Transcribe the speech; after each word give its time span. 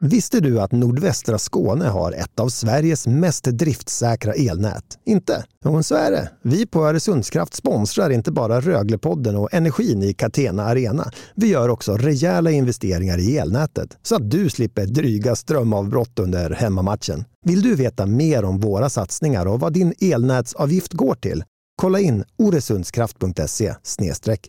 Visste 0.00 0.40
du 0.40 0.60
att 0.60 0.72
nordvästra 0.72 1.38
Skåne 1.38 1.84
har 1.84 2.12
ett 2.12 2.40
av 2.40 2.48
Sveriges 2.48 3.06
mest 3.06 3.44
driftsäkra 3.44 4.32
elnät? 4.32 4.98
Inte? 5.06 5.44
Jo, 5.64 5.82
så 5.82 5.94
är 5.94 6.10
det. 6.10 6.30
Vi 6.42 6.66
på 6.66 6.86
Öresundskraft 6.86 7.54
sponsrar 7.54 8.10
inte 8.10 8.32
bara 8.32 8.60
Röglepodden 8.60 9.36
och 9.36 9.54
energin 9.54 10.02
i 10.02 10.14
Catena 10.14 10.64
Arena. 10.64 11.10
Vi 11.34 11.46
gör 11.46 11.68
också 11.68 11.96
rejäla 11.96 12.50
investeringar 12.50 13.18
i 13.18 13.38
elnätet 13.38 13.98
så 14.02 14.16
att 14.16 14.30
du 14.30 14.50
slipper 14.50 14.86
dryga 14.86 15.36
strömavbrott 15.36 16.18
under 16.18 16.50
hemmamatchen. 16.50 17.24
Vill 17.44 17.62
du 17.62 17.74
veta 17.74 18.06
mer 18.06 18.44
om 18.44 18.60
våra 18.60 18.88
satsningar 18.88 19.46
och 19.46 19.60
vad 19.60 19.72
din 19.72 19.94
elnätsavgift 20.00 20.92
går 20.92 21.14
till? 21.14 21.44
Kolla 21.76 22.00
in 22.00 22.24
oresundskraft.se 22.38 23.74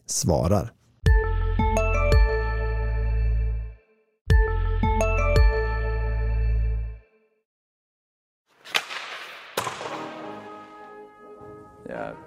svarar. 0.07 0.71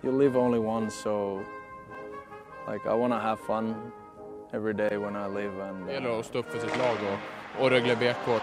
You 0.02 0.12
live 0.12 0.36
only 0.36 0.58
once, 0.58 0.94
so 0.94 1.42
like 2.66 2.86
I 2.86 2.94
want 2.94 3.12
to 3.12 3.18
have 3.18 3.40
fun 3.40 3.74
every 4.52 4.74
day 4.74 4.96
when 4.96 5.16
I 5.16 5.26
live. 5.26 5.60
And 5.60 5.86
Det 5.86 5.92
gäller 5.92 6.18
att 6.20 6.26
stå 6.26 6.38
upp 6.38 6.50
för 6.50 6.58
sitt 6.58 6.78
lag 6.78 6.96
och, 7.12 7.64
och 7.64 7.70
Rögle 7.70 7.96
BK. 7.96 8.40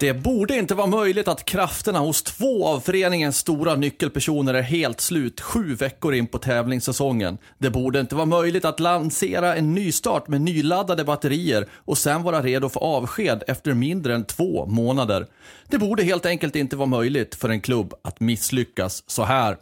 Det 0.00 0.14
borde 0.14 0.56
inte 0.56 0.74
vara 0.74 0.86
möjligt 0.86 1.28
att 1.28 1.44
krafterna 1.44 1.98
hos 1.98 2.22
två 2.22 2.66
av 2.66 2.80
föreningens 2.80 3.36
stora 3.36 3.74
nyckelpersoner 3.74 4.54
är 4.54 4.62
helt 4.62 5.00
slut 5.00 5.40
sju 5.40 5.74
veckor 5.74 6.14
in 6.14 6.26
på 6.26 6.38
tävlingssäsongen. 6.38 7.38
Det 7.58 7.70
borde 7.70 8.00
inte 8.00 8.14
vara 8.14 8.26
möjligt 8.26 8.64
att 8.64 8.80
lansera 8.80 9.56
en 9.56 9.74
nystart 9.74 10.28
med 10.28 10.40
nyladdade 10.40 11.04
batterier 11.04 11.66
och 11.72 11.98
sen 11.98 12.22
vara 12.22 12.42
redo 12.42 12.68
för 12.68 12.80
avsked 12.80 13.42
efter 13.46 13.74
mindre 13.74 14.14
än 14.14 14.24
två 14.24 14.66
månader. 14.66 15.26
Det 15.68 15.78
borde 15.78 16.02
helt 16.02 16.26
enkelt 16.26 16.56
inte 16.56 16.76
vara 16.76 16.86
möjligt 16.86 17.34
för 17.34 17.48
en 17.48 17.60
klubb 17.60 17.94
att 18.02 18.20
misslyckas 18.20 19.04
så 19.06 19.24
här. 19.24 19.56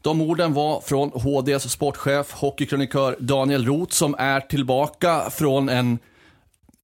De 0.00 0.20
orden 0.20 0.54
var 0.54 0.80
från 0.80 1.10
HDs 1.10 1.70
sportchef, 1.70 2.32
hockeykrönikör 2.32 3.16
Daniel 3.18 3.66
Roth 3.66 3.92
som 3.92 4.14
är 4.18 4.40
tillbaka 4.40 5.30
från 5.30 5.68
en 5.68 5.98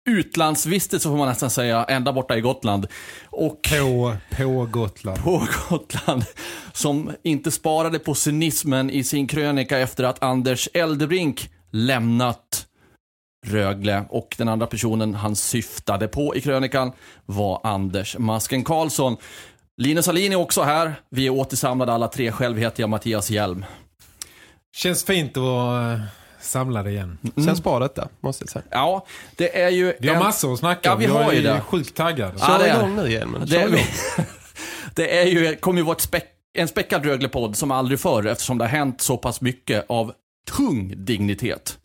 utlandsvistelse 0.06 1.10
får 1.10 1.18
man 1.18 1.28
nästan 1.28 1.50
säga, 1.50 1.84
ända 1.84 2.14
borta 2.14 2.38
i 2.38 2.42
Gotland. 2.42 2.88
Och 3.26 3.70
På, 3.80 4.16
på 4.38 4.68
Gotland. 4.72 5.24
på 5.24 5.48
Gotland 5.70 6.26
som 6.74 7.12
inte 7.24 7.52
sparade 7.52 8.00
på 8.00 8.16
cynismen 8.16 8.90
i 8.90 9.04
sin 9.04 9.28
krönika 9.28 9.80
efter 9.80 10.04
att 10.04 10.24
Anders 10.24 10.70
Eldebrink 10.74 11.50
lämnat 11.72 12.68
Rögle 13.48 14.06
och 14.10 14.36
den 14.38 14.48
andra 14.48 14.68
personen 14.68 15.16
han 15.16 15.36
syftade 15.36 16.08
på 16.08 16.36
i 16.36 16.42
krönikan 16.42 16.92
var 17.26 17.62
Anders 17.64 18.18
Masken 18.18 18.64
Karlsson. 18.64 19.18
Linus 19.78 20.08
Alin 20.08 20.32
är 20.32 20.36
också 20.36 20.62
här. 20.62 20.94
Vi 21.10 21.26
är 21.26 21.30
återsamlade 21.30 21.94
alla 21.94 22.08
tre. 22.08 22.32
Själv 22.32 22.58
heter 22.58 22.84
jag 22.84 22.90
Mattias 22.90 23.30
Hjelm. 23.30 23.66
Känns 24.76 25.04
fint 25.04 25.38
att 25.38 25.44
vara 25.44 25.94
eh, 25.94 26.00
samlade 26.46 26.92
igen. 26.92 27.18
Känns 27.46 27.64
bra 27.64 27.80
detta, 27.80 28.08
måste 28.20 28.44
jag 28.44 28.50
säga. 28.50 28.66
Ja, 28.70 29.06
det 29.36 29.62
är 29.62 29.70
ju... 29.70 29.94
Vi 30.00 30.08
har 30.08 30.16
en- 30.16 30.24
massor 30.24 30.54
att 30.54 30.60
snacka 30.60 30.90
Ja, 30.90 30.94
om. 30.94 31.00
vi 31.00 31.06
har 31.06 31.22
Jag 31.22 31.34
ju 31.34 31.40
är 31.48 31.54
det. 31.54 31.62
sjukt 31.62 31.96
taggad. 31.96 32.34
Ja, 32.40 32.48
Kör 32.48 32.60
det 32.60 32.66
är- 32.70 32.78
igång 32.78 32.96
nu 32.96 33.08
igen. 33.08 33.30
Men 33.30 33.48
Det, 33.48 33.62
igång. 33.62 33.80
det 34.96 35.20
är 35.22 35.26
ju, 35.26 35.56
kommer 35.56 35.80
ju 35.80 35.86
vara 35.86 35.96
ett 35.96 36.02
späck, 36.02 36.26
en 36.58 36.68
späckad 36.68 37.06
Röglepodd 37.06 37.56
som 37.58 37.72
aldrig 37.72 38.00
förr 38.00 38.26
eftersom 38.28 38.58
det 38.58 38.64
har 38.64 38.70
hänt 38.70 39.02
så 39.02 39.18
pass 39.18 39.42
mycket 39.42 39.86
av 39.90 40.14
tung 40.58 40.94
dignitet. 41.06 41.78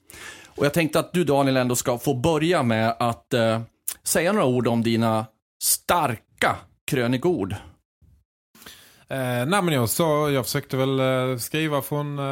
Och 0.46 0.64
jag 0.66 0.74
tänkte 0.74 1.00
att 1.00 1.12
du 1.12 1.24
Daniel 1.24 1.56
ändå 1.56 1.76
ska 1.76 1.98
få 1.98 2.14
börja 2.14 2.62
med 2.62 2.96
att 2.98 3.34
eh, 3.34 3.60
säga 4.02 4.32
några 4.32 4.46
ord 4.46 4.68
om 4.68 4.82
dina 4.82 5.26
starka 5.62 6.56
krönikord. 6.90 7.52
Eh, 9.08 9.18
nej 9.46 9.62
men 9.62 9.68
jag 9.68 9.88
sa, 9.88 10.30
jag 10.30 10.44
försökte 10.44 10.76
väl 10.76 11.00
eh, 11.00 11.36
skriva 11.38 11.82
från 11.82 12.18
eh, 12.18 12.24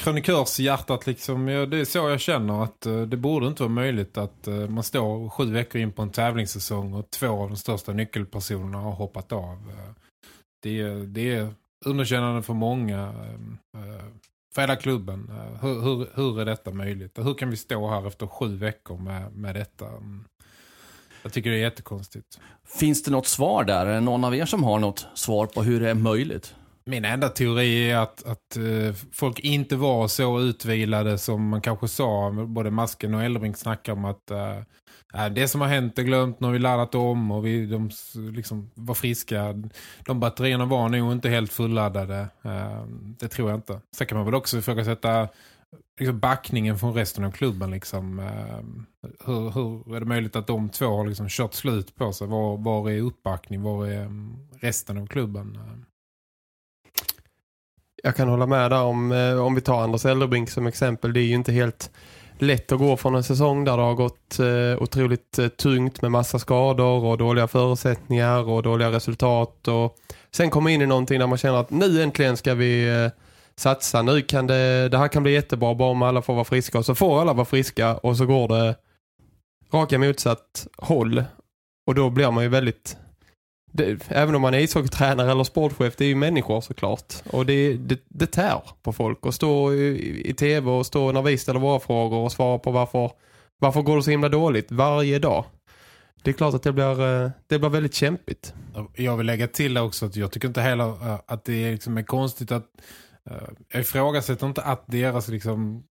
krönikörshjärtat 0.00 1.06
liksom. 1.06 1.48
Ja, 1.48 1.66
det 1.66 1.76
är 1.80 1.84
så 1.84 1.98
jag 1.98 2.20
känner 2.20 2.64
att 2.64 2.86
eh, 2.86 3.00
det 3.02 3.16
borde 3.16 3.46
inte 3.46 3.62
vara 3.62 3.72
möjligt 3.72 4.18
att 4.18 4.46
eh, 4.48 4.54
man 4.54 4.84
står 4.84 5.28
sju 5.28 5.52
veckor 5.52 5.80
in 5.80 5.92
på 5.92 6.02
en 6.02 6.10
tävlingssäsong 6.10 6.94
och 6.94 7.10
två 7.10 7.28
av 7.42 7.48
de 7.48 7.56
största 7.56 7.92
nyckelpersonerna 7.92 8.78
har 8.78 8.92
hoppat 8.92 9.32
av. 9.32 9.52
Eh, 9.70 9.92
det, 10.62 10.80
är- 10.80 11.06
det 11.06 11.34
är 11.36 11.48
underkännande 11.84 12.42
för 12.42 12.54
många. 12.54 13.14
För 14.54 14.60
hela 14.62 14.76
klubben. 14.76 15.30
Hur, 15.62 15.80
hur, 15.80 16.08
hur 16.14 16.40
är 16.40 16.44
detta 16.44 16.70
möjligt? 16.70 17.18
Hur 17.18 17.34
kan 17.34 17.50
vi 17.50 17.56
stå 17.56 17.88
här 17.90 18.06
efter 18.06 18.26
sju 18.26 18.56
veckor 18.56 18.98
med, 18.98 19.32
med 19.32 19.54
detta? 19.54 19.88
Mm. 19.88 20.24
Jag 21.22 21.32
tycker 21.32 21.50
det 21.50 21.56
är 21.56 21.60
jättekonstigt. 21.60 22.26
Finns 22.64 23.02
det 23.02 23.10
något 23.10 23.26
svar 23.26 23.64
där? 23.64 23.86
Är 23.86 23.94
det 23.94 24.00
någon 24.00 24.24
av 24.24 24.34
er 24.36 24.44
som 24.46 24.64
har 24.64 24.78
något 24.78 25.06
svar 25.14 25.46
på 25.46 25.62
hur 25.62 25.80
det 25.80 25.90
är 25.90 25.94
möjligt? 25.94 26.54
Min 26.90 27.04
enda 27.04 27.28
teori 27.28 27.90
är 27.90 27.96
att, 27.96 28.26
att 28.26 28.56
eh, 28.56 28.94
folk 29.12 29.38
inte 29.38 29.76
var 29.76 30.08
så 30.08 30.40
utvilade 30.40 31.18
som 31.18 31.48
man 31.48 31.60
kanske 31.60 31.88
sa. 31.88 32.30
Både 32.30 32.70
Masken 32.70 33.14
och 33.14 33.22
Elbrink 33.22 33.56
snackar 33.56 33.92
om 33.92 34.04
att 34.04 34.30
eh, 34.30 34.58
eh 35.14 35.28
det 35.34 35.48
som 35.48 35.60
har 35.60 35.68
hänt 35.68 35.98
är 35.98 36.02
glömt. 36.02 36.40
Nu 36.40 36.46
har 36.46 36.52
vi 36.52 36.58
laddat 36.58 36.94
om 36.94 37.30
och 37.30 37.46
vi, 37.46 37.66
de 37.66 37.90
liksom 38.32 38.70
var 38.74 38.94
friska. 38.94 39.54
De 40.04 40.20
batterierna 40.20 40.64
var 40.64 40.88
nog 40.88 41.12
inte 41.12 41.28
helt 41.28 41.52
fulladdade. 41.52 42.28
Eh, 42.42 42.84
det 43.18 43.28
tror 43.28 43.50
jag 43.50 43.58
inte. 43.58 43.80
Sen 43.96 44.06
kan 44.06 44.18
man 44.18 44.24
väl 44.24 44.34
också 44.34 44.58
ifrågasätta 44.58 45.28
liksom 45.98 46.20
backningen 46.20 46.78
från 46.78 46.94
resten 46.94 47.24
av 47.24 47.30
klubben. 47.30 47.70
Liksom. 47.70 48.18
Eh, 48.18 48.60
hur, 49.26 49.50
hur 49.50 49.96
är 49.96 50.00
det 50.00 50.06
möjligt 50.06 50.36
att 50.36 50.46
de 50.46 50.68
två 50.68 50.96
har 50.96 51.06
liksom 51.06 51.28
kört 51.28 51.54
slut 51.54 51.94
på 51.94 52.12
sig? 52.12 52.26
Var, 52.26 52.56
var 52.56 52.90
är 52.90 53.00
uppbackning? 53.00 53.62
Var 53.62 53.86
är 53.86 54.00
mm, 54.00 54.48
resten 54.60 54.98
av 54.98 55.06
klubben? 55.06 55.56
Eh, 55.56 55.89
jag 58.02 58.16
kan 58.16 58.28
hålla 58.28 58.46
med 58.46 58.70
där 58.70 58.82
om, 58.82 59.12
eh, 59.12 59.46
om 59.46 59.54
vi 59.54 59.60
tar 59.60 59.82
Anders 59.82 60.04
Elderbrink 60.04 60.50
som 60.50 60.66
exempel. 60.66 61.12
Det 61.12 61.20
är 61.20 61.24
ju 61.24 61.34
inte 61.34 61.52
helt 61.52 61.90
lätt 62.38 62.72
att 62.72 62.78
gå 62.78 62.96
från 62.96 63.14
en 63.14 63.22
säsong 63.22 63.64
där 63.64 63.76
det 63.76 63.82
har 63.82 63.94
gått 63.94 64.38
eh, 64.38 64.82
otroligt 64.82 65.38
eh, 65.38 65.48
tungt 65.48 66.02
med 66.02 66.10
massa 66.10 66.38
skador 66.38 67.04
och 67.04 67.18
dåliga 67.18 67.48
förutsättningar 67.48 68.48
och 68.48 68.62
dåliga 68.62 68.90
resultat 68.92 69.68
och 69.68 69.96
sen 70.30 70.50
komma 70.50 70.70
in 70.70 70.82
i 70.82 70.86
någonting 70.86 71.18
där 71.18 71.26
man 71.26 71.38
känner 71.38 71.58
att 71.58 71.70
nu 71.70 72.02
äntligen 72.02 72.36
ska 72.36 72.54
vi 72.54 72.88
eh, 73.04 73.10
satsa. 73.56 74.02
Nu 74.02 74.22
kan 74.22 74.46
det, 74.46 74.88
det 74.88 74.98
här 74.98 75.08
kan 75.08 75.22
bli 75.22 75.32
jättebra 75.32 75.74
bara 75.74 75.90
om 75.90 76.02
alla 76.02 76.22
får 76.22 76.34
vara 76.34 76.44
friska 76.44 76.78
och 76.78 76.86
så 76.86 76.94
får 76.94 77.20
alla 77.20 77.32
vara 77.32 77.44
friska 77.44 77.96
och 77.96 78.16
så 78.16 78.26
går 78.26 78.48
det 78.48 78.76
raka 79.72 79.98
motsatt 79.98 80.66
håll 80.78 81.24
och 81.86 81.94
då 81.94 82.10
blir 82.10 82.30
man 82.30 82.44
ju 82.44 82.48
väldigt 82.48 82.96
det, 83.72 84.10
även 84.10 84.34
om 84.34 84.42
man 84.42 84.54
är 84.54 84.58
ishockeytränare 84.58 85.30
eller 85.30 85.44
sportchef, 85.44 85.96
det 85.96 86.04
är 86.04 86.08
ju 86.08 86.14
människor 86.14 86.60
såklart. 86.60 87.14
Och 87.30 87.46
det, 87.46 87.74
det, 87.74 88.00
det 88.08 88.26
tär 88.26 88.62
på 88.82 88.92
folk 88.92 89.18
att 89.22 89.34
stå 89.34 89.74
i, 89.74 90.22
i 90.30 90.34
tv 90.34 90.70
och 90.70 90.86
stå 90.86 91.12
när 91.12 91.22
vi 91.22 91.38
ställer 91.38 91.60
våra 91.60 91.80
frågor 91.80 92.18
och 92.18 92.32
svara 92.32 92.58
på 92.58 92.70
varför, 92.70 93.10
varför 93.58 93.82
går 93.82 93.96
det 93.96 94.02
så 94.02 94.10
himla 94.10 94.28
dåligt 94.28 94.72
varje 94.72 95.18
dag. 95.18 95.44
Det 96.22 96.30
är 96.30 96.34
klart 96.34 96.54
att 96.54 96.62
det 96.62 96.72
blir, 96.72 97.24
eh, 97.24 97.30
det 97.46 97.58
blir 97.58 97.68
väldigt 97.68 97.94
kämpigt. 97.94 98.54
Jag 98.94 99.16
vill 99.16 99.26
lägga 99.26 99.46
till 99.48 99.78
också 99.78 100.06
att 100.06 100.16
jag 100.16 100.32
tycker 100.32 100.48
inte 100.48 100.60
heller 100.60 100.88
eh, 100.88 101.18
att 101.26 101.44
det 101.44 101.64
är, 101.64 101.72
liksom 101.72 101.98
är 101.98 102.02
konstigt 102.02 102.52
att 102.52 102.66
eh, 103.30 103.36
jag 103.72 103.80
ifrågasätter 103.80 104.46
inte 104.46 104.62
att 104.62 104.84
deras 104.86 105.28
liksom 105.28 105.84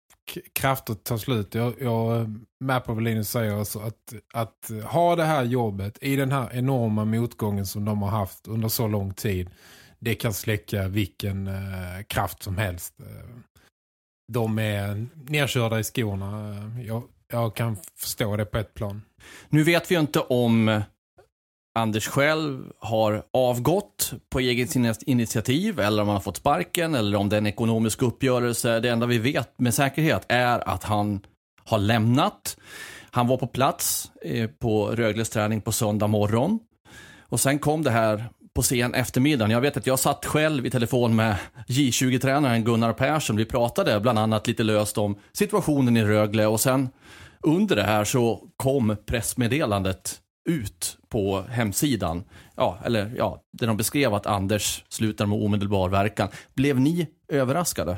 krafter 0.54 0.94
tar 0.94 1.18
slut. 1.18 1.56
Jag, 1.56 1.74
jag 1.81 2.18
är 2.18 2.36
med 2.60 2.86
på 2.86 2.94
vad 2.94 3.04
Linus 3.04 3.30
säger 3.30 3.54
alltså 3.54 3.80
att, 3.80 4.14
att 4.34 4.72
ha 4.86 5.16
det 5.16 5.24
här 5.24 5.44
jobbet 5.44 5.98
i 6.02 6.16
den 6.16 6.31
här 6.31 6.50
enorma 6.54 7.06
motgången 7.06 7.66
som 7.66 7.86
de 7.86 8.02
har 8.02 8.10
haft 8.10 8.48
under 8.48 8.68
så 8.68 8.88
lång 8.88 9.14
tid 9.14 9.50
det 10.00 10.16
kan 10.16 10.34
släcka 10.34 10.88
vilken 10.88 11.48
eh, 11.48 12.04
kraft 12.08 12.44
som 12.44 12.58
helst. 12.58 13.00
Eh, 13.00 13.30
de 14.31 14.60
är 14.60 15.08
nedkörda 15.30 15.80
i 15.80 15.84
skorna. 15.84 16.50
Eh, 16.50 16.88
jag, 16.88 17.04
jag 17.32 17.56
kan 17.56 17.78
förstå 17.96 18.38
det 18.38 18.46
på 18.46 18.58
ett 18.58 18.74
plan. 18.74 19.02
Nu 19.50 19.64
vet 19.64 19.92
vi 19.92 19.96
ju 19.96 20.02
inte 20.02 20.20
om 20.20 20.82
Anders 21.80 22.08
själv 22.08 22.64
har 22.80 23.24
avgått 23.34 24.14
på 24.30 24.40
eget 24.40 24.76
initiativ 25.06 25.80
eller 25.80 26.02
om 26.02 26.08
han 26.08 26.16
har 26.16 26.22
fått 26.22 26.38
sparken 26.38 26.96
eller 26.96 27.18
om 27.18 27.30
det 27.30 27.36
är 27.36 27.38
en 27.38 27.48
ekonomisk 27.48 28.02
uppgörelse. 28.02 28.80
Det 28.80 28.90
enda 28.90 29.06
vi 29.06 29.18
vet 29.18 29.60
med 29.60 29.74
säkerhet 29.74 30.26
är 30.28 30.70
att 30.70 30.84
han 30.84 31.20
har 31.66 31.80
lämnat. 31.80 32.58
Han 33.12 33.28
var 33.28 33.38
på 33.38 33.48
plats 33.48 34.12
eh, 34.22 34.50
på 34.50 34.86
Rögles 34.86 35.30
träning 35.30 35.62
på 35.62 35.72
söndag 35.72 36.08
morgon 36.08 36.60
och 37.30 37.40
sen 37.40 37.60
kom 37.60 37.84
det 37.84 37.92
här 37.92 38.25
på 38.56 38.64
sen 38.64 38.94
eftermiddagen. 38.94 39.52
Jag 39.52 39.62
vet 39.62 39.78
att 39.78 39.88
jag 39.88 40.00
satt 40.00 40.25
själv 40.25 40.66
i 40.66 40.70
telefon 40.70 41.16
med 41.16 41.36
J20-tränaren 41.68 42.64
Gunnar 42.64 42.94
Persson. 42.94 43.36
Vi 43.36 43.46
pratade 43.46 44.00
bland 44.00 44.20
annat 44.20 44.48
lite 44.48 44.64
löst 44.64 44.98
om 44.98 45.16
situationen 45.34 45.98
i 45.98 46.04
Rögle 46.04 46.46
och 46.48 46.60
sen 46.60 46.90
under 47.44 47.75
det 47.75 47.84
här 47.84 48.04
så 48.04 48.44
kom 48.58 48.98
pressmeddelandet 49.06 50.20
ut 50.50 50.98
på 51.10 51.42
hemsidan. 51.42 52.24
Ja, 52.56 52.78
eller 52.86 53.12
ja, 53.18 53.42
där 53.51 53.68
de 53.68 53.78
beskrev 53.78 54.13
att 54.13 54.25
Anders 54.25 54.84
slutar 54.90 55.25
med 55.25 55.38
omedelbar 55.44 55.90
verkan. 55.90 56.30
Blev 56.54 56.80
ni 56.80 57.07
överraskade? 57.28 57.98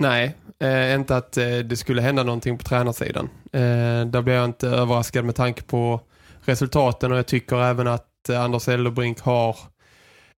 Nej, 0.00 0.36
eh, 0.58 0.94
inte 0.94 1.16
att 1.16 1.36
eh, 1.36 1.58
det 1.58 1.76
skulle 1.76 2.02
hända 2.02 2.22
någonting 2.22 2.58
på 2.58 2.64
tränarsidan. 2.64 3.28
Eh, 3.52 4.06
där 4.06 4.22
blev 4.22 4.36
jag 4.36 4.44
inte 4.44 4.68
överraskad 4.68 5.24
med 5.24 5.34
tanke 5.34 5.62
på 5.62 6.00
resultaten 6.40 7.12
och 7.12 7.18
jag 7.18 7.26
tycker 7.26 7.62
även 7.62 7.86
att 7.86 8.28
eh, 8.28 8.44
Anders 8.44 8.68
Elderbrink 8.68 9.20
har 9.20 9.56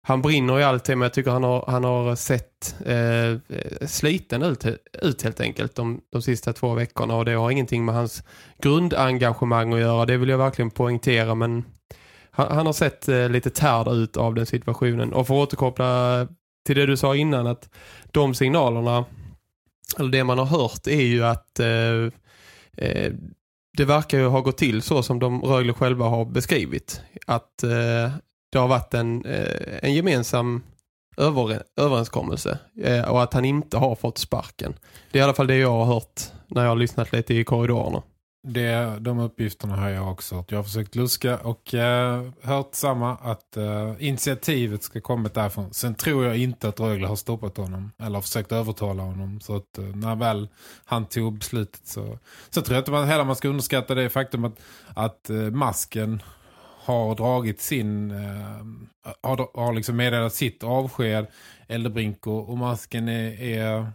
han 0.05 0.23
brinner 0.23 0.61
i 0.61 0.65
alltid 0.65 0.99
men 0.99 1.03
jag 1.07 1.13
tycker 1.13 1.31
han 1.31 1.45
har, 1.45 1.65
han 1.69 1.85
har 1.85 2.15
sett 2.17 2.77
eh, 2.87 3.59
sliten 3.87 4.43
ut, 4.43 4.67
ut 5.03 5.23
helt 5.23 5.41
enkelt 5.41 5.75
de, 5.75 6.01
de 6.13 6.23
sista 6.23 6.53
två 6.53 6.75
veckorna 6.75 7.17
och 7.17 7.25
det 7.25 7.33
har 7.33 7.51
ingenting 7.51 7.85
med 7.85 7.95
hans 7.95 8.25
grundengagemang 8.63 9.73
att 9.73 9.81
göra. 9.81 10.07
Det 10.07 10.17
vill 10.17 10.29
jag 10.29 10.39
verkligen 10.39 10.71
poängtera 10.71 11.35
men 11.35 11.65
han, 12.31 12.57
han 12.57 12.67
har 12.67 12.73
sett 12.73 13.09
eh, 13.09 13.29
lite 13.29 13.51
tärd 13.51 13.89
ut 13.89 14.17
av 14.17 14.35
den 14.35 14.47
situationen 14.47 15.13
och 15.13 15.27
för 15.27 15.35
att 15.35 15.49
återkoppla 15.49 16.27
till 16.67 16.77
det 16.77 16.87
du 16.87 16.97
sa 16.97 17.17
innan 17.17 17.47
att 17.47 17.69
de 18.11 18.35
signalerna 18.35 19.05
eller 19.99 20.11
det 20.11 20.25
man 20.25 20.39
har 20.39 20.47
hört 20.47 20.87
är 20.87 21.03
ju 21.03 21.25
att 21.25 21.61
eh, 21.61 22.09
eh, 22.77 23.13
det 23.77 23.85
verkar 23.85 24.19
ju 24.19 24.27
ha 24.27 24.41
gått 24.41 24.59
till 24.59 24.83
så 24.83 25.03
som 25.03 25.19
de 25.19 25.43
Rögle 25.43 25.73
själva 25.73 26.07
har 26.07 26.25
beskrivit. 26.25 27.01
Att 27.27 27.63
eh, 27.63 28.13
det 28.53 28.59
har 28.59 28.69
varit 28.69 28.95
en, 28.95 29.25
eh, 29.25 29.79
en 29.83 29.95
gemensam 29.95 30.63
över, 31.17 31.63
överenskommelse 31.77 32.59
eh, 32.83 33.11
och 33.11 33.23
att 33.23 33.35
han 33.35 33.45
inte 33.45 33.77
har 33.77 33.95
fått 33.95 34.19
sparken. 34.19 34.75
Det 35.11 35.19
är 35.19 35.21
i 35.21 35.25
alla 35.25 35.35
fall 35.35 35.47
det 35.47 35.57
jag 35.57 35.71
har 35.71 35.85
hört 35.85 36.21
när 36.47 36.63
jag 36.63 36.69
har 36.69 36.77
lyssnat 36.77 37.13
lite 37.13 37.35
i 37.35 37.45
korridorerna. 37.45 38.03
Det, 38.49 38.99
de 39.01 39.19
uppgifterna 39.19 39.77
har 39.77 39.89
jag 39.89 40.13
också 40.13 40.37
hört. 40.37 40.51
Jag 40.51 40.59
har 40.59 40.65
försökt 40.65 40.95
luska 40.95 41.39
och 41.39 41.75
eh, 41.75 42.29
hört 42.43 42.75
samma 42.75 43.17
att 43.17 43.57
eh, 43.57 43.95
initiativet 43.99 44.83
ska 44.83 45.01
komma 45.01 45.31
därifrån. 45.35 45.73
Sen 45.73 45.95
tror 45.95 46.25
jag 46.25 46.37
inte 46.37 46.69
att 46.69 46.81
Rögle 46.81 47.07
har 47.07 47.17
stoppat 47.17 47.57
honom 47.57 47.93
eller 47.99 48.15
har 48.15 48.23
försökt 48.23 48.53
övertala 48.53 49.03
honom. 49.03 49.41
Så 49.41 49.57
att 49.57 49.79
eh, 49.79 49.85
när 49.85 50.17
väl 50.17 50.49
han 50.85 51.07
tog 51.07 51.39
beslutet 51.39 51.87
så, 51.87 52.19
så 52.51 52.63
tror 52.63 52.75
jag 52.75 52.81
inte 52.81 52.91
man, 52.91 53.09
heller 53.09 53.25
man 53.25 53.37
ska 53.37 53.49
underskatta 53.49 53.95
det 53.95 54.11
faktum 54.11 54.45
att, 54.45 54.61
att 54.95 55.31
eh, 55.31 55.37
masken 55.37 56.23
har 56.85 57.15
dragit 57.15 57.61
sin 57.61 58.11
eh, 58.11 58.65
har, 59.23 59.59
har 59.61 59.73
liksom 59.73 59.97
meddelat 59.97 60.35
sitt 60.35 60.65
avsked 60.65 61.27
Eldebrink 61.69 62.27
och, 62.27 62.49
och 62.49 62.59
masken 62.59 63.09
är, 63.09 63.43
är 63.43 63.93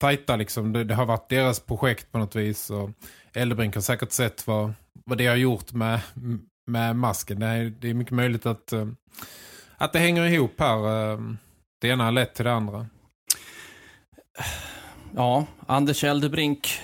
tajta 0.00 0.36
liksom. 0.36 0.72
Det, 0.72 0.84
det, 0.84 0.94
har 0.94 1.06
varit 1.06 1.28
deras 1.28 1.60
projekt 1.60 2.12
på 2.12 2.18
något 2.18 2.36
vis 2.36 2.70
och 2.70 2.90
Eldebrink 3.32 3.74
har 3.74 3.82
säkert 3.82 4.12
sett 4.12 4.46
vad, 4.46 4.72
vad 5.04 5.18
det 5.18 5.26
har 5.26 5.36
gjort 5.36 5.72
med, 5.72 6.00
med 6.66 6.96
masken. 6.96 7.40
Det 7.40 7.46
är, 7.46 7.64
det 7.64 7.90
är 7.90 7.94
mycket 7.94 8.14
möjligt 8.14 8.46
att, 8.46 8.72
eh, 8.72 8.86
att 9.76 9.92
det 9.92 9.98
hänger 9.98 10.24
ihop 10.24 10.54
här. 10.58 11.12
Eh, 11.12 11.20
det 11.80 11.88
ena 11.88 12.04
har 12.04 12.12
lett 12.12 12.34
till 12.34 12.44
det 12.44 12.52
andra. 12.52 12.86
Ja, 15.14 15.46
Anders 15.66 16.04
Eldebrink 16.04 16.80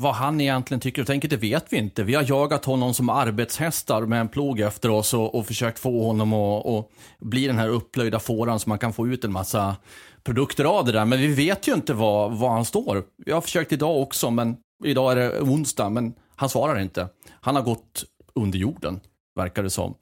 vad 0.00 0.14
han 0.14 0.40
egentligen 0.40 0.80
tycker 0.80 1.02
och 1.02 1.06
tänker, 1.06 1.28
det 1.28 1.36
vet 1.36 1.72
vi 1.72 1.76
inte. 1.76 2.02
Vi 2.02 2.14
har 2.14 2.24
jagat 2.28 2.64
honom 2.64 2.94
som 2.94 3.08
arbetshästar 3.08 4.02
med 4.02 4.20
en 4.20 4.28
plog 4.28 4.60
efter 4.60 4.88
oss 4.88 5.14
och, 5.14 5.34
och 5.34 5.46
försökt 5.46 5.78
få 5.78 6.04
honom 6.04 6.32
att, 6.32 6.66
och 6.66 6.90
bli 7.20 7.46
den 7.46 7.58
här 7.58 7.68
upplöjda 7.68 8.18
fåran 8.18 8.60
så 8.60 8.68
man 8.68 8.78
kan 8.78 8.92
få 8.92 9.08
ut 9.08 9.24
en 9.24 9.32
massa 9.32 9.76
produkter 10.24 10.64
av 10.64 10.84
det 10.84 10.92
där. 10.92 11.04
Men 11.04 11.18
vi 11.18 11.26
vet 11.26 11.68
ju 11.68 11.74
inte 11.74 11.94
vad, 11.94 12.38
vad 12.38 12.50
han 12.50 12.64
står. 12.64 13.04
Jag 13.26 13.36
har 13.36 13.40
försökt 13.40 13.72
idag 13.72 14.02
också, 14.02 14.30
men 14.30 14.56
idag 14.84 15.12
är 15.12 15.16
det 15.16 15.40
onsdag, 15.40 15.88
men 15.88 16.14
han 16.36 16.48
svarar 16.48 16.78
inte. 16.80 17.08
Han 17.30 17.56
har 17.56 17.62
gått 17.62 18.04
under 18.34 18.58
jorden, 18.58 19.00
verkar 19.36 19.62
det 19.62 19.70
som. 19.70 19.94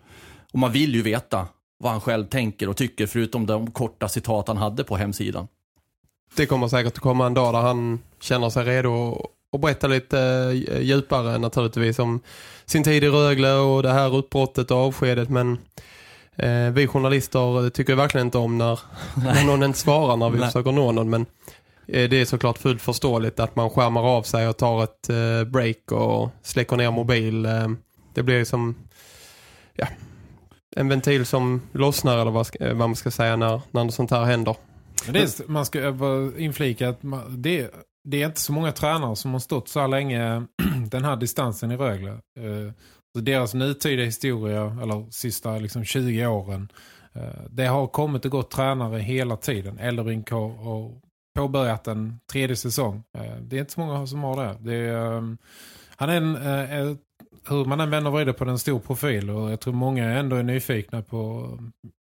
Och 0.52 0.58
man 0.58 0.72
vill 0.72 0.94
ju 0.94 1.02
veta 1.02 1.46
vad 1.78 1.92
han 1.92 2.00
själv 2.00 2.26
tänker 2.26 2.68
och 2.68 2.76
tycker, 2.76 3.06
förutom 3.06 3.46
de 3.46 3.70
korta 3.70 4.08
citat 4.08 4.48
han 4.48 4.56
hade 4.56 4.84
på 4.84 4.96
hemsidan. 4.96 5.48
Det 6.36 6.46
kommer 6.46 6.68
säkert 6.68 6.92
att 6.92 6.98
komma 6.98 7.26
en 7.26 7.34
dag 7.34 7.54
där 7.54 7.60
han 7.60 8.00
känner 8.20 8.50
sig 8.50 8.64
redo 8.64 9.26
och 9.54 9.60
berätta 9.60 9.86
lite 9.86 10.18
eh, 10.70 10.80
djupare 10.80 11.38
naturligtvis 11.38 11.98
om 11.98 12.20
sin 12.64 12.84
tid 12.84 13.04
i 13.04 13.08
Rögle 13.08 13.52
och 13.52 13.82
det 13.82 13.92
här 13.92 14.18
utbrottet 14.18 14.70
och 14.70 14.76
avskedet. 14.76 15.28
Men 15.28 15.58
eh, 16.36 16.70
vi 16.72 16.86
journalister 16.86 17.70
tycker 17.70 17.94
verkligen 17.94 18.26
inte 18.26 18.38
om 18.38 18.58
när, 18.58 18.80
när 19.24 19.44
någon 19.44 19.62
inte 19.62 19.78
svarar 19.78 20.16
när 20.16 20.30
vi 20.30 20.38
Nej. 20.38 20.46
försöker 20.46 20.72
nå 20.72 20.92
någon. 20.92 21.10
Men 21.10 21.26
eh, 21.88 22.10
det 22.10 22.20
är 22.20 22.24
såklart 22.24 22.58
fullt 22.58 22.82
förståeligt 22.82 23.40
att 23.40 23.56
man 23.56 23.70
skärmar 23.70 24.02
av 24.02 24.22
sig 24.22 24.48
och 24.48 24.56
tar 24.56 24.84
ett 24.84 25.08
eh, 25.08 25.44
break 25.44 25.92
och 25.92 26.30
släcker 26.42 26.76
ner 26.76 26.90
mobil. 26.90 27.46
Eh, 27.46 27.68
det 28.14 28.22
blir 28.22 28.44
som 28.44 28.74
ja, 29.74 29.86
en 30.76 30.88
ventil 30.88 31.26
som 31.26 31.62
lossnar 31.72 32.18
eller 32.18 32.30
vad, 32.30 32.48
vad 32.60 32.76
man 32.76 32.96
ska 32.96 33.10
säga 33.10 33.36
när, 33.36 33.60
när 33.70 33.88
sånt 33.88 34.10
här 34.10 34.24
händer. 34.24 34.56
Det 35.08 35.18
är, 35.18 35.50
man 35.50 35.66
ska 35.66 35.92
inflika 36.38 36.88
att 36.88 37.02
man, 37.02 37.42
det, 37.42 37.70
det 38.04 38.22
är 38.22 38.26
inte 38.26 38.40
så 38.40 38.52
många 38.52 38.72
tränare 38.72 39.16
som 39.16 39.32
har 39.32 39.38
stått 39.38 39.68
så 39.68 39.80
här 39.80 39.88
länge 39.88 40.46
den 40.90 41.04
här 41.04 41.16
distansen 41.16 41.70
i 41.70 41.76
Rögle. 41.76 42.10
Eh, 42.10 42.72
så 43.16 43.20
deras 43.20 43.54
nutida 43.54 44.02
historia, 44.02 44.78
eller 44.82 45.10
sista 45.10 45.58
liksom 45.58 45.84
20 45.84 46.26
åren, 46.26 46.68
eh, 47.12 47.44
det 47.50 47.66
har 47.66 47.86
kommit 47.86 48.24
och 48.24 48.30
gått 48.30 48.50
tränare 48.50 48.98
hela 48.98 49.36
tiden. 49.36 49.78
Ellerbrink 49.78 50.30
har, 50.30 51.04
påbörjat 51.34 51.88
en 51.88 52.20
tredje 52.32 52.56
säsong. 52.56 53.02
Eh, 53.18 53.36
det 53.40 53.56
är 53.56 53.60
inte 53.60 53.72
så 53.72 53.80
många 53.80 54.06
som 54.06 54.22
har 54.22 54.44
det. 54.44 54.56
det 54.60 54.74
är, 54.74 55.16
ehm, 55.16 55.38
han 55.96 56.10
är 56.10 56.16
en, 56.16 56.36
eh, 56.36 56.96
hur 57.48 57.64
man 57.64 57.80
än 57.80 57.90
vänder 57.90 58.10
och 58.10 58.16
vrider 58.16 58.32
på 58.32 58.44
den 58.44 58.58
stor 58.58 58.78
profil 58.78 59.30
och 59.30 59.52
jag 59.52 59.60
tror 59.60 59.74
många 59.74 60.04
ändå 60.04 60.36
är 60.36 60.42
nyfikna 60.42 61.02
på 61.02 61.48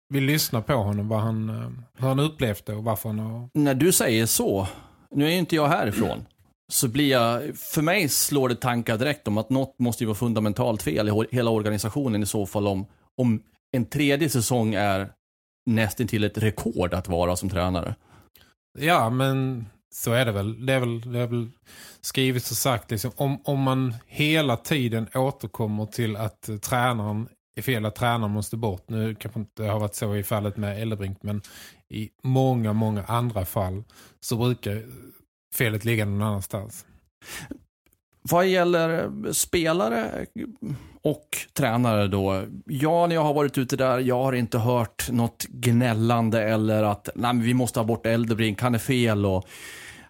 vill 0.08 0.24
lyssna 0.24 0.62
på 0.62 0.74
honom, 0.74 1.08
vad 1.08 1.20
han, 1.20 1.48
eh, 1.48 1.70
hur 1.98 2.08
han 2.08 2.20
upplevt 2.20 2.66
det 2.66 2.74
och 2.74 2.84
varför 2.84 3.08
han 3.08 3.18
har... 3.18 3.48
När 3.54 3.74
du 3.74 3.92
säger 3.92 4.26
så 4.26 4.68
nu 5.14 5.26
är 5.26 5.30
ju 5.30 5.38
inte 5.38 5.56
jag 5.56 5.68
härifrån. 5.68 6.26
Så 6.72 6.88
blir 6.88 7.10
jag, 7.10 7.56
för 7.56 7.82
mig 7.82 8.08
slår 8.08 8.48
det 8.48 8.54
tankar 8.54 8.98
direkt 8.98 9.28
om 9.28 9.38
att 9.38 9.50
något 9.50 9.78
måste 9.78 10.04
ju 10.04 10.06
vara 10.06 10.14
fundamentalt 10.16 10.82
fel 10.82 11.08
i 11.08 11.36
hela 11.36 11.50
organisationen 11.50 12.22
i 12.22 12.26
så 12.26 12.46
fall 12.46 12.66
om, 12.66 12.86
om 13.16 13.42
en 13.72 13.84
tredje 13.84 14.28
säsong 14.28 14.74
är 14.74 15.12
nästan 15.66 16.06
till 16.06 16.24
ett 16.24 16.38
rekord 16.38 16.94
att 16.94 17.08
vara 17.08 17.36
som 17.36 17.48
tränare. 17.48 17.94
Ja, 18.78 19.10
men 19.10 19.66
så 19.94 20.12
är 20.12 20.24
det 20.24 20.32
väl. 20.32 20.66
Det 20.66 20.72
är 20.72 20.80
väl, 20.80 21.12
det 21.12 21.18
är 21.18 21.26
väl 21.26 21.50
skrivet 22.00 22.50
och 22.50 22.56
sagt 22.56 22.90
liksom, 22.90 23.10
om, 23.16 23.40
om 23.44 23.60
man 23.60 23.94
hela 24.06 24.56
tiden 24.56 25.08
återkommer 25.14 25.86
till 25.86 26.16
att 26.16 26.48
eh, 26.48 26.56
tränaren 26.56 27.28
är 27.54 27.62
fel 27.62 27.84
att 27.84 27.94
tränaren 27.94 28.32
måste 28.32 28.56
bort. 28.56 28.84
Nu 28.88 29.14
kanske 29.14 29.40
inte 29.40 29.64
har 29.64 29.80
varit 29.80 29.94
så 29.94 30.16
i 30.16 30.22
fallet 30.22 30.56
med 30.56 30.82
Ellebrink 30.82 31.18
men 31.22 31.42
i 31.88 32.10
många, 32.22 32.72
många 32.72 33.04
andra 33.04 33.44
fall 33.44 33.84
så 34.20 34.36
brukar 34.36 34.82
felet 35.54 35.84
ligga 35.84 36.04
någon 36.04 36.22
annanstans. 36.22 36.86
Vad 38.22 38.46
gäller 38.46 39.10
spelare 39.32 40.26
och 41.02 41.38
tränare 41.52 42.08
då. 42.08 42.44
Ja, 42.66 43.06
när 43.06 43.14
jag 43.14 43.22
har 43.22 43.34
varit 43.34 43.58
ute 43.58 43.76
där, 43.76 43.98
jag 43.98 44.22
har 44.22 44.32
inte 44.32 44.58
hört 44.58 45.10
något 45.10 45.44
gnällande 45.48 46.42
eller 46.42 46.82
att 46.82 47.08
nej, 47.14 47.36
vi 47.36 47.54
måste 47.54 47.80
ha 47.80 47.84
bort 47.84 48.06
Eldebrink, 48.06 48.60
han 48.60 48.74
är 48.74 48.78
fel 48.78 49.26
och 49.26 49.44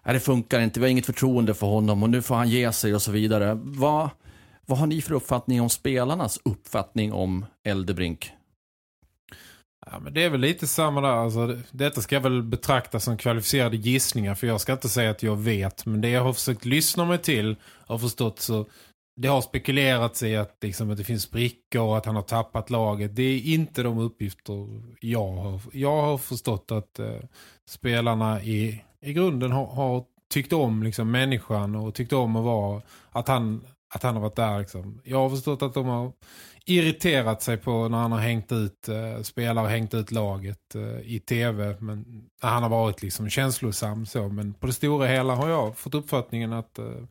nej, 0.03 0.13
det 0.13 0.19
funkar 0.19 0.59
inte, 0.59 0.79
vi 0.79 0.85
har 0.85 0.91
inget 0.91 1.05
förtroende 1.05 1.53
för 1.53 1.67
honom 1.67 2.03
och 2.03 2.09
nu 2.09 2.21
får 2.21 2.35
han 2.35 2.49
ge 2.49 2.71
sig 2.71 2.95
och 2.95 3.01
så 3.01 3.11
vidare. 3.11 3.59
Vad, 3.63 4.09
vad 4.65 4.77
har 4.77 4.87
ni 4.87 5.01
för 5.01 5.13
uppfattning 5.13 5.61
om 5.61 5.69
spelarnas 5.69 6.39
uppfattning 6.43 7.13
om 7.13 7.45
Eldebrink? 7.63 8.31
Ja, 9.85 9.99
men 9.99 10.13
det 10.13 10.23
är 10.23 10.29
väl 10.29 10.41
lite 10.41 10.67
samma 10.67 11.01
där. 11.01 11.09
Alltså, 11.09 11.57
detta 11.71 12.01
ska 12.01 12.15
jag 12.15 12.21
väl 12.21 12.43
betrakta 12.43 12.99
som 12.99 13.17
kvalificerade 13.17 13.77
gissningar. 13.77 14.35
För 14.35 14.47
jag 14.47 14.61
ska 14.61 14.73
inte 14.73 14.89
säga 14.89 15.11
att 15.11 15.23
jag 15.23 15.35
vet. 15.35 15.85
Men 15.85 16.01
det 16.01 16.09
jag 16.09 16.23
har 16.23 16.33
försökt 16.33 16.65
lyssna 16.65 17.05
mig 17.05 17.17
till 17.17 17.55
och 17.87 18.01
förstått 18.01 18.39
så... 18.39 18.65
Det 19.21 19.27
har 19.27 19.41
spekulerats 19.41 20.23
i 20.23 20.35
att, 20.35 20.57
liksom, 20.61 20.91
att 20.91 20.97
det 20.97 21.03
finns 21.03 21.23
sprickor 21.23 21.81
och 21.81 21.97
att 21.97 22.05
han 22.05 22.15
har 22.15 22.23
tappat 22.23 22.69
laget. 22.69 23.15
Det 23.15 23.23
är 23.23 23.53
inte 23.53 23.83
de 23.83 23.97
uppgifter 23.97 24.81
jag 24.99 25.31
har. 25.31 25.61
Jag 25.73 26.01
har 26.01 26.17
förstått 26.17 26.71
att 26.71 26.99
eh, 26.99 27.19
spelarna 27.69 28.43
i, 28.43 28.83
i 29.01 29.13
grunden 29.13 29.51
har, 29.51 29.65
har 29.65 30.05
tyckt 30.29 30.53
om 30.53 30.83
liksom, 30.83 31.11
människan 31.11 31.75
och 31.75 31.93
tyckt 31.93 32.13
om 32.13 32.35
att 32.35 32.43
vara... 32.43 32.81
Att 33.11 33.27
han, 33.27 33.65
att 33.93 34.03
han 34.03 34.15
har 34.15 34.21
varit 34.21 34.35
där. 34.35 34.59
Liksom. 34.59 35.01
Jag 35.03 35.17
har 35.17 35.29
förstått 35.29 35.61
att 35.61 35.73
de 35.73 35.85
har 35.85 36.11
irriterat 36.65 37.41
sig 37.41 37.57
på 37.57 37.89
när 37.89 37.97
han 37.97 38.11
har 38.11 38.19
hängt 38.19 38.51
ut 38.51 38.89
eh, 38.89 39.21
spelare 39.21 39.65
och 39.65 39.71
hängt 39.71 39.93
ut 39.93 40.11
laget 40.11 40.75
eh, 40.75 40.99
i 40.99 41.19
tv. 41.19 41.77
Men 41.79 42.25
han 42.41 42.63
har 42.63 42.69
varit 42.69 43.01
liksom 43.01 43.29
känslosam 43.29 44.05
så. 44.05 44.29
Men 44.29 44.53
på 44.53 44.67
det 44.67 44.73
stora 44.73 45.07
hela 45.07 45.35
har 45.35 45.49
jag 45.49 45.77
fått 45.77 45.95
uppfattningen 45.95 46.53
att, 46.53 46.79
eh, 46.79 47.03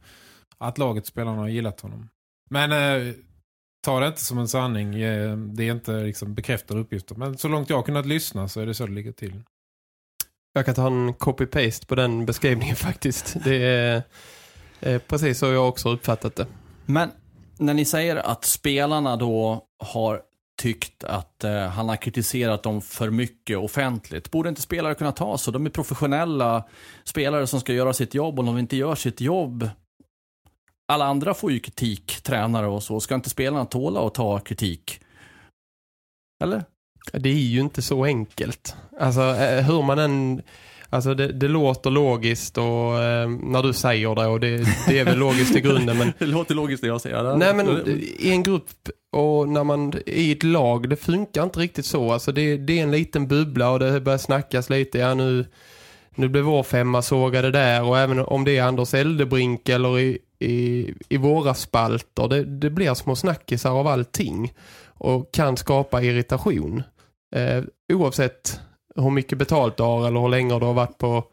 att 0.59 0.79
laget 0.79 1.07
spelarna 1.07 1.39
har 1.39 1.49
gillat 1.49 1.81
honom. 1.81 2.09
Men 2.51 2.73
eh, 2.73 3.15
ta 3.85 4.01
det 4.01 4.07
inte 4.07 4.25
som 4.25 4.39
en 4.39 4.49
sanning. 4.49 4.95
Eh, 4.95 5.37
det 5.37 5.69
är 5.69 5.73
inte 5.73 5.93
liksom 5.93 6.35
bekräftade 6.35 6.81
uppgifter. 6.81 7.15
Men 7.15 7.39
så 7.39 7.49
långt 7.49 7.71
jag 7.71 7.77
har 7.77 7.83
kunnat 7.83 8.07
lyssna 8.07 8.49
så 8.49 8.61
är 8.61 8.67
det 8.67 8.75
så 8.75 8.87
det 8.87 8.93
ligger 8.93 9.13
till. 9.13 9.43
Jag 10.53 10.67
kan 10.67 10.75
ta 10.75 10.87
en 10.87 11.15
copy-paste 11.15 11.87
på 11.87 11.95
den 11.95 12.27
beskrivningen 12.27 12.77
faktiskt. 12.89 13.37
Det 13.45 13.57
är 13.57 14.03
eh, 14.81 14.99
precis 14.99 15.39
så 15.39 15.47
jag 15.47 15.69
också 15.69 15.89
uppfattat 15.89 16.37
det. 16.37 16.47
Men 16.87 17.11
när 17.59 17.75
ni 17.75 17.85
säger 17.85 18.17
att 18.17 18.45
spelarna 18.45 19.17
då 19.17 19.65
har 19.79 20.23
tyckt 20.63 21.05
att 21.05 21.45
eh, 21.45 21.67
han 21.67 21.89
har 21.89 21.97
kritiserat 21.97 22.63
dem 22.63 22.83
för 22.83 23.11
mycket 23.11 23.59
offentligt. 23.59 24.31
Borde 24.31 24.49
inte 24.49 24.63
spelare 24.63 24.95
kunna 24.95 25.13
ta 25.13 25.39
så? 25.39 25.51
De 25.51 25.67
är 25.67 25.71
professionella 25.71 26.65
spelare 27.05 27.47
som 27.47 27.61
ska 27.61 27.73
göra 27.73 27.93
sitt 27.93 28.15
jobb 28.15 28.35
och 28.35 28.39
om 28.39 28.47
de 28.47 28.59
inte 28.59 28.77
gör 28.77 28.95
sitt 28.95 29.21
jobb 29.21 29.71
alla 30.87 31.05
andra 31.05 31.35
får 31.35 31.53
ju 31.53 31.61
kritik, 31.61 32.23
tränare 32.23 32.67
och 32.67 32.83
så. 32.83 33.01
Ska 33.01 33.15
inte 33.15 33.31
spelarna 33.31 33.65
tåla 33.65 34.07
att 34.07 34.15
ta 34.15 34.39
kritik? 34.39 35.01
Eller? 36.45 36.65
Det 37.13 37.29
är 37.29 37.35
ju 37.35 37.61
inte 37.61 37.83
så 37.83 38.05
enkelt. 38.05 38.77
Alltså 39.01 39.21
eh, 39.21 39.65
hur 39.65 39.83
man 39.83 39.99
än... 39.99 40.43
Alltså 40.95 41.15
det, 41.15 41.33
det 41.33 41.49
låter 41.49 41.91
logiskt 41.91 42.59
och 42.59 43.03
eh, 43.03 43.29
när 43.29 43.63
du 43.63 43.73
säger 43.73 44.15
det 44.15 44.27
och 44.27 44.41
det, 44.41 44.67
det 44.89 44.99
är 44.99 45.05
väl 45.05 45.19
logiskt 45.19 45.57
i 45.57 45.61
grunden 45.61 45.99
men 45.99 46.13
Det 46.19 46.27
låter 46.27 46.55
logiskt 46.55 46.83
det 46.83 46.89
jag 46.89 47.01
säger. 47.01 47.37
Nej 47.37 47.55
men 47.55 47.89
i 48.19 48.31
en 48.31 48.43
grupp 48.43 48.71
och 49.13 49.49
när 49.49 49.65
man 49.65 49.93
i 50.07 50.33
ett 50.33 50.43
lag, 50.43 50.89
det 50.89 50.97
funkar 50.97 51.43
inte 51.43 51.61
riktigt 51.61 51.87
så. 51.87 52.13
Alltså 52.13 52.33
det, 52.33 52.57
det 52.57 52.79
är 52.79 52.83
en 52.83 52.91
liten 52.91 53.29
bubbla 53.29 53.71
och 53.71 53.79
det 53.79 54.01
börjar 54.01 54.19
snackas 54.19 54.71
lite. 54.71 54.99
Ja 54.99 55.15
nu, 55.15 55.47
nu 56.15 56.29
blev 56.29 56.45
vår 56.45 56.63
femma 56.63 57.03
sågade 57.03 57.51
där 57.51 57.85
och 57.85 57.99
även 57.99 58.19
om 58.21 58.45
det 58.45 58.59
är 58.59 58.63
Anders 58.63 58.95
Eldebrink 58.95 59.69
eller 59.69 59.99
i, 59.99 60.19
i, 60.39 60.95
i 61.09 61.17
våra 61.17 61.55
spalter, 61.55 62.29
det, 62.29 62.45
det 62.45 62.71
blir 62.71 62.95
små 62.95 63.17
snackisar 63.17 63.71
av 63.71 63.87
allting 63.87 64.53
och 64.87 65.35
kan 65.35 65.57
skapa 65.57 66.03
irritation. 66.03 66.83
Eh, 67.37 67.65
oavsett 67.93 68.61
hur 68.97 69.11
mycket 69.11 69.39
betalt 69.39 69.77
du 69.77 69.83
har 69.83 70.07
eller 70.07 70.21
hur 70.21 70.29
länge 70.29 70.59
du 70.59 70.67
har 70.67 70.75
varit 70.75 70.99
på 70.99 71.25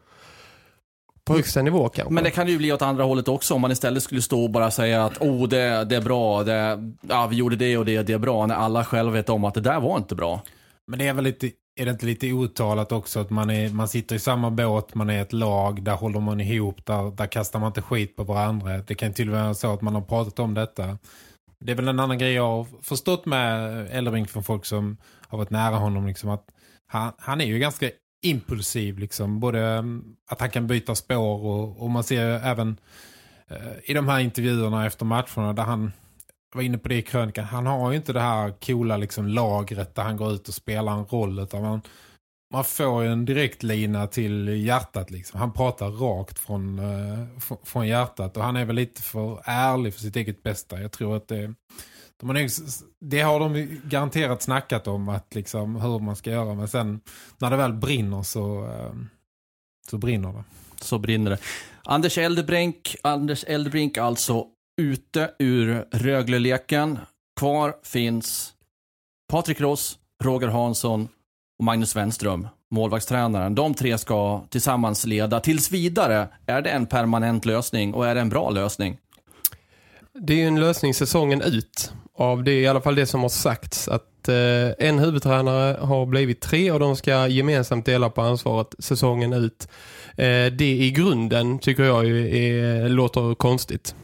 på 1.24 1.34
högsta 1.34 1.62
nivå 1.62 1.88
kanske. 1.88 2.14
Men 2.14 2.24
det 2.24 2.30
kan 2.30 2.48
ju 2.48 2.58
bli 2.58 2.72
åt 2.72 2.82
andra 2.82 3.04
hållet 3.04 3.28
också 3.28 3.54
om 3.54 3.60
man 3.60 3.72
istället 3.72 4.02
skulle 4.02 4.22
stå 4.22 4.42
och 4.44 4.50
bara 4.50 4.70
säga 4.70 5.04
att 5.04 5.18
oh, 5.20 5.48
det, 5.48 5.84
det 5.84 5.96
är 5.96 6.00
bra, 6.00 6.42
det, 6.42 6.92
ja, 7.00 7.26
vi 7.26 7.36
gjorde 7.36 7.56
det 7.56 7.76
och 7.78 7.84
det, 7.84 8.02
det 8.02 8.12
är 8.12 8.18
bra, 8.18 8.46
när 8.46 8.54
alla 8.54 8.84
själva 8.84 9.12
vet 9.12 9.28
om 9.28 9.44
att 9.44 9.54
det 9.54 9.60
där 9.60 9.80
var 9.80 9.96
inte 9.96 10.14
bra. 10.14 10.42
Men 10.86 10.98
det 10.98 11.08
är 11.08 11.14
väl 11.14 11.24
lite, 11.24 11.50
är 11.80 11.84
det 11.84 11.90
inte 11.90 12.06
lite 12.06 12.32
outtalat 12.32 12.92
också 12.92 13.20
att 13.20 13.30
man, 13.30 13.50
är, 13.50 13.70
man 13.70 13.88
sitter 13.88 14.16
i 14.16 14.18
samma 14.18 14.50
båt, 14.50 14.94
man 14.94 15.10
är 15.10 15.22
ett 15.22 15.32
lag, 15.32 15.82
där 15.82 15.94
håller 15.94 16.20
man 16.20 16.40
ihop, 16.40 16.86
där, 16.86 17.16
där 17.16 17.26
kastar 17.26 17.58
man 17.58 17.66
inte 17.66 17.82
skit 17.82 18.16
på 18.16 18.24
varandra. 18.24 18.78
Det 18.78 18.94
kan 18.94 19.12
till 19.12 19.28
och 19.28 19.34
med 19.34 19.44
vara 19.44 19.54
så 19.54 19.72
att 19.72 19.82
man 19.82 19.94
har 19.94 20.02
pratat 20.02 20.38
om 20.38 20.54
detta. 20.54 20.98
Det 21.58 21.72
är 21.72 21.76
väl 21.76 21.88
en 21.88 22.00
annan 22.00 22.18
grej 22.18 22.32
jag 22.32 22.42
har 22.42 22.66
förstått 22.82 23.26
med 23.26 23.70
Ellerbrink 23.90 24.28
från 24.28 24.42
folk 24.42 24.64
som 24.64 24.96
har 25.28 25.38
varit 25.38 25.50
nära 25.50 25.76
honom. 25.76 26.06
Liksom, 26.06 26.30
att 26.30 26.44
han, 26.92 27.12
han 27.18 27.40
är 27.40 27.44
ju 27.44 27.58
ganska 27.58 27.90
impulsiv. 28.22 28.98
Liksom, 28.98 29.40
både 29.40 29.60
mm, 29.60 30.04
att 30.30 30.40
han 30.40 30.50
kan 30.50 30.66
byta 30.66 30.94
spår 30.94 31.44
och, 31.44 31.82
och 31.82 31.90
man 31.90 32.04
ser 32.04 32.26
även 32.26 32.76
eh, 33.48 33.90
i 33.90 33.94
de 33.94 34.08
här 34.08 34.20
intervjuerna 34.20 34.86
efter 34.86 35.04
matcherna 35.04 35.52
där 35.52 35.62
han 35.62 35.92
var 36.54 36.62
inne 36.62 36.78
på 36.78 36.88
det 36.88 36.94
i 36.94 37.02
krönikan. 37.02 37.44
Han 37.44 37.66
har 37.66 37.90
ju 37.90 37.96
inte 37.96 38.12
det 38.12 38.20
här 38.20 38.54
coola 38.66 38.96
liksom, 38.96 39.26
lagret 39.26 39.94
där 39.94 40.02
han 40.02 40.16
går 40.16 40.32
ut 40.32 40.48
och 40.48 40.54
spelar 40.54 40.92
en 40.92 41.04
roll. 41.04 41.38
Utan 41.38 41.62
man, 41.62 41.82
man 42.52 42.64
får 42.64 43.02
ju 43.02 43.12
en 43.12 43.24
direkt 43.24 43.62
lina 43.62 44.06
till 44.06 44.48
hjärtat. 44.48 45.10
Liksom. 45.10 45.40
Han 45.40 45.52
pratar 45.52 45.90
rakt 45.90 46.38
från, 46.38 46.78
eh, 46.78 47.26
från 47.64 47.88
hjärtat. 47.88 48.36
Och 48.36 48.44
han 48.44 48.56
är 48.56 48.64
väl 48.64 48.76
lite 48.76 49.02
för 49.02 49.42
ärlig 49.44 49.94
för 49.94 50.00
sitt 50.00 50.16
eget 50.16 50.42
bästa. 50.42 50.80
Jag 50.80 50.92
tror 50.92 51.16
att 51.16 51.28
det, 51.28 51.54
de 52.22 52.26
har, 52.26 52.34
nog- 52.34 52.84
det 52.98 53.20
har 53.20 53.40
de 53.40 53.80
garanterat 53.84 54.42
snackat 54.42 54.86
om. 54.86 55.08
att 55.08 55.34
liksom, 55.34 55.76
hur 55.76 55.98
man 55.98 56.16
ska 56.16 56.30
göra. 56.30 56.54
Men 56.54 56.68
sen 56.68 57.00
när 57.38 57.50
det 57.50 57.56
väl 57.56 57.72
brinner 57.72 58.22
så, 58.22 58.64
ehm, 58.64 59.08
så 59.90 59.98
brinner 59.98 60.32
det. 60.32 60.44
Så 60.80 60.98
brinner 60.98 61.30
det. 61.30 61.38
Anders 61.84 62.18
Eldebrink, 62.18 62.96
Anders 63.02 63.44
Eldebrink 63.44 63.98
alltså 63.98 64.46
ute 64.80 65.30
ur 65.38 65.84
Rögleleken. 65.92 66.98
Kvar 67.40 67.74
finns 67.82 68.52
Patrik 69.32 69.60
Ross, 69.60 69.98
Roger 70.24 70.48
Hansson 70.48 71.08
och 71.58 71.64
Magnus 71.64 71.96
Wenström, 71.96 72.48
målvaktstränaren. 72.70 73.54
De 73.54 73.74
tre 73.74 73.98
ska 73.98 74.44
tillsammans 74.50 75.06
leda. 75.06 75.40
Tills 75.40 75.70
vidare 75.70 76.28
är 76.46 76.62
det 76.62 76.70
en 76.70 76.86
permanent 76.86 77.44
lösning 77.44 77.94
och 77.94 78.06
är 78.06 78.14
det 78.14 78.20
en 78.20 78.28
bra 78.28 78.50
lösning. 78.50 78.98
Det 80.18 80.32
är 80.32 80.36
ju 80.36 80.46
en 80.46 80.60
lösning 80.60 80.94
säsongen 80.94 81.42
ut 81.42 81.92
av 82.14 82.44
det 82.44 82.60
i 82.60 82.66
alla 82.66 82.80
fall 82.80 82.94
det 82.94 83.06
som 83.06 83.20
har 83.20 83.28
sagts 83.28 83.88
att 83.88 84.28
eh, 84.28 84.88
en 84.88 84.98
huvudtränare 84.98 85.76
har 85.80 86.06
blivit 86.06 86.40
tre 86.40 86.70
och 86.70 86.80
de 86.80 86.96
ska 86.96 87.26
gemensamt 87.26 87.86
dela 87.86 88.10
på 88.10 88.22
ansvaret 88.22 88.74
säsongen 88.78 89.32
ut. 89.32 89.68
Eh, 90.16 90.46
det 90.46 90.76
i 90.76 90.90
grunden 90.90 91.58
tycker 91.58 91.82
jag 91.82 92.04
ju 92.04 92.36
är, 92.36 92.88
låter 92.88 93.34
konstigt. 93.34 93.94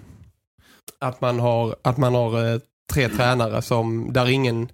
Att 0.98 1.20
man 1.20 1.40
har, 1.40 1.76
att 1.82 1.96
man 1.96 2.14
har 2.14 2.52
eh, 2.52 2.60
tre 2.92 3.08
tränare 3.08 3.62
som 3.62 4.12
där 4.12 4.28
ingen 4.28 4.68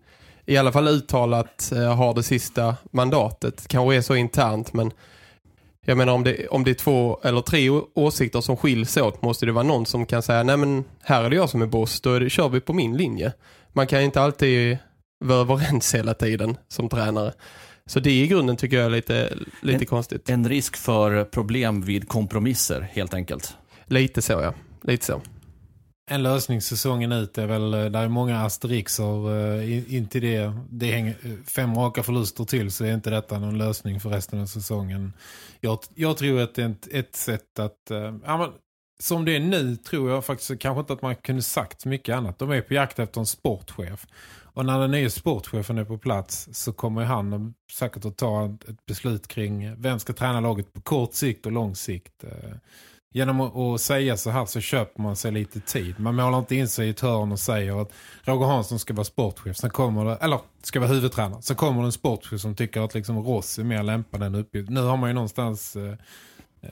i 0.46 0.56
alla 0.56 0.72
fall 0.72 0.88
uttalat 0.88 1.72
eh, 1.72 1.94
har 1.94 2.14
det 2.14 2.22
sista 2.22 2.76
mandatet. 2.90 3.68
Kanske 3.68 3.96
är 3.96 4.00
så 4.00 4.14
internt 4.14 4.72
men 4.72 4.90
jag 5.84 5.96
menar 5.98 6.12
om 6.12 6.24
det, 6.24 6.48
om 6.48 6.64
det 6.64 6.70
är 6.70 6.74
två 6.74 7.20
eller 7.22 7.40
tre 7.40 7.70
åsikter 7.94 8.40
som 8.40 8.56
skiljs 8.56 8.96
åt 8.96 9.22
måste 9.22 9.46
det 9.46 9.52
vara 9.52 9.64
någon 9.64 9.86
som 9.86 10.06
kan 10.06 10.22
säga 10.22 10.42
nej 10.42 10.56
men 10.56 10.84
här 11.02 11.24
är 11.24 11.30
det 11.30 11.36
jag 11.36 11.50
som 11.50 11.62
är 11.62 11.66
boss, 11.66 12.00
då 12.00 12.12
är 12.12 12.20
det, 12.20 12.30
kör 12.30 12.48
vi 12.48 12.60
på 12.60 12.72
min 12.72 12.96
linje. 12.96 13.32
Man 13.72 13.86
kan 13.86 14.00
inte 14.00 14.20
alltid 14.22 14.78
vara 15.24 15.38
överens 15.40 15.94
hela 15.94 16.14
tiden 16.14 16.56
som 16.68 16.88
tränare. 16.88 17.32
Så 17.86 18.00
det 18.00 18.10
i 18.10 18.26
grunden 18.26 18.56
tycker 18.56 18.76
jag 18.76 18.86
är 18.86 18.90
lite, 18.90 19.32
lite 19.62 19.78
En- 19.78 19.86
konstigt. 19.86 20.30
En 20.30 20.48
risk 20.48 20.76
för 20.76 21.24
problem 21.24 21.82
vid 21.82 22.08
kompromisser, 22.08 22.80
helt 22.92 23.14
enkelt. 23.14 23.56
Lite 23.86 24.22
så 24.22 24.32
ja, 24.32 24.54
lite 24.82 25.06
så. 25.06 25.20
En 26.06 26.22
lösning 26.22 26.60
säsongen 26.60 27.12
ut 27.12 27.38
är 27.38 27.46
väl, 27.46 27.74
eh, 27.74 27.84
där 27.84 28.02
är 28.02 28.08
många 28.08 28.40
asterixer 28.40 29.28
uh, 29.28 29.94
in, 29.94 30.08
till 30.08 30.22
det. 30.22 30.52
Det 30.70 30.92
hänger 30.92 31.16
eh, 31.22 31.32
fem 31.46 31.74
raka 31.74 32.02
förluster 32.02 32.44
till 32.44 32.70
så 32.70 32.84
är 32.84 32.94
inte 32.94 33.10
detta 33.10 33.38
någon 33.38 33.58
lösning 33.58 34.00
för 34.00 34.10
resten 34.10 34.40
av 34.40 34.46
säsongen. 34.46 35.12
Jag, 35.60 35.78
jag 35.94 36.16
tror 36.16 36.40
att 36.40 36.54
det 36.54 36.62
är 36.62 36.68
ett, 36.70 36.88
ett 36.90 37.16
sätt 37.16 37.58
att, 37.58 37.90
eh, 37.90 38.14
ja, 38.24 38.36
men, 38.36 38.50
som 39.02 39.24
det 39.24 39.36
är 39.36 39.40
nu 39.40 39.76
tror 39.76 40.10
jag 40.10 40.24
faktiskt 40.24 40.60
kanske 40.60 40.80
inte 40.80 40.92
att 40.92 41.02
man 41.02 41.16
kunde 41.16 41.42
sagt 41.42 41.80
så 41.80 41.88
mycket 41.88 42.16
annat. 42.16 42.38
De 42.38 42.50
är 42.50 42.60
på 42.60 42.74
jakt 42.74 42.98
efter 42.98 43.20
en 43.20 43.26
sportchef. 43.26 44.06
Och 44.54 44.66
när 44.66 44.80
den 44.80 44.90
nya 44.90 45.10
sportchefen 45.10 45.78
är 45.78 45.84
på 45.84 45.98
plats 45.98 46.48
så 46.52 46.72
kommer 46.72 47.00
ju 47.00 47.06
han 47.06 47.54
säkert 47.72 48.04
att 48.04 48.16
ta 48.16 48.44
ett, 48.44 48.68
ett 48.68 48.86
beslut 48.86 49.28
kring 49.28 49.82
vem 49.82 49.98
ska 49.98 50.12
träna 50.12 50.40
laget 50.40 50.72
på 50.72 50.80
kort 50.80 51.14
sikt 51.14 51.46
och 51.46 51.52
lång 51.52 51.76
sikt. 51.76 52.24
Eh, 52.24 52.56
Genom 53.16 53.40
att, 53.40 53.80
säga 53.80 54.16
så 54.16 54.30
här 54.30 54.46
så 54.46 54.60
köper 54.60 55.02
man 55.02 55.16
sig 55.16 55.32
lite 55.32 55.60
tid. 55.60 56.00
Man 56.00 56.14
målar 56.14 56.38
inte 56.38 56.54
in 56.54 56.68
sig 56.68 56.86
i 56.86 56.90
ett 56.90 57.00
hörn 57.00 57.32
och 57.32 57.38
säger 57.38 57.82
att 57.82 57.92
Roger 58.22 58.46
Hansson 58.46 58.78
ska 58.78 58.94
vara 58.94 59.04
sportchef. 59.04 59.56
Sen 59.56 59.70
kommer 59.70 60.04
det, 60.04 60.16
eller 60.16 60.38
ska 60.62 60.80
vara 60.80 60.90
huvudtränare. 60.90 61.42
Sen 61.42 61.56
kommer 61.56 61.80
det 61.80 61.88
en 61.88 61.92
sportchef 61.92 62.40
som 62.40 62.54
tycker 62.54 62.80
att 62.80 62.94
liksom 62.94 63.18
Ross 63.18 63.58
är 63.58 63.64
mer 63.64 63.82
lämpad 63.82 64.22
än 64.22 64.34
uppgift. 64.34 64.70
Nu 64.70 64.80
har 64.80 64.96
man 64.96 65.10
ju 65.10 65.14
någonstans 65.14 65.76
eh, 65.76 65.92
eh 66.62 66.68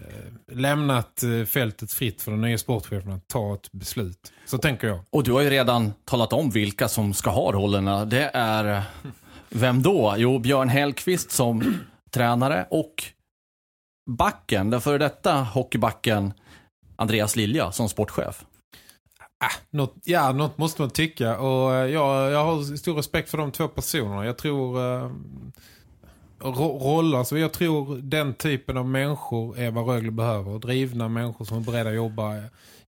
lämnat 0.52 1.22
eh, 1.22 1.44
fältet 1.44 1.92
fritt 1.92 2.22
för 2.22 2.30
den 2.30 2.40
nya 2.40 2.58
sportchefen 2.58 3.12
att 3.12 3.28
ta 3.28 3.54
ett 3.54 3.72
beslut. 3.72 4.32
Så 4.46 4.58
tänker 4.58 4.88
jag. 4.88 5.00
Och 5.10 5.24
du 5.24 5.32
har 5.32 5.40
ju 5.40 5.50
redan 5.50 5.92
talat 6.04 6.32
om 6.32 6.50
vilka 6.50 6.88
som 6.88 7.14
ska 7.14 7.30
ha 7.30 7.52
rollerna. 7.52 8.04
Det 8.04 8.30
är, 8.34 8.82
vem 9.48 9.82
då? 9.82 10.14
Jo, 10.16 10.38
Björn 10.38 10.68
Hellqvist 10.68 11.30
som 11.30 11.78
tränare 12.10 12.66
och 12.70 13.12
backen, 14.10 14.70
den 14.70 14.80
före 14.80 14.98
detta 14.98 15.34
hockeybacken 15.42 16.32
Andreas 16.96 17.36
Lilja 17.36 17.72
som 17.72 17.88
sportchef. 17.88 18.44
Äh, 19.42 19.48
något, 19.70 19.94
ja, 20.04 20.32
något 20.32 20.58
måste 20.58 20.82
man 20.82 20.90
tycka. 20.90 21.38
Och 21.38 21.74
eh, 21.74 21.86
ja, 21.86 22.30
jag, 22.30 22.44
har 22.44 22.76
stor 22.76 22.94
respekt 22.94 23.30
för 23.30 23.38
de 23.38 23.52
två 23.52 23.68
personerna. 23.68 24.26
Jag 24.26 24.38
tror... 24.38 24.80
Eh, 24.80 25.10
ro- 26.38 26.78
roller, 26.78 27.18
alltså 27.18 27.38
jag 27.38 27.52
tror 27.52 27.96
den 27.96 28.34
typen 28.34 28.76
av 28.76 28.88
människor 28.88 29.58
är 29.58 29.70
vad 29.70 29.86
Rögle 29.86 30.10
behöver. 30.10 30.58
Drivna 30.58 31.08
människor 31.08 31.44
som 31.44 31.56
är 31.56 31.60
beredda 31.60 31.90
att 31.90 31.96
jobba 31.96 32.34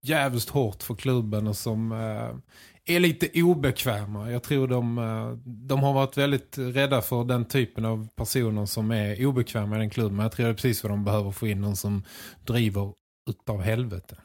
jävligt 0.00 0.48
hårt 0.48 0.82
för 0.82 0.94
klubben 0.94 1.46
och 1.46 1.56
som 1.56 1.92
eh, 1.92 2.36
är 2.86 3.00
lite 3.00 3.42
obekväma. 3.42 4.30
Jag 4.30 4.42
tror 4.42 4.68
de, 4.68 4.98
eh, 4.98 5.30
de 5.46 5.82
har 5.82 5.92
varit 5.92 6.16
väldigt 6.16 6.58
rädda 6.58 7.02
för 7.02 7.24
den 7.24 7.44
typen 7.44 7.84
av 7.84 8.08
personer 8.16 8.66
som 8.66 8.90
är 8.90 9.26
obekväma 9.26 9.76
i 9.76 9.78
den 9.78 9.90
klubben. 9.90 10.16
Men 10.16 10.22
jag 10.22 10.32
tror 10.32 10.46
det 10.46 10.52
är 10.52 10.54
precis 10.54 10.82
vad 10.82 10.92
de 10.92 11.04
behöver 11.04 11.30
få 11.30 11.46
in 11.46 11.60
någon 11.60 11.76
som 11.76 12.04
driver 12.44 12.92
utav 13.30 13.62
helvete. 13.62 14.16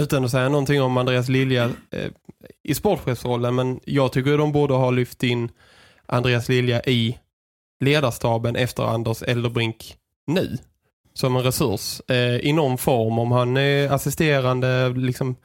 Utan 0.00 0.24
att 0.24 0.30
säga 0.30 0.48
någonting 0.48 0.82
om 0.82 0.96
Andreas 0.96 1.28
Lilja 1.28 1.70
eh, 1.90 2.10
i 2.62 2.74
sportchefsrollen 2.74 3.54
men 3.54 3.80
jag 3.84 4.12
tycker 4.12 4.38
de 4.38 4.52
borde 4.52 4.74
ha 4.74 4.90
lyft 4.90 5.22
in 5.22 5.48
Andreas 6.06 6.48
Lilja 6.48 6.82
i 6.82 7.18
ledarstaben 7.80 8.56
efter 8.56 8.82
Anders 8.82 9.22
Elderbrink 9.22 9.96
nu 10.26 10.58
som 11.20 11.36
en 11.36 11.42
resurs 11.42 12.00
eh, 12.08 12.36
i 12.36 12.52
någon 12.52 12.78
form. 12.78 13.18
Om 13.18 13.32
han 13.32 13.56
är 13.56 13.92
assisterande 13.92 14.88
liksom, 14.88 15.36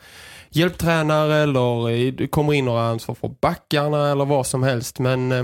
hjälptränare 0.50 1.36
eller 1.36 2.28
kommer 2.28 2.54
in 2.54 2.68
och 2.68 2.82
ansvar 2.82 3.16
för 3.16 3.28
backarna 3.42 4.12
eller 4.12 4.26
vad 4.26 4.48
som 4.48 4.64
helst. 4.64 5.00
Men 5.00 5.32
eh, 5.32 5.44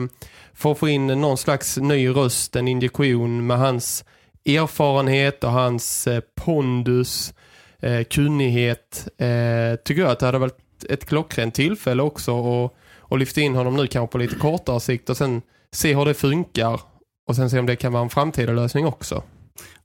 för 0.54 0.72
att 0.72 0.78
få 0.78 0.90
in 0.90 1.08
någon 1.08 1.38
slags 1.38 1.78
ny 1.78 2.10
röst, 2.10 2.56
en 2.56 2.68
injektion 2.68 3.48
med 3.48 3.58
hans 3.58 4.06
erfarenhet 4.46 5.44
och 5.44 5.52
hans 5.52 6.08
eh, 6.08 6.22
pondus, 6.36 7.34
eh, 7.80 8.04
kunnighet 8.04 9.08
eh, 9.18 9.76
tycker 9.86 10.02
jag 10.02 10.12
att 10.12 10.20
det 10.20 10.26
hade 10.26 10.38
varit 10.38 10.84
ett 10.90 11.06
klockrent 11.06 11.56
tillfälle 11.56 12.04
också 12.04 12.34
och, 12.34 12.76
och 13.00 13.18
lyfta 13.18 13.42
in 13.42 13.56
honom 13.56 13.76
nu 13.76 13.88
kanske 13.88 14.12
på 14.12 14.18
lite 14.18 14.36
kortare 14.36 14.80
sikt 14.80 15.10
och 15.10 15.18
sen 15.18 15.42
se 15.72 15.96
hur 15.96 16.06
det 16.06 16.14
funkar 16.14 16.82
och 17.28 17.36
sen 17.36 17.50
se 17.50 17.60
om 17.60 17.66
det 17.66 17.76
kan 17.76 17.94
vara 17.94 18.04
en 18.04 18.10
framtida 18.10 18.54
lösning 18.54 18.86
också. 18.86 19.24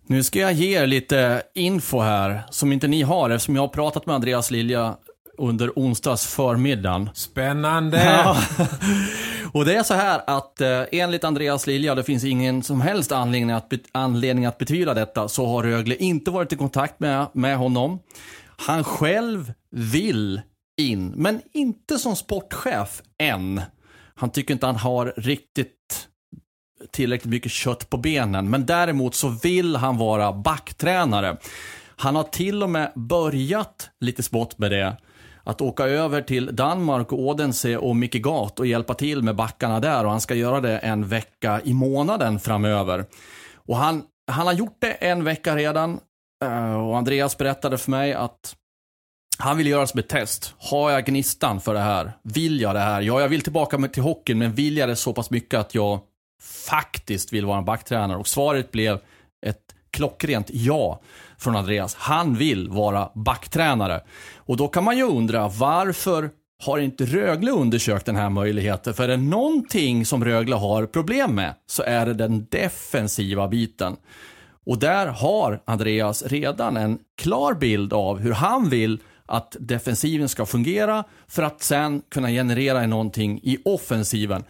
Nu 0.09 0.23
ska 0.23 0.39
jag 0.39 0.53
ge 0.53 0.79
er 0.79 0.87
lite 0.87 1.43
info 1.55 2.01
här 2.01 2.43
som 2.51 2.73
inte 2.73 2.89
ni 2.89 3.03
har 3.03 3.31
eftersom 3.31 3.57
jag 3.57 3.63
har 3.63 3.69
pratat 3.69 4.07
med 4.07 4.15
Andreas 4.15 4.51
Lilja 4.51 4.97
under 5.39 5.73
onsdags 5.77 6.27
förmiddagen. 6.27 7.11
Spännande! 7.15 8.05
Ja. 8.05 8.37
Och 9.53 9.65
det 9.65 9.75
är 9.75 9.83
så 9.83 9.95
här 9.95 10.21
att 10.27 10.61
eh, 10.61 10.83
enligt 10.93 11.25
Andreas 11.25 11.67
Lilja, 11.67 11.95
det 11.95 12.05
finns 12.05 12.25
ingen 12.25 12.63
som 12.63 12.81
helst 12.81 13.13
anledning 13.13 13.51
att, 13.51 13.73
anledning 13.93 14.47
att 14.47 14.59
betvivla 14.59 14.95
detta, 14.95 15.29
så 15.29 15.47
har 15.47 15.63
Rögle 15.63 15.97
inte 15.97 16.31
varit 16.31 16.53
i 16.53 16.57
kontakt 16.57 17.01
med, 17.01 17.27
med 17.33 17.57
honom. 17.57 17.99
Han 18.57 18.85
själv 18.85 19.53
vill 19.71 20.41
in, 20.81 21.13
men 21.17 21.41
inte 21.53 21.99
som 21.99 22.17
sportchef 22.17 23.03
än. 23.19 23.61
Han 24.15 24.31
tycker 24.31 24.55
inte 24.55 24.67
han 24.67 24.77
har 24.77 25.15
riktigt 25.17 26.09
tillräckligt 26.91 27.31
mycket 27.31 27.53
kött 27.53 27.91
på 27.91 27.97
benen, 27.97 28.51
men 28.51 28.67
däremot 28.67 29.15
så 29.15 29.29
vill 29.29 29.77
han 29.77 29.99
vara 29.99 30.33
backtränare. 30.33 31.37
Han 31.97 32.17
har 32.17 32.23
till 32.23 32.63
och 32.63 32.71
med 32.71 32.93
börjat 32.95 33.91
lite 34.01 34.23
smått 34.23 34.59
med 34.59 34.71
det. 34.71 34.97
Att 35.45 35.61
åka 35.61 35.85
över 35.85 36.23
till 36.23 36.57
Danmark 36.57 37.13
och 37.13 37.21
Odense 37.21 37.77
och 37.77 37.97
Micke 37.97 38.23
Gat 38.23 38.61
och 38.61 38.67
hjälpa 38.67 38.95
till 38.95 39.23
med 39.23 39.37
backarna 39.37 39.81
där 39.81 40.05
och 40.05 40.11
han 40.11 40.21
ska 40.21 40.35
göra 40.35 40.61
det 40.61 40.79
en 40.79 41.09
vecka 41.09 41.61
i 41.65 41.75
månaden 41.75 42.41
framöver. 42.41 43.05
Och 43.55 43.77
han, 43.77 44.03
han 44.31 44.47
har 44.47 44.55
gjort 44.55 44.77
det 44.81 44.93
en 44.93 45.25
vecka 45.25 45.57
redan 45.57 46.01
eh, 46.45 46.75
och 46.75 46.97
Andreas 46.97 47.39
berättade 47.39 47.79
för 47.79 47.91
mig 47.91 48.15
att 48.15 48.57
han 49.39 49.57
vill 49.57 49.67
göra 49.67 49.81
det 49.81 49.87
som 49.87 50.01
ett 50.01 50.09
test. 50.09 50.55
Har 50.59 50.91
jag 50.91 51.05
gnistan 51.05 51.61
för 51.61 51.75
det 51.75 51.81
här? 51.81 52.13
Vill 52.23 52.61
jag 52.61 52.75
det 52.75 52.81
här? 52.81 53.01
Ja, 53.01 53.21
jag 53.21 53.29
vill 53.29 53.43
tillbaka 53.43 53.89
till 53.89 54.03
hockeyn, 54.03 54.39
men 54.39 54.53
vill 54.53 54.77
jag 54.77 54.89
det 54.89 54.97
så 54.97 55.13
pass 55.13 55.31
mycket 55.31 55.61
att 55.61 55.75
jag 55.75 56.01
faktiskt 56.43 57.33
vill 57.33 57.47
vara 57.47 57.59
en 57.59 57.65
backtränare? 57.65 58.19
Och 58.19 58.29
svaret 58.29 58.73
blev 58.73 58.99
ett 59.47 59.75
klockrent 59.91 60.51
ja 60.53 61.01
från 61.39 61.57
Andreas. 61.57 61.95
Han 61.95 62.35
vill 62.35 62.69
vara 62.69 63.11
backtränare. 63.15 64.01
Och 64.37 64.57
då 64.57 64.69
kan 64.69 64.85
man 64.85 64.97
ju 64.97 65.03
undra, 65.03 65.49
varför 65.49 66.31
har 66.65 66.79
inte 66.79 67.05
Rögle 67.05 67.51
undersökt 67.51 68.07
den 68.07 68.17
här 68.17 68.31
möjligheten? 68.31 68.95
För 68.95 69.05
är 69.05 69.09
det 69.09 69.17
någonting 69.17 70.07
som 70.07 70.25
Rögle 70.25 70.57
har 70.57 70.87
problem 70.87 71.35
med 71.35 71.55
så 71.67 71.83
är 71.83 72.07
det 72.07 72.15
den 72.15 72.47
defensiva 72.51 73.49
biten. 73.49 73.97
Och 74.67 74.79
där 74.79 75.07
har 75.07 75.63
Andreas 75.65 76.23
redan 76.23 76.77
en 76.77 76.99
klar 77.17 77.55
bild 77.55 77.93
av 77.93 78.19
hur 78.19 78.33
han 78.33 78.69
vill 78.69 78.99
att 79.27 79.57
defensiven 79.61 80.29
ska 80.29 80.47
fungera 80.47 81.05
för 81.29 81.43
att 81.43 81.63
sen 81.63 82.03
kunna 82.09 82.29
generera 82.29 82.87
någonting 82.87 83.41
i 83.43 83.59
offensiven. 83.65 84.45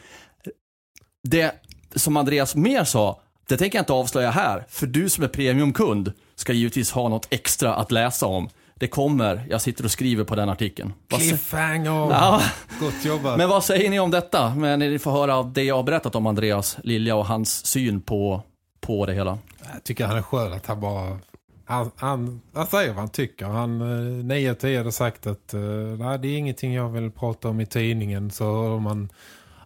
Det 1.28 1.54
som 1.96 2.16
Andreas 2.16 2.54
mer 2.54 2.84
sa, 2.84 3.20
det 3.48 3.56
tänker 3.56 3.78
jag 3.78 3.82
inte 3.82 3.92
avslöja 3.92 4.30
här, 4.30 4.64
för 4.68 4.86
du 4.86 5.08
som 5.08 5.24
är 5.24 5.28
premiumkund 5.28 6.12
ska 6.34 6.52
givetvis 6.52 6.90
ha 6.90 7.08
något 7.08 7.26
extra 7.30 7.74
att 7.74 7.92
läsa 7.92 8.26
om. 8.26 8.48
Det 8.74 8.88
kommer, 8.88 9.46
jag 9.50 9.60
sitter 9.60 9.84
och 9.84 9.90
skriver 9.90 10.24
på 10.24 10.34
den 10.34 10.48
artikeln. 10.48 10.92
Cliffhanger! 11.08 11.90
Ja. 11.90 12.42
Gott 12.80 13.04
jobbat. 13.04 13.38
Men 13.38 13.48
vad 13.48 13.64
säger 13.64 13.90
ni 13.90 14.00
om 14.00 14.10
detta? 14.10 14.54
Men 14.54 14.78
ni 14.78 14.98
får 14.98 15.10
höra 15.10 15.36
av 15.36 15.52
det 15.52 15.62
jag 15.62 15.76
har 15.76 15.82
berättat 15.82 16.14
om 16.14 16.26
Andreas 16.26 16.76
Lilja 16.82 17.16
och 17.16 17.26
hans 17.26 17.66
syn 17.66 18.00
på, 18.00 18.42
på 18.80 19.06
det 19.06 19.14
hela. 19.14 19.38
Jag 19.72 19.84
tycker 19.84 20.06
han 20.06 20.16
är 20.16 20.22
skön 20.22 20.52
att 20.52 20.66
han 20.66 20.80
bara... 20.80 21.18
Han, 21.64 21.90
han, 21.96 22.40
han 22.54 22.66
säger 22.66 22.88
vad 22.88 22.98
han 22.98 23.08
tycker. 23.08 23.46
Han 23.46 23.80
eh, 24.20 24.24
9 24.24 24.50
av 24.50 24.54
10 24.54 24.78
hade 24.78 24.92
sagt 24.92 25.26
att 25.26 25.54
eh, 25.54 25.60
nej, 25.98 26.18
det 26.18 26.28
är 26.28 26.38
ingenting 26.38 26.74
jag 26.74 26.88
vill 26.88 27.10
prata 27.10 27.48
om 27.48 27.60
i 27.60 27.66
tidningen. 27.66 28.30
Så 28.30 28.44
man 28.78 29.08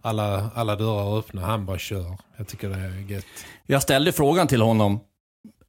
alla, 0.02 0.50
alla 0.54 0.76
dörrar 0.76 1.18
öppna. 1.18 1.40
Han 1.40 1.66
bara 1.66 1.78
kör. 1.78 2.18
Jag 2.36 2.48
tycker 2.48 2.68
det 2.68 2.74
är 2.74 3.10
gött. 3.12 3.24
Jag 3.66 3.82
ställde 3.82 4.12
frågan 4.12 4.46
till 4.46 4.62
honom. 4.62 5.00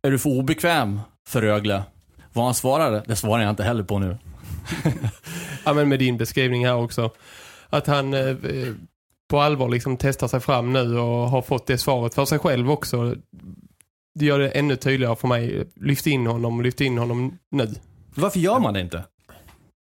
Är 0.02 0.12
du 0.12 0.20
för 0.20 0.30
obekväm 0.30 1.00
för 1.28 1.42
Rögle? 1.42 1.84
Vad 2.34 2.46
han 2.46 2.54
svarade, 2.54 3.04
det 3.08 3.16
svarar 3.16 3.44
jag 3.44 3.50
inte 3.50 3.64
heller 3.64 3.84
på 3.84 4.00
nu. 4.00 4.18
Ja, 5.66 5.74
men 5.74 5.90
med 5.90 6.00
din 6.00 6.18
beskrivning 6.18 6.66
här 6.66 6.76
också. 6.76 7.12
Att 7.70 7.88
han 7.88 8.14
eh, 8.14 8.36
på 9.30 9.40
allvar 9.40 9.70
liksom 9.70 9.98
testar 9.98 10.28
sig 10.28 10.40
fram 10.40 10.74
nu 10.74 10.98
och 11.00 11.30
har 11.30 11.42
fått 11.42 11.68
det 11.68 11.78
svaret 11.78 12.14
för 12.14 12.26
sig 12.26 12.40
själv 12.40 12.72
också. 12.72 13.16
Det 14.20 14.26
gör 14.26 14.40
det 14.40 14.50
ännu 14.50 14.76
tydligare 14.76 15.16
för 15.16 15.28
mig. 15.28 15.68
Lyft 15.76 16.08
in 16.08 16.28
honom, 16.28 16.62
lyft 16.62 16.82
in 16.82 16.98
honom 16.98 17.38
nu. 17.52 17.76
Varför 18.16 18.40
gör 18.40 18.60
man 18.60 18.74
det 18.74 18.82
inte? 18.82 19.04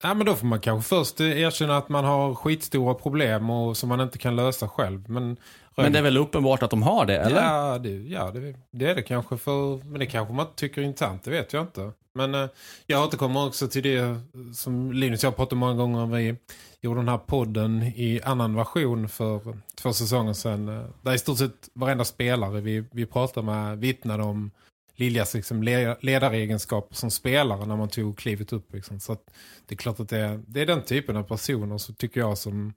Ja, 0.04 0.14
men 0.14 0.26
då 0.26 0.34
får 0.34 0.46
man 0.46 0.60
kanske 0.60 0.88
först 0.88 1.20
eh, 1.20 1.40
erkänna 1.40 1.76
att 1.76 1.88
man 1.88 2.04
har 2.04 2.34
skitstora 2.34 2.94
problem 2.94 3.50
och 3.50 3.76
som 3.76 3.88
man 3.88 4.00
inte 4.00 4.18
kan 4.18 4.36
lösa 4.36 4.68
själv. 4.68 5.10
Men, 5.10 5.36
Men 5.76 5.92
det 5.92 5.98
är 5.98 6.02
väl 6.02 6.16
uppenbart 6.16 6.62
att 6.62 6.70
de 6.70 6.82
har 6.82 7.06
det, 7.06 7.16
eller? 7.18 7.42
Ja, 7.42 7.78
det, 7.78 7.90
ja 7.90 8.30
det, 8.30 8.54
det 8.70 8.86
är 8.90 8.94
det 8.94 9.02
kanske 9.02 9.36
för... 9.36 9.84
Men 9.84 9.98
det 10.00 10.06
kanske 10.06 10.34
man 10.34 10.46
tycker 10.56 10.80
är 10.80 10.84
intressant, 10.86 11.22
det 11.24 11.30
vet 11.30 11.52
jag 11.52 11.62
inte. 11.62 11.92
Men 12.14 12.34
eh, 12.34 12.46
jag 12.86 13.02
återkommer 13.04 13.46
också 13.46 13.68
till 13.68 13.82
det 13.82 14.20
som 14.54 14.92
Linus 14.92 15.24
och 15.24 15.26
jag 15.26 15.36
pratade 15.36 15.56
många 15.56 15.74
gånger 15.74 16.00
om. 16.02 16.10
Vi 16.10 16.36
gjorde 16.80 17.00
den 17.00 17.08
här 17.08 17.18
podden 17.18 17.82
i 17.82 18.20
annan 18.24 18.54
version 18.56 19.08
för 19.08 19.40
två 19.82 19.92
säsonger 19.92 20.32
sedan. 20.32 20.68
eh, 20.68 20.84
Där 21.02 21.12
i 21.14 21.18
stort 21.18 21.38
sett 21.38 21.68
varenda 21.74 22.04
spelare 22.04 22.60
vi, 22.60 22.84
vi 22.92 23.06
pratade 23.06 23.46
med 23.46 23.78
vittnade 23.78 24.22
om 24.22 24.50
Liljas 24.96 25.34
liksom, 25.34 25.62
ledaregenskaper 26.00 26.94
som 26.94 27.10
spelare 27.10 27.66
när 27.66 27.76
man 27.76 27.88
tog 27.88 28.18
klivet 28.18 28.52
upp. 28.52 28.72
Liksom. 28.72 29.00
Så 29.00 29.12
att 29.12 29.30
det 29.66 29.74
är 29.74 29.76
klart 29.76 30.00
att 30.00 30.08
det 30.08 30.18
är, 30.18 30.40
det 30.46 30.60
är 30.60 30.66
den 30.66 30.82
typen 30.82 31.16
av 31.16 31.22
personer 31.22 31.78
så 31.78 31.92
tycker 31.92 32.20
jag 32.20 32.38
som 32.38 32.74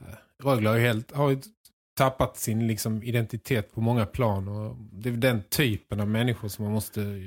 eh, 0.00 0.14
Rögle 0.42 0.68
har 0.68 0.76
ju 0.76 0.82
helt, 0.82 1.12
har 1.12 1.30
ju 1.30 1.40
tappat 1.96 2.36
sin 2.36 2.66
liksom, 2.66 3.02
identitet 3.02 3.74
på 3.74 3.80
många 3.80 4.06
plan. 4.06 4.48
Och 4.48 4.76
det 4.92 5.08
är 5.08 5.12
den 5.12 5.42
typen 5.42 6.00
av 6.00 6.08
människor 6.08 6.48
som 6.48 6.64
man 6.64 6.74
måste 6.74 7.20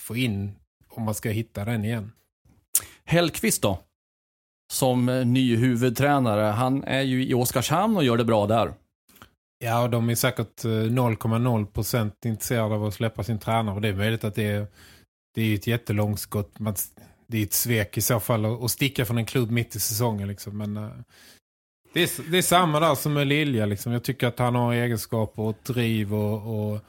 få 0.00 0.16
in 0.16 0.52
om 0.88 1.02
man 1.02 1.14
ska 1.14 1.28
hitta 1.28 1.64
den 1.64 1.84
igen. 1.84 2.12
Hellqvist 3.04 3.62
då? 3.62 3.78
Som 4.72 5.08
eh, 5.08 5.26
ny 5.26 5.56
huvudtränare. 5.56 6.42
Han 6.42 6.84
är 6.84 7.02
ju 7.02 7.26
i 7.26 7.34
Oskarshamn 7.34 7.96
och 7.96 8.04
gör 8.04 8.16
det 8.16 8.24
bra 8.24 8.46
där. 8.46 8.74
Ja, 9.64 9.82
och 9.82 9.90
de 9.90 10.10
är 10.10 10.14
säkert 10.14 10.64
eh, 10.64 10.68
0,0% 10.68 12.12
intresserade 12.24 12.74
av 12.74 12.84
att 12.84 12.94
släppa 12.94 13.24
sin 13.24 13.38
tränare. 13.38 13.74
Och 13.74 13.80
det 13.80 13.88
är 13.88 13.94
möjligt 13.94 14.24
att 14.24 14.34
det 14.34 14.46
är, 14.46 14.66
det 15.34 15.42
är 15.42 15.54
ett 15.54 15.66
jättelångskott. 15.66 16.54
Det 17.26 17.38
är 17.38 17.42
ett 17.42 17.52
svek 17.52 17.98
i 17.98 18.00
så 18.00 18.20
fall 18.20 18.64
att, 18.64 18.70
sticka 18.70 19.04
från 19.04 19.18
en 19.18 19.26
klubb 19.26 19.50
mitt 19.50 19.76
i 19.76 19.80
säsongen. 19.80 20.28
Liksom. 20.28 20.58
Men 20.58 20.76
eh, 20.76 20.90
det, 21.92 22.02
är, 22.02 22.30
det 22.30 22.38
är 22.38 22.42
samma 22.42 22.80
där 22.80 22.94
som 22.94 23.12
med 23.12 23.26
Lilja. 23.26 23.66
Liksom. 23.66 23.92
Jag 23.92 24.04
tycker 24.04 24.26
att 24.26 24.38
han 24.38 24.54
har 24.54 24.74
egenskaper 24.74 25.42
och 25.42 25.56
driv 25.64 26.14
och, 26.14 26.72
och 26.72 26.80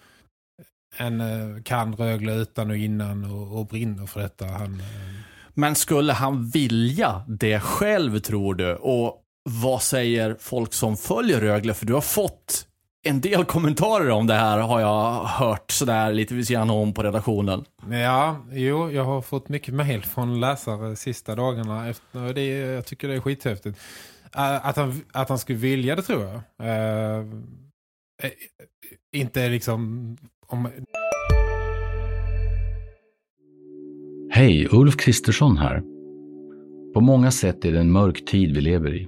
en 0.98 1.22
eh, 1.22 1.64
kan 1.64 1.96
Rögle 1.96 2.36
utan 2.36 2.70
och 2.70 2.78
innan 2.78 3.32
och, 3.32 3.60
och 3.60 3.66
brinner 3.66 4.06
för 4.06 4.20
detta. 4.20 4.46
Han, 4.46 4.82
Men 5.54 5.76
skulle 5.76 6.14
han 6.14 6.50
vilja 6.50 7.26
det 7.28 7.60
själv 7.60 8.20
tror 8.20 8.56
du? 8.56 8.76
Och 8.76 9.21
vad 9.50 9.82
säger 9.82 10.36
folk 10.40 10.74
som 10.74 10.98
följer 10.98 11.42
Rögle? 11.42 11.74
För 11.74 11.86
du 11.86 11.94
har 11.94 12.02
fått 12.02 12.68
en 13.04 13.22
del 13.22 13.46
kommentarer 13.46 14.10
om 14.10 14.28
det 14.28 14.34
här 14.34 14.58
har 14.58 14.80
jag 14.80 15.24
hört 15.24 15.72
sådär 15.72 16.14
lite 16.14 16.34
vid 16.34 16.48
sidan 16.48 16.70
om 16.70 16.94
på 16.94 17.04
redaktionen. 17.04 17.66
Ja, 17.92 18.38
jo, 18.52 18.92
jag 18.92 19.04
har 19.04 19.22
fått 19.22 19.50
mycket 19.50 19.74
mejl 19.74 20.04
från 20.04 20.40
läsare 20.40 20.96
sista 20.96 21.36
dagarna. 21.36 21.90
Efter, 21.90 22.34
det, 22.34 22.48
jag 22.48 22.86
tycker 22.86 23.08
det 23.08 23.14
är 23.14 23.20
skithäftigt. 23.20 23.80
Att 24.32 24.76
han, 24.76 25.02
att 25.12 25.30
han 25.30 25.40
skulle 25.40 25.58
vilja 25.58 25.96
det 25.96 26.02
tror 26.02 26.24
jag. 26.24 26.68
Eh, 26.68 27.26
inte 29.14 29.50
liksom... 29.50 30.18
Om, 30.48 30.70
Hej, 34.34 34.68
Ulf 34.72 34.98
Kristersson 34.98 35.58
här. 35.58 35.82
På 36.94 37.02
många 37.02 37.32
sätt 37.32 37.66
är 37.66 37.72
det 37.72 37.80
en 37.80 37.92
mörk 37.92 38.26
tid 38.26 38.56
vi 38.56 38.62
lever 38.62 38.96
i. 38.96 39.08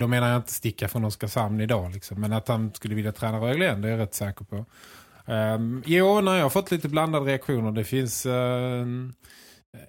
Då 0.00 0.06
menar 0.06 0.28
jag 0.28 0.36
inte 0.36 0.52
sticka 0.52 0.88
från 0.88 1.04
Oskarshamn 1.04 1.60
idag. 1.60 1.92
Liksom. 1.92 2.20
Men 2.20 2.32
att 2.32 2.48
han 2.48 2.74
skulle 2.74 2.94
vilja 2.94 3.12
träna 3.12 3.38
Rögle 3.38 3.64
igen, 3.64 3.82
det 3.82 3.88
är 3.88 3.92
jag 3.92 4.00
rätt 4.00 4.14
säker 4.14 4.44
på. 4.44 4.64
Um, 5.32 5.82
jo, 5.86 6.20
när 6.20 6.36
jag 6.36 6.42
har 6.42 6.50
fått 6.50 6.70
lite 6.70 6.88
blandade 6.88 7.26
reaktioner. 7.26 7.72
Det 7.72 7.84
finns 7.84 8.26
uh, 8.26 8.86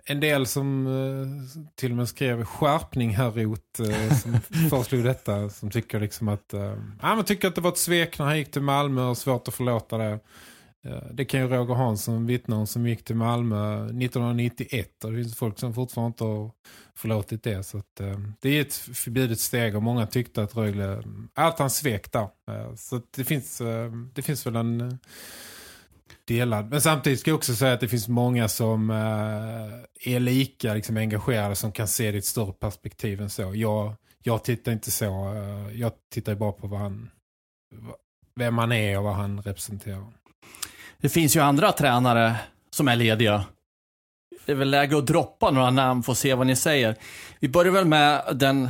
en 0.06 0.20
del 0.20 0.46
som 0.48 0.88
uh, 0.88 1.28
till 1.76 1.92
och 1.92 1.98
med 1.98 2.08
skrev 2.08 2.46
skärpning 2.46 3.10
här 3.10 3.32
rot 3.32 3.80
uh, 3.80 4.14
som 4.14 4.40
föreslog 4.70 5.04
detta. 5.04 5.50
Som 5.50 5.72
tycker 5.72 6.00
liksom 6.00 6.28
att, 6.28 6.54
uh, 6.54 6.74
ja, 7.02 7.16
man 7.16 7.24
tycker 7.24 7.48
att 7.48 7.56
det 7.56 7.62
var 7.62 7.72
ett 7.72 7.78
svek 7.78 8.20
när 8.20 8.26
han 8.26 8.38
gick 8.38 8.52
till 8.52 8.62
Malmö 8.62 9.04
och 9.04 9.18
svårt 9.18 9.48
att 9.48 9.54
förlåta 9.54 9.98
det. 9.98 10.20
Det 11.12 11.26
kan 11.26 11.40
ju 11.40 11.48
Roger 11.48 11.74
Hansson 11.76 12.26
vittna 12.26 12.56
om 12.56 12.68
som 12.68 12.88
gick 12.88 13.04
till 13.04 13.16
Malmö 13.16 13.86
1991 13.86 15.04
och 15.04 15.12
det 15.12 15.24
finns 15.24 15.36
folk 15.36 15.60
som 15.60 15.74
fortfarande 15.74 16.08
inte 16.08 16.24
har 16.24 16.52
förlåtit 16.96 17.44
det. 17.44 17.64
Så 17.64 17.78
att, 17.78 18.00
eh, 18.00 18.20
det 18.40 18.50
är 18.50 18.62
ett 18.62 18.74
förbjudet 18.74 19.40
steg 19.40 19.76
och 19.76 19.84
många 19.84 20.08
tyckte 20.08 20.44
att 20.44 20.56
Rögle, 20.56 20.94
eh, 20.94 21.04
att 21.34 21.60
han 21.60 21.70
svek 21.70 22.12
där. 22.12 22.28
Eh, 22.52 22.76
så 22.76 23.02
det 23.16 23.24
finns, 23.24 23.62
det 24.14 24.22
finns 24.22 24.46
väl 24.46 24.56
en 24.56 25.00
delad. 26.26 26.70
Men 26.70 26.82
samtidigt 26.82 27.20
ska 27.20 27.32
jag 27.32 27.38
också 27.38 27.56
säga 27.56 27.74
att 27.74 27.80
det 27.80 27.88
finns 27.88 28.08
många 28.08 28.48
som 28.48 28.90
är 28.90 30.20
lika 30.20 30.74
liksom, 30.74 30.98
engagerade 30.98 31.56
som 31.56 31.72
kan 31.72 31.88
se 31.88 32.12
det 32.12 32.16
i 32.16 32.20
ett 32.20 32.26
större 32.26 32.54
perspektiv 32.54 33.22
än 33.22 33.30
så. 33.30 33.52
Jag, 33.56 33.96
jag 34.24 34.44
tittar 34.44 34.72
inte 34.72 34.92
så. 34.92 35.36
Jag 35.74 35.92
tittar 36.14 36.36
bara 36.36 36.52
på 36.52 36.68
vad 36.68 36.80
han, 36.80 37.10
vem 38.36 38.58
han 38.58 38.72
är 38.72 38.98
och 38.98 39.04
vad 39.04 39.16
han 39.16 39.42
representerar. 39.42 40.21
Det 41.02 41.10
finns 41.10 41.36
ju 41.36 41.40
andra 41.40 41.72
tränare 41.72 42.36
som 42.72 42.88
är 42.88 42.96
lediga. 42.96 43.46
Det 44.46 44.52
är 44.52 44.56
väl 44.56 44.70
läge 44.70 44.98
att 44.98 45.08
droppa 45.08 45.52
några 45.52 45.72
namn 45.72 46.04
för 46.04 46.12
att 46.12 46.18
se 46.18 46.34
vad 46.34 46.48
ni 46.48 46.56
säger. 46.56 46.96
Vi 47.40 47.50
börjar 47.50 47.72
väl 47.72 47.86
med 47.86 48.24
den, 48.34 48.70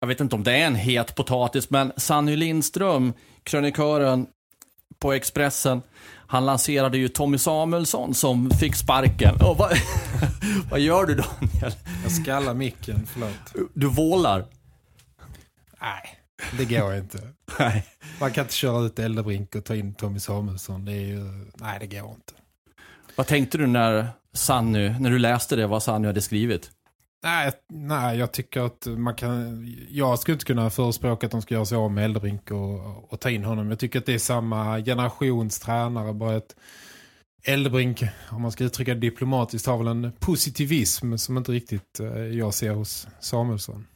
jag 0.00 0.08
vet 0.08 0.20
inte 0.20 0.34
om 0.34 0.44
det 0.44 0.52
är 0.52 0.66
en 0.66 0.74
het 0.74 1.14
potatis, 1.14 1.70
men 1.70 1.92
Sanny 1.96 2.36
Lindström, 2.36 3.12
krönikören 3.42 4.26
på 4.98 5.12
Expressen, 5.12 5.82
han 6.26 6.46
lanserade 6.46 6.98
ju 6.98 7.08
Tommy 7.08 7.38
Samuelsson 7.38 8.14
som 8.14 8.50
fick 8.50 8.74
sparken. 8.74 9.34
Oh, 9.34 9.58
vad, 9.58 9.72
vad 10.70 10.80
gör 10.80 11.06
du 11.06 11.14
Daniel? 11.14 11.72
Jag 12.02 12.12
skallar 12.12 12.54
micken, 12.54 13.06
förlåt. 13.12 13.70
Du 13.74 13.88
vålar? 13.88 14.46
Nej, 15.80 16.21
det 16.58 16.64
går 16.64 16.94
inte. 16.94 17.18
Nej. 17.58 17.86
Man 18.20 18.32
kan 18.32 18.44
inte 18.44 18.54
köra 18.54 18.86
ut 18.86 18.98
Eldebrink 18.98 19.54
och 19.54 19.64
ta 19.64 19.74
in 19.74 19.94
Tommy 19.94 20.18
Samuelsson. 20.18 20.84
Det 20.84 20.92
är 20.92 21.06
ju, 21.06 21.24
nej, 21.54 21.78
det 21.80 21.86
går 21.86 22.10
inte. 22.10 22.32
Vad 23.16 23.26
tänkte 23.26 23.58
du 23.58 23.66
när 23.66 24.08
Sanny, 24.32 24.88
när 24.88 25.10
du 25.10 25.18
läste 25.18 25.56
det, 25.56 25.66
vad 25.66 25.82
Sanny 25.82 26.06
hade 26.06 26.22
skrivit? 26.22 26.70
Nej, 27.24 27.52
nej, 27.68 28.18
jag 28.18 28.32
tycker 28.32 28.60
att 28.60 28.86
man 28.86 29.14
kan... 29.14 29.66
Jag 29.90 30.18
skulle 30.18 30.34
inte 30.34 30.44
kunna 30.44 30.70
förespråka 30.70 31.26
att 31.26 31.30
de 31.30 31.42
ska 31.42 31.54
göra 31.54 31.64
sig 31.64 31.78
av 31.78 31.92
med 31.92 32.04
Eldebrink 32.04 32.50
och, 32.50 33.12
och 33.12 33.20
ta 33.20 33.30
in 33.30 33.44
honom. 33.44 33.70
Jag 33.70 33.78
tycker 33.78 33.98
att 33.98 34.06
det 34.06 34.14
är 34.14 34.18
samma 34.18 34.80
generations 34.80 35.58
tränare, 35.58 36.12
bara 36.12 36.36
att 36.36 36.56
Eldebrink, 37.44 38.02
om 38.30 38.42
man 38.42 38.52
ska 38.52 38.64
uttrycka 38.64 38.94
det 38.94 39.00
diplomatiskt, 39.00 39.66
har 39.66 39.78
väl 39.78 39.86
en 39.86 40.12
positivism 40.18 41.16
som 41.16 41.38
inte 41.38 41.52
riktigt 41.52 42.00
eh, 42.00 42.08
jag 42.08 42.54
ser 42.54 42.70
hos 42.70 43.06
Samuelsson. 43.20 43.86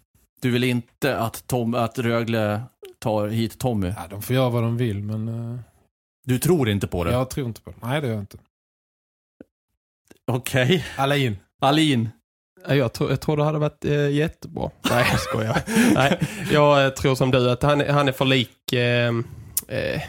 Du 0.41 0.51
vill 0.51 0.65
inte 0.65 1.19
att, 1.19 1.47
Tom, 1.47 1.75
att 1.75 1.99
Rögle 1.99 2.63
tar 2.99 3.29
hit 3.29 3.59
Tommy? 3.59 3.93
Ja, 3.97 4.07
de 4.11 4.23
får 4.23 4.37
göra 4.37 4.51
vad 4.51 4.63
de 4.63 4.77
vill, 4.77 5.03
men... 5.03 5.29
Uh... 5.29 5.59
Du 6.25 6.39
tror 6.39 6.69
inte 6.69 6.87
på 6.87 7.05
det? 7.05 7.13
Jag 7.13 7.31
tror 7.31 7.47
inte 7.47 7.61
på 7.61 7.71
det. 7.71 7.77
Nej, 7.83 8.01
det 8.01 8.07
gör 8.07 8.15
jag 8.15 8.23
inte. 8.23 8.39
Okej. 10.27 10.65
Okay. 10.65 10.83
Alin. 10.97 11.37
Alin. 11.61 12.09
Jag 12.69 12.93
tror, 12.93 13.11
jag 13.11 13.21
tror 13.21 13.37
det 13.37 13.45
hade 13.45 13.59
varit 13.59 13.85
eh, 13.85 14.11
jättebra. 14.11 14.71
Nej, 14.91 15.07
jag 15.11 15.21
skojar. 15.21 15.63
Nej, 15.95 16.21
jag 16.53 16.85
eh, 16.85 16.91
tror 16.91 17.15
som 17.15 17.31
du 17.31 17.51
att 17.51 17.63
han, 17.63 17.81
han 17.81 18.09
är 18.09 18.13
för 18.13 18.25
lik... 18.25 18.73
Eh, 18.73 19.13
eh 19.69 20.03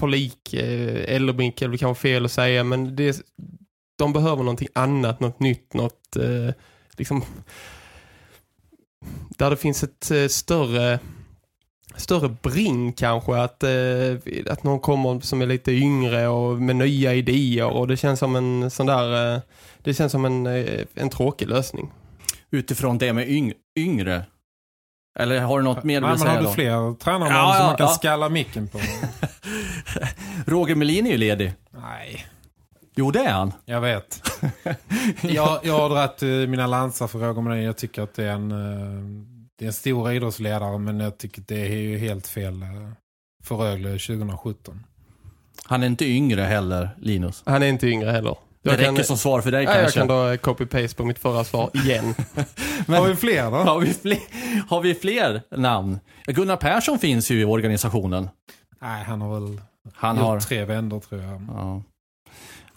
för 0.00 0.08
lik 0.08 0.54
eh, 0.54 1.14
Ellerbrink, 1.14 1.62
eller 1.62 1.76
kanske 1.76 2.02
fel 2.02 2.24
att 2.24 2.32
säga, 2.32 2.64
men 2.64 2.96
det, 2.96 3.22
de 3.98 4.12
behöver 4.12 4.42
någonting 4.42 4.68
annat, 4.74 5.20
något 5.20 5.40
nytt, 5.40 5.74
något 5.74 6.16
eh, 6.16 6.54
liksom 6.96 7.24
där 9.28 9.50
det 9.50 9.56
finns 9.56 9.82
ett 9.82 10.10
eh, 10.10 10.26
större 10.26 10.98
större 11.96 12.28
bring 12.28 12.92
kanske 12.92 13.36
att, 13.36 13.62
eh, 13.62 14.50
att 14.50 14.64
någon 14.64 14.80
kommer 14.80 15.20
som 15.20 15.42
är 15.42 15.46
lite 15.46 15.72
yngre 15.72 16.28
och 16.28 16.62
med 16.62 16.76
nya 16.76 17.14
idéer 17.14 17.66
och 17.66 17.88
det 17.88 17.96
känns 17.96 18.18
som 18.18 18.36
en 18.36 18.70
sån 18.70 18.86
där 18.86 19.34
eh, 19.34 19.40
det 19.78 19.94
känns 19.94 20.12
som 20.12 20.24
en, 20.24 20.46
eh, 20.46 20.84
en 20.94 21.10
tråkig 21.10 21.48
lösning. 21.48 21.90
Utifrån 22.50 22.98
det 22.98 23.12
med 23.12 23.30
yng 23.30 23.52
yngre? 23.76 24.24
Eller 25.18 25.40
har 25.40 25.58
du 25.58 25.64
något 25.64 25.84
mer 25.84 26.00
du 26.00 26.08
vill 26.08 26.18
säga 26.18 26.30
har 26.30 26.42
då? 26.42 26.48
du 26.48 26.54
fler 26.54 26.94
tränare 26.94 27.28
ja, 27.28 27.52
som 27.54 27.62
ja, 27.62 27.66
man 27.66 27.76
kan 27.76 27.86
ja. 27.86 27.92
skalla 27.92 28.28
micken 28.28 28.68
på? 28.68 28.80
Roger 30.46 30.74
Melin 30.74 31.06
är 31.06 31.10
ju 31.10 31.16
ledig. 31.16 31.52
Nej. 31.70 32.26
Jo, 32.96 33.10
det 33.10 33.20
är 33.20 33.32
han. 33.32 33.52
Jag 33.64 33.80
vet. 33.80 34.22
jag, 35.22 35.60
jag 35.62 35.78
har 35.78 35.88
dragit 35.88 36.48
mina 36.48 36.66
lansar 36.66 37.06
för 37.06 37.18
Roger 37.18 37.42
Melin. 37.42 37.64
Jag 37.64 37.76
tycker 37.76 38.02
att 38.02 38.14
det 38.14 38.24
är 38.24 38.32
en 38.32 38.50
det 39.60 39.64
är 39.64 39.66
en 39.66 39.72
stor 39.72 40.12
idrottsledare 40.12 40.78
men 40.78 41.00
jag 41.00 41.18
tycker 41.18 41.42
det 41.46 41.60
är 41.60 41.76
ju 41.76 41.98
helt 41.98 42.26
fel 42.26 42.62
eh, 42.62 42.68
för 43.42 43.56
Rögle 43.56 43.90
2017. 43.90 44.84
Han 45.64 45.82
är 45.82 45.86
inte 45.86 46.04
yngre 46.04 46.42
heller, 46.42 46.90
Linus. 46.98 47.42
Han 47.46 47.62
är 47.62 47.66
inte 47.66 47.86
yngre 47.86 48.10
heller. 48.10 48.36
Jag 48.62 48.78
det 48.78 48.84
kan, 48.84 48.94
räcker 48.94 49.04
som 49.04 49.18
svar 49.18 49.40
för 49.40 49.50
dig 49.50 49.64
ja, 49.64 49.72
kanske. 49.72 50.00
Jag 50.00 50.08
kan 50.08 50.16
då 50.16 50.36
copy-paste 50.36 50.96
på 50.96 51.04
mitt 51.04 51.18
förra 51.18 51.44
svar 51.44 51.70
igen. 51.84 52.14
men, 52.86 53.00
har 53.00 53.08
vi 53.08 53.16
fler 53.16 53.50
då? 53.50 53.56
Har 53.56 53.80
vi 53.80 53.94
fler, 53.94 54.18
har 54.68 54.80
vi 54.80 54.94
fler 54.94 55.42
namn? 55.56 56.00
Gunnar 56.26 56.56
Persson 56.56 56.98
finns 56.98 57.30
ju 57.30 57.40
i 57.40 57.44
organisationen. 57.44 58.28
Nej, 58.80 59.04
han 59.04 59.20
har 59.20 59.40
väl 59.40 59.60
han 59.94 60.16
gjort 60.16 60.24
har... 60.24 60.40
tre 60.40 60.64
vändor 60.64 61.00
tror 61.00 61.22
jag. 61.22 61.46
Ja. 61.48 61.82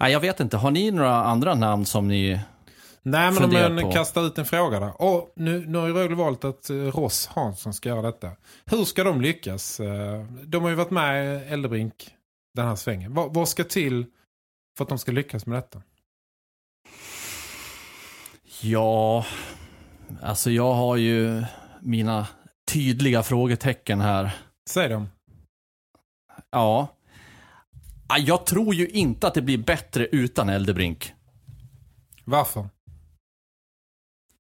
Nej, 0.04 0.12
jag 0.12 0.20
vet 0.20 0.40
inte. 0.40 0.58
Har 0.58 0.72
ni 0.72 0.92
några 0.92 1.24
andra 1.24 1.56
namn 1.56 1.86
som 1.86 2.08
ni 2.08 2.40
Nej, 3.02 3.32
men 3.32 3.44
om 3.66 3.76
man 3.76 3.92
kastar 3.92 4.28
ut 4.28 4.38
en 4.38 4.46
fråga 4.46 4.80
där. 4.80 5.02
Och 5.02 5.34
nu, 5.36 5.66
nu 5.68 5.78
har 5.78 5.88
ju 5.88 5.94
Rögle 5.94 6.16
valt 6.16 6.44
att 6.44 6.70
eh, 6.70 6.76
Ross 6.76 7.28
Hansson 7.28 7.74
ska 7.74 7.90
göra 7.90 8.02
detta. 8.02 8.32
Hur 8.66 8.84
ska 8.84 9.04
de 9.04 9.22
lyckas? 9.22 9.80
Eh, 9.80 10.26
de 10.44 10.64
har 10.64 10.70
ju 10.70 10.76
varit 10.76 10.92
med 10.92 11.42
Eldebrink 11.54 12.16
den 12.54 12.68
här 12.68 12.76
svängen. 12.76 13.14
Vad, 13.14 13.34
vad 13.34 13.50
ska 13.50 13.64
till 13.64 14.06
för 14.78 14.84
att 14.84 14.90
de 14.90 15.00
ska 15.00 15.12
lyckas 15.12 15.46
med 15.46 15.58
detta? 15.58 15.82
Ja, 18.62 19.26
alltså 20.22 20.52
jag 20.52 20.74
har 20.74 20.96
ju 20.96 21.44
mina 21.82 22.28
tydliga 22.72 23.24
frågetecken 23.24 24.02
här. 24.02 24.36
Säg 24.70 24.90
dem. 24.90 25.10
Ja. 26.52 26.88
Jag 28.20 28.46
tror 28.46 28.76
ju 28.76 28.88
inte 28.88 29.28
att 29.28 29.34
det 29.34 29.42
blir 29.42 29.58
bättre 29.58 30.08
utan 30.12 30.50
Eldebrink. 30.50 31.14
Varför? 32.26 32.70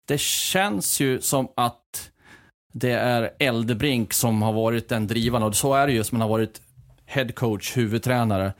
det 0.05 0.19
känns 0.19 0.99
ju 0.99 1.21
som 1.21 1.47
att 1.55 2.11
det 2.73 2.91
är 2.91 3.31
Eldebrink 3.39 4.13
som 4.13 4.41
har 4.41 4.53
varit 4.53 4.89
den 4.89 5.07
drivande 5.07 5.47
och 5.47 5.55
så 5.55 5.73
är 5.73 5.87
det 5.87 5.93
ju 5.93 6.03
som 6.03 6.15
han 6.15 6.29
har 6.29 6.37
varit 6.37 6.61
headcoach, 7.05 7.77
huvudtränare. 7.77 8.53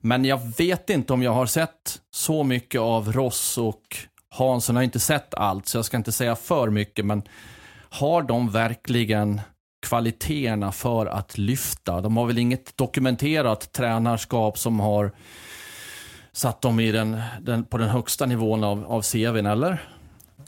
Men 0.00 0.24
jag 0.24 0.40
vet 0.58 0.90
inte 0.90 1.12
om 1.12 1.22
jag 1.22 1.32
har 1.32 1.46
sett 1.46 2.00
så 2.10 2.44
mycket 2.44 2.80
av 2.80 3.12
Ross 3.12 3.58
och 3.58 3.96
Hansson 4.30 4.76
har 4.76 4.82
inte 4.82 5.00
sett 5.00 5.34
allt 5.34 5.66
så 5.66 5.78
jag 5.78 5.84
ska 5.84 5.96
inte 5.96 6.12
säga 6.12 6.36
för 6.36 6.70
mycket 6.70 7.04
men 7.04 7.22
har 7.90 8.22
de 8.22 8.50
verkligen 8.50 9.40
kvaliteterna 9.86 10.72
för 10.72 11.06
att 11.06 11.38
lyfta? 11.38 12.00
De 12.00 12.16
har 12.16 12.26
väl 12.26 12.38
inget 12.38 12.76
dokumenterat 12.76 13.72
tränarskap 13.72 14.58
som 14.58 14.80
har 14.80 15.12
satt 16.32 16.62
dem 16.62 16.80
i 16.80 16.92
den, 16.92 17.20
den, 17.40 17.64
på 17.64 17.78
den 17.78 17.88
högsta 17.88 18.26
nivån 18.26 18.64
av, 18.64 18.84
av 18.84 19.02
CVn, 19.02 19.46
eller? 19.46 19.82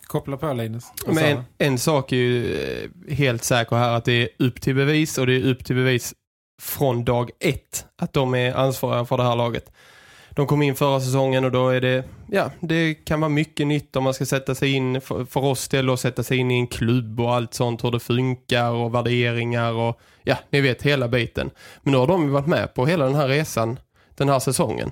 Koppla 0.06 0.36
på 0.36 0.52
Linus. 0.52 0.84
Men 1.06 1.18
en, 1.18 1.44
en, 1.58 1.78
sak 1.78 2.12
är 2.12 2.16
ju 2.16 2.54
eh, 2.54 3.14
helt 3.14 3.44
säker 3.44 3.76
här 3.76 3.96
att 3.96 4.04
det 4.04 4.12
är 4.12 4.28
upp 4.38 4.60
till 4.60 4.74
bevis 4.74 5.18
och 5.18 5.26
det 5.26 5.34
är 5.34 5.44
upp 5.44 5.64
till 5.64 5.76
bevis 5.76 6.14
från 6.62 7.04
dag 7.04 7.30
ett 7.40 7.86
att 8.02 8.12
de 8.12 8.34
är 8.34 8.54
ansvariga 8.54 9.04
för 9.04 9.16
det 9.16 9.22
här 9.22 9.36
laget. 9.36 9.72
De 10.30 10.46
kom 10.46 10.62
in 10.62 10.74
förra 10.74 11.00
säsongen 11.00 11.44
och 11.44 11.52
då 11.52 11.68
är 11.68 11.80
det, 11.80 12.04
ja, 12.26 12.50
det 12.60 12.94
kan 12.94 13.20
vara 13.20 13.28
mycket 13.28 13.66
nytt 13.66 13.96
om 13.96 14.04
man 14.04 14.14
ska 14.14 14.26
sätta 14.26 14.54
sig 14.54 14.72
in, 14.72 15.00
för, 15.00 15.24
för 15.24 15.44
oss 15.44 15.68
del 15.68 15.90
att 15.90 16.00
sätta 16.00 16.22
sig 16.22 16.38
in 16.38 16.50
i 16.50 16.58
en 16.58 16.66
klubb 16.66 17.20
och 17.20 17.34
allt 17.34 17.54
sånt, 17.54 17.84
hur 17.84 17.90
det 17.90 18.00
funkar 18.00 18.70
och 18.70 18.94
värderingar 18.94 19.72
och 19.72 20.00
ja, 20.22 20.36
ni 20.50 20.60
vet 20.60 20.82
hela 20.82 21.08
biten. 21.08 21.50
Men 21.82 21.92
nu 21.92 21.98
har 21.98 22.06
de 22.06 22.32
varit 22.32 22.46
med 22.46 22.74
på 22.74 22.86
hela 22.86 23.04
den 23.04 23.14
här 23.14 23.28
resan 23.28 23.78
den 24.14 24.28
här 24.28 24.38
säsongen 24.38 24.90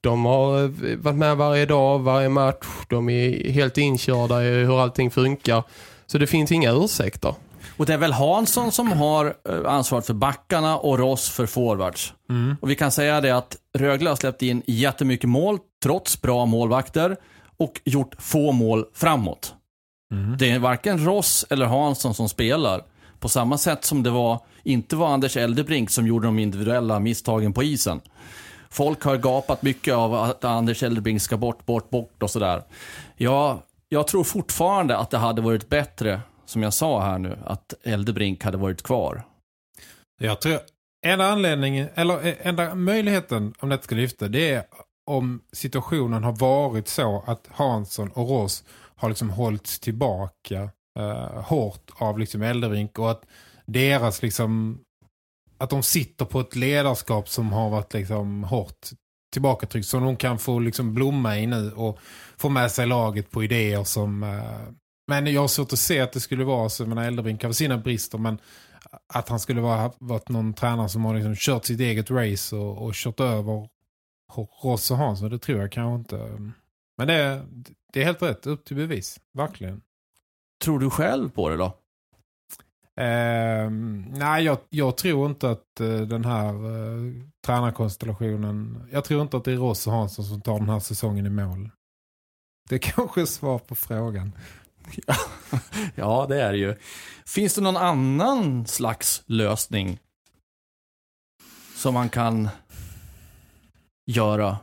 De 0.00 0.24
har 0.24 0.64
eh, 0.64 0.96
varit 0.96 1.16
med 1.16 1.36
varje 1.36 1.66
dag, 1.66 1.98
varje 1.98 2.28
match. 2.28 2.66
De 2.88 3.08
är 3.08 3.50
helt 3.50 3.78
inkörda 3.78 4.44
i 4.44 4.64
hur 4.64 4.80
allting 4.82 5.10
funkar. 5.10 5.62
Så 6.06 6.18
det 6.18 6.26
finns 6.26 6.52
inga 6.52 6.72
ursäkter. 6.72 7.34
Och 7.76 7.86
det 7.86 7.92
är 7.92 7.98
väl 7.98 8.12
Hansson 8.12 8.72
som 8.72 8.92
har 8.92 9.36
eh, 9.48 9.72
ansvaret 9.72 10.06
för 10.06 10.14
backarna 10.14 10.78
och 10.78 10.98
Ross 10.98 11.28
för 11.28 11.46
forwards. 11.46 12.14
Och 12.60 12.70
vi 12.70 12.74
kan 12.74 12.90
säga 12.90 13.20
det 13.20 13.30
att 13.30 13.56
Rögle 13.78 14.08
har 14.08 14.16
släppt 14.16 14.42
in 14.42 14.62
jättemycket 14.66 15.30
mål 15.30 15.58
trots 15.82 16.22
bra 16.22 16.46
målvakter 16.46 17.16
och 17.56 17.80
gjort 17.84 18.14
få 18.18 18.52
mål 18.52 18.84
framåt. 18.94 19.54
Det 20.38 20.50
är 20.50 20.58
varken 20.58 21.04
Ross 21.04 21.46
eller 21.50 21.66
Hansson 21.66 22.14
som 22.14 22.28
spelar. 22.28 22.84
På 23.20 23.28
samma 23.28 23.58
sätt 23.58 23.84
som 23.84 24.02
det 24.02 24.10
var, 24.10 24.40
inte 24.62 24.96
var 24.96 25.08
Anders 25.08 25.36
Eldebrink 25.36 25.90
som 25.90 26.06
gjorde 26.06 26.26
de 26.26 26.38
individuella 26.38 27.00
misstagen 27.00 27.52
på 27.52 27.62
isen. 27.62 28.00
Folk 28.70 29.02
har 29.02 29.16
gapat 29.16 29.62
mycket 29.62 29.94
av 29.94 30.14
att 30.14 30.44
Anders 30.44 30.82
Eldebrink 30.82 31.22
ska 31.22 31.36
bort, 31.36 31.66
bort, 31.66 31.90
bort 31.90 32.22
och 32.22 32.30
sådär. 32.30 32.62
Ja, 33.16 33.62
jag 33.88 34.06
tror 34.06 34.24
fortfarande 34.24 34.96
att 34.96 35.10
det 35.10 35.18
hade 35.18 35.42
varit 35.42 35.68
bättre, 35.68 36.20
som 36.46 36.62
jag 36.62 36.74
sa 36.74 37.02
här 37.02 37.18
nu, 37.18 37.38
att 37.44 37.74
Eldebrink 37.82 38.44
hade 38.44 38.58
varit 38.58 38.82
kvar. 38.82 39.22
Jag 40.20 40.40
tror 40.40 40.58
enda 41.06 41.26
anledningen, 41.26 41.88
eller 41.94 42.26
e- 42.26 42.36
enda 42.42 42.74
möjligheten 42.74 43.54
om 43.58 43.68
det 43.68 43.82
ska 43.82 43.94
lyfta, 43.94 44.28
det 44.28 44.50
är 44.50 44.64
om 45.06 45.40
situationen 45.52 46.24
har 46.24 46.32
varit 46.32 46.88
så 46.88 47.24
att 47.26 47.46
Hansson 47.50 48.10
och 48.10 48.28
Ross 48.28 48.64
har 48.96 49.08
liksom 49.08 49.30
hållits 49.30 49.80
tillbaka 49.80 50.70
eh, 50.98 51.42
hårt 51.42 51.90
av 51.94 52.18
liksom 52.18 52.42
Elderink 52.42 52.98
och 52.98 53.10
att 53.10 53.22
deras 53.66 54.22
liksom 54.22 54.80
att 55.58 55.70
de 55.70 55.82
sitter 55.82 56.24
på 56.24 56.40
ett 56.40 56.56
ledarskap 56.56 57.28
som 57.28 57.52
har 57.52 57.70
varit 57.70 57.94
liksom 57.94 58.44
hårt 58.44 58.88
tillbakatryckt 59.32 59.88
som 59.88 60.04
de 60.04 60.16
kan 60.16 60.38
få 60.38 60.58
liksom 60.58 60.94
blomma 60.94 61.38
i 61.38 61.46
nu 61.46 61.72
och 61.72 61.98
få 62.36 62.48
med 62.48 62.70
sig 62.72 62.86
laget 62.86 63.30
på 63.30 63.44
idéer 63.44 63.84
som 63.84 64.22
eh, 64.22 64.72
men 65.06 65.26
jag 65.26 65.40
har 65.40 65.48
svårt 65.48 65.72
att 65.72 65.78
se 65.78 66.00
att 66.00 66.12
det 66.12 66.20
skulle 66.20 66.44
vara 66.44 66.68
så, 66.68 66.82
jag 66.82 66.88
menar 66.88 67.04
Elderbrink 67.04 67.44
har 67.44 67.52
sina 67.52 67.78
brister 67.78 68.18
men 68.18 68.38
att 69.06 69.28
han 69.28 69.40
skulle 69.40 69.60
vara 69.60 69.92
varit 69.98 70.28
någon 70.28 70.54
tränare 70.54 70.88
som 70.88 71.04
har 71.04 71.14
liksom 71.14 71.34
kört 71.36 71.64
sitt 71.64 71.80
eget 71.80 72.10
race 72.10 72.56
och, 72.56 72.86
och 72.86 72.94
kört 72.94 73.20
över 73.20 73.68
Ross 74.62 74.90
och 74.90 74.96
Hansson, 74.96 75.30
det 75.30 75.38
tror 75.38 75.60
jag 75.60 75.72
kanske 75.72 75.94
inte. 75.94 76.38
Men 76.98 77.06
det 77.06 77.14
är, 77.14 77.46
det 77.92 78.00
är 78.00 78.04
helt 78.04 78.22
rätt, 78.22 78.46
upp 78.46 78.64
till 78.64 78.76
bevis, 78.76 79.20
verkligen. 79.32 79.82
Tror 80.64 80.78
du 80.78 80.90
själv 80.90 81.30
på 81.30 81.48
det 81.48 81.56
då? 81.56 81.64
Eh, 83.02 83.70
nej, 84.10 84.44
jag, 84.44 84.58
jag 84.68 84.96
tror 84.96 85.26
inte 85.26 85.50
att 85.50 85.80
eh, 85.80 86.00
den 86.00 86.24
här 86.24 86.48
eh, 86.48 87.12
tränarkonstellationen, 87.46 88.88
jag 88.92 89.04
tror 89.04 89.22
inte 89.22 89.36
att 89.36 89.44
det 89.44 89.52
är 89.52 89.56
Ross 89.56 89.86
och 89.86 89.92
Hansson 89.92 90.24
som 90.24 90.40
tar 90.40 90.58
den 90.58 90.68
här 90.68 90.80
säsongen 90.80 91.26
i 91.26 91.30
mål. 91.30 91.70
Det 92.68 92.74
är 92.74 92.78
kanske 92.94 93.20
är 93.20 93.26
svar 93.26 93.58
på 93.58 93.74
frågan. 93.74 94.32
Ja, 95.94 96.26
det 96.28 96.42
är 96.42 96.52
det 96.52 96.58
ju. 96.58 96.76
Finns 97.26 97.54
det 97.54 97.60
någon 97.60 97.76
annan 97.76 98.66
slags 98.66 99.22
lösning 99.26 99.98
som 101.74 101.94
man 101.94 102.08
kan 102.08 102.48
göra? 104.06 104.58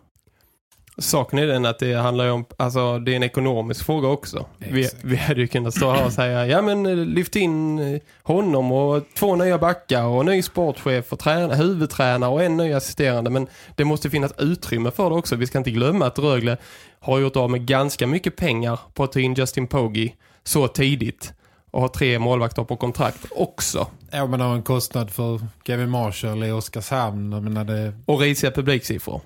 Saken 0.97 1.39
är 1.39 1.47
den 1.47 1.65
att 1.65 1.79
det 1.79 1.93
handlar 1.93 2.29
om, 2.29 2.45
alltså 2.57 2.99
det 2.99 3.11
är 3.11 3.15
en 3.15 3.23
ekonomisk 3.23 3.85
fråga 3.85 4.07
också. 4.07 4.45
Vi, 4.57 4.89
vi 5.03 5.15
hade 5.15 5.41
ju 5.41 5.47
kunnat 5.47 5.73
stå 5.73 5.91
här 5.91 6.05
och 6.05 6.13
säga, 6.13 6.47
ja 6.47 6.61
men 6.61 6.85
eh, 6.85 6.95
lyft 6.95 7.35
in 7.35 7.79
eh, 7.79 8.01
honom 8.23 8.71
och 8.71 9.03
två 9.15 9.35
nya 9.35 9.57
backar 9.57 10.03
och 10.03 10.25
ny 10.25 10.41
sportchef 10.41 11.13
och 11.13 11.19
träna, 11.19 11.55
huvudtränare 11.55 12.31
och 12.31 12.43
en 12.43 12.57
ny 12.57 12.73
assisterande. 12.73 13.29
Men 13.29 13.47
det 13.75 13.83
måste 13.85 14.09
finnas 14.09 14.33
utrymme 14.37 14.91
för 14.91 15.09
det 15.09 15.15
också. 15.15 15.35
Vi 15.35 15.47
ska 15.47 15.57
inte 15.57 15.71
glömma 15.71 16.05
att 16.05 16.19
Rögle 16.19 16.57
har 16.99 17.19
gjort 17.19 17.35
av 17.35 17.51
med 17.51 17.65
ganska 17.65 18.07
mycket 18.07 18.35
pengar 18.35 18.79
på 18.93 19.03
att 19.03 19.11
ta 19.11 19.19
in 19.19 19.33
Justin 19.33 19.67
Pogge 19.67 20.13
så 20.43 20.67
tidigt. 20.67 21.33
Och 21.71 21.81
har 21.81 21.87
tre 21.87 22.19
målvakter 22.19 22.63
på 22.63 22.75
kontrakt 22.75 23.25
också. 23.31 23.87
Ja, 24.11 24.27
men 24.27 24.41
har 24.41 24.55
en 24.55 24.63
kostnad 24.63 25.11
för 25.11 25.41
Kevin 25.67 25.89
Marshall 25.89 26.43
i 26.43 26.51
Oskarshamn. 26.51 27.31
Jag 27.31 27.43
menar 27.43 27.63
det, 27.63 27.93
Och 28.05 28.19
risiga 28.19 28.51
publiksiffror 28.51 29.21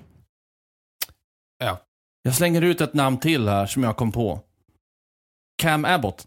ja. 1.58 1.78
Jag 2.22 2.34
slänger 2.34 2.62
ut 2.62 2.80
ett 2.80 2.94
namn 2.94 3.20
till 3.20 3.48
här 3.48 3.66
som 3.66 3.82
jag 3.82 3.96
kom 3.96 4.12
på. 4.12 4.40
Cam 5.62 5.84
Abbott. 5.84 6.26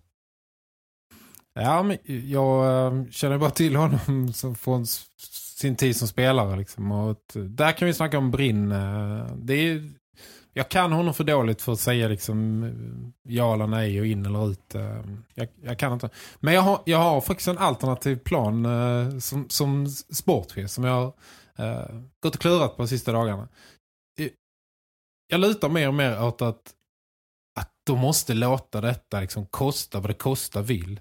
Ja, 1.53 1.83
men 1.83 1.97
jag 2.29 2.85
eh, 2.85 3.05
känner 3.11 3.37
bara 3.37 3.49
till 3.49 3.75
honom 3.75 4.33
som 4.33 4.55
från 4.55 4.85
sin 5.57 5.75
tid 5.75 5.95
som 5.95 6.07
spelare. 6.07 6.55
Liksom. 6.57 6.91
Och 6.91 7.35
eh, 7.35 7.41
där 7.41 7.71
kan 7.71 7.85
vi 7.85 7.93
snacka 7.93 8.17
om 8.17 8.31
Brinn. 8.31 8.71
Eh, 8.71 9.25
det 9.35 9.53
är, 9.53 9.91
jag 10.53 10.69
kan 10.69 10.91
honom 10.91 11.13
för 11.13 11.23
dåligt 11.23 11.61
för 11.61 11.71
att 11.71 11.79
säga 11.79 12.07
liksom, 12.07 13.13
ja 13.23 13.53
eller 13.53 13.67
nej 13.67 13.99
och 13.99 14.05
in 14.05 14.25
eller 14.25 14.51
ut. 14.51 14.75
Jag, 15.33 15.47
jag 15.63 15.79
kan 15.79 15.93
inte. 15.93 16.09
Men 16.39 16.53
jag 16.53 16.61
har, 16.61 16.81
jag 16.85 16.97
har 16.97 17.21
faktiskt 17.21 17.47
en 17.47 17.57
alternativ 17.57 18.15
plan 18.15 18.67
som, 19.21 19.49
som 19.49 19.87
sportchef 19.87 20.69
som 20.69 20.83
jag 20.83 21.13
har 21.55 22.03
gått 22.19 22.35
och 22.35 22.41
klurat 22.41 22.75
på 22.77 22.81
de 22.81 22.87
sista 22.87 23.11
dagarna. 23.11 23.47
Jag 25.31 25.39
lutar 25.39 25.69
mer 25.69 25.87
och 25.87 25.93
mer 25.93 26.23
åt 26.23 26.41
att, 26.41 26.73
att 27.59 27.71
de 27.83 27.99
måste 27.99 28.33
låta 28.33 28.81
detta 28.81 29.19
liksom 29.19 29.45
kosta 29.45 29.99
vad 29.99 30.09
det 30.09 30.13
kosta 30.13 30.61
vill 30.61 30.99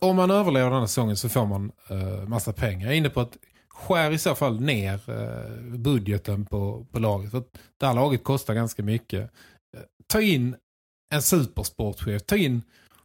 om 0.00 0.16
man 0.16 0.30
överlever 0.30 0.70
den 0.70 0.80
här 0.80 0.86
säsongen 0.86 1.16
så 1.16 1.28
får 1.28 1.46
man 1.46 1.72
uh, 1.90 2.28
massa 2.28 2.52
pengar. 2.52 2.86
Jag 2.86 2.94
är 2.94 2.98
inne 2.98 3.10
på 3.10 3.20
att 3.20 3.36
skär 3.68 4.10
i 4.10 4.18
så 4.18 4.34
fall 4.34 4.60
ner 4.60 5.10
uh, 5.10 5.78
budgeten 5.78 6.46
på, 6.46 6.86
på 6.92 6.98
laget. 6.98 7.30
För 7.30 7.38
att 7.38 7.58
det 7.78 7.86
här 7.86 7.94
laget 7.94 8.24
kostar 8.24 8.54
ganska 8.54 8.82
mycket. 8.82 9.20
Uh, 9.76 9.82
ta 10.06 10.20
in 10.20 10.56
en 11.14 11.22
supersportchef. 11.22 12.22
Ta 12.22 12.36
in, 12.36 12.62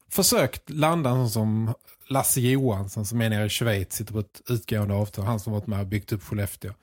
försök 0.09 0.61
landa 0.67 1.09
en 1.09 1.15
sån 1.15 1.29
som 1.29 1.73
Lasse 2.07 2.41
Johansson 2.41 3.05
som 3.05 3.21
är 3.21 3.29
nere 3.29 3.45
i 3.45 3.49
Schweiz, 3.49 3.93
sitter 3.93 4.13
på 4.13 4.19
ett 4.19 4.41
utgående 4.49 4.93
avtal. 4.93 5.25
Han 5.25 5.39
som 5.39 5.53
varit 5.53 5.67
med 5.67 5.79
och 5.79 5.87
byggt 5.87 6.11
upp 6.11 6.23
Skellefteå. 6.23 6.73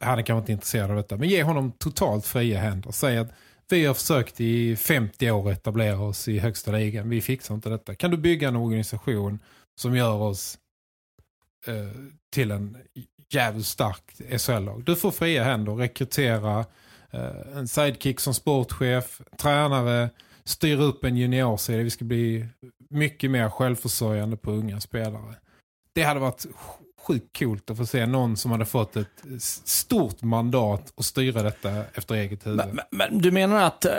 Han 0.00 0.18
är 0.18 0.22
kanske 0.22 0.40
inte 0.40 0.52
intresserad 0.52 0.90
av 0.90 0.96
detta. 0.96 1.16
Men 1.16 1.28
ge 1.28 1.42
honom 1.42 1.72
totalt 1.72 2.26
fria 2.26 2.60
händer. 2.60 2.90
Säg 2.90 3.18
att 3.18 3.32
vi 3.68 3.84
har 3.86 3.94
försökt 3.94 4.40
i 4.40 4.76
50 4.76 5.30
år 5.30 5.50
etablera 5.50 6.00
oss 6.00 6.28
i 6.28 6.38
högsta 6.38 6.72
ligan. 6.72 7.08
Vi 7.08 7.20
fixar 7.20 7.54
inte 7.54 7.68
detta. 7.68 7.94
Kan 7.94 8.10
du 8.10 8.16
bygga 8.16 8.48
en 8.48 8.56
organisation 8.56 9.38
som 9.80 9.96
gör 9.96 10.14
oss 10.14 10.58
eh, 11.66 12.00
till 12.30 12.50
en 12.50 12.76
jävligt 13.32 13.66
stark 13.66 14.02
SHL-lag? 14.38 14.84
Du 14.84 14.96
får 14.96 15.10
fria 15.10 15.44
händer, 15.44 15.74
rekrytera 15.74 16.64
eh, 17.10 17.56
en 17.56 17.68
sidekick 17.68 18.20
som 18.20 18.34
sportchef, 18.34 19.20
tränare, 19.38 20.10
styra 20.44 20.82
upp 20.82 21.04
en 21.04 21.16
juniorserie. 21.16 21.82
Vi 21.82 21.90
ska 21.90 22.04
bli 22.04 22.46
mycket 22.90 23.30
mer 23.30 23.50
självförsörjande 23.50 24.36
på 24.36 24.50
unga 24.50 24.80
spelare. 24.80 25.34
Det 25.92 26.02
hade 26.02 26.20
varit 26.20 26.46
sjukt 26.98 27.38
coolt 27.38 27.70
att 27.70 27.76
få 27.76 27.86
se 27.86 28.06
någon 28.06 28.36
som 28.36 28.50
hade 28.50 28.66
fått 28.66 28.96
ett 28.96 29.22
stort 29.64 30.22
mandat 30.22 30.92
och 30.94 31.04
styra 31.04 31.42
detta 31.42 31.84
efter 31.94 32.14
eget 32.14 32.46
huvud. 32.46 32.56
Men, 32.56 32.80
men, 32.90 33.18
du 33.18 33.30
menar 33.30 33.62
att, 33.62 33.84
eh, 33.84 33.92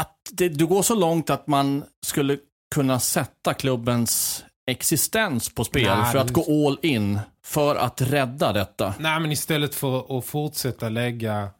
att 0.00 0.16
det, 0.32 0.48
du 0.48 0.66
går 0.66 0.82
så 0.82 0.94
långt 0.94 1.30
att 1.30 1.46
man 1.46 1.84
skulle 2.06 2.38
kunna 2.74 3.00
sätta 3.00 3.54
klubbens 3.54 4.44
existens 4.70 5.54
på 5.54 5.64
spel 5.64 5.98
Nej, 5.98 6.12
för 6.12 6.18
att 6.18 6.26
det- 6.28 6.34
gå 6.34 6.68
all 6.68 6.78
in 6.82 7.20
för 7.44 7.76
att 7.76 8.00
rädda 8.00 8.52
detta? 8.52 8.94
Nej, 8.98 9.20
men 9.20 9.32
istället 9.32 9.74
för 9.74 10.18
att 10.18 10.24
fortsätta 10.24 10.88
lägga 10.88 11.50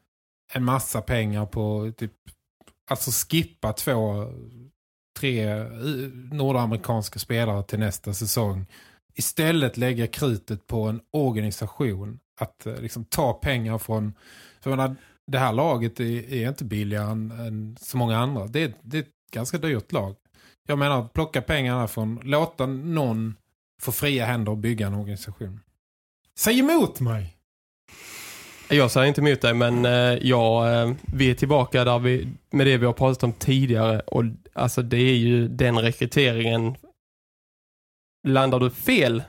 en 0.53 0.65
massa 0.65 1.03
pengar 1.03 1.47
på 1.47 1.93
typ, 1.97 2.13
alltså 2.91 3.11
skippa 3.11 3.73
två, 3.73 4.27
tre 5.19 5.49
eh, 5.49 5.67
nordamerikanska 6.33 7.19
spelare 7.19 7.63
till 7.63 7.79
nästa 7.79 8.15
säsong. 8.15 8.67
Istället 9.19 9.77
lägga 9.77 10.07
krutet 10.07 10.67
på 10.67 10.83
en 10.83 11.01
organisation. 11.11 12.19
Att 12.41 12.67
eh, 12.67 12.81
liksom 12.81 13.05
ta 13.05 13.33
pengar 13.33 13.79
från, 13.79 14.15
för 14.61 14.71
menar, 14.71 14.97
det 15.27 15.39
här 15.39 15.53
laget 15.53 16.01
är, 16.01 16.33
är 16.33 16.49
inte 16.49 16.65
billigare 16.65 17.11
än, 17.11 17.31
än 17.31 17.77
så 17.81 17.97
många 17.97 18.19
andra. 18.19 18.47
Det 18.47 18.63
är, 18.63 18.73
det 18.83 18.97
är 18.97 19.03
ett 19.03 19.31
ganska 19.33 19.59
dyrt 19.59 19.93
lag. 19.93 20.17
Jag 20.67 20.79
menar, 20.79 21.09
plocka 21.09 21.43
pengarna 21.43 21.89
från, 21.89 22.21
låta 22.25 22.67
någon 22.67 23.37
få 23.83 23.93
fria 23.93 24.27
händer 24.27 24.53
och 24.53 24.59
bygga 24.59 24.87
en 24.87 24.95
organisation. 24.95 25.61
Säg 26.39 26.59
emot 26.59 27.01
mig! 27.01 27.35
Jag 28.71 28.91
säger 28.91 29.07
inte 29.07 29.21
emot 29.21 29.41
dig 29.41 29.55
men 29.55 29.85
eh, 29.85 30.19
ja, 30.29 30.73
eh, 30.73 30.93
vi 31.03 31.31
är 31.31 31.35
tillbaka 31.35 31.85
där 31.85 31.99
vi, 31.99 32.29
med 32.51 32.67
det 32.67 32.77
vi 32.77 32.87
har 32.87 32.93
pratat 32.93 33.23
om 33.23 33.33
tidigare 33.33 34.01
och 34.01 34.25
alltså 34.53 34.83
det 34.83 34.97
är 34.97 35.17
ju 35.17 35.49
den 35.49 35.79
rekryteringen 35.79 36.77
landar 38.25 38.61
du 38.61 38.71
fel 38.71 39.23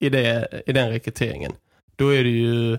i, 0.00 0.08
det, 0.08 0.62
i 0.66 0.72
den 0.72 0.90
rekryteringen 0.90 1.52
då 1.96 2.14
är 2.14 2.24
det 2.24 2.30
ju 2.30 2.78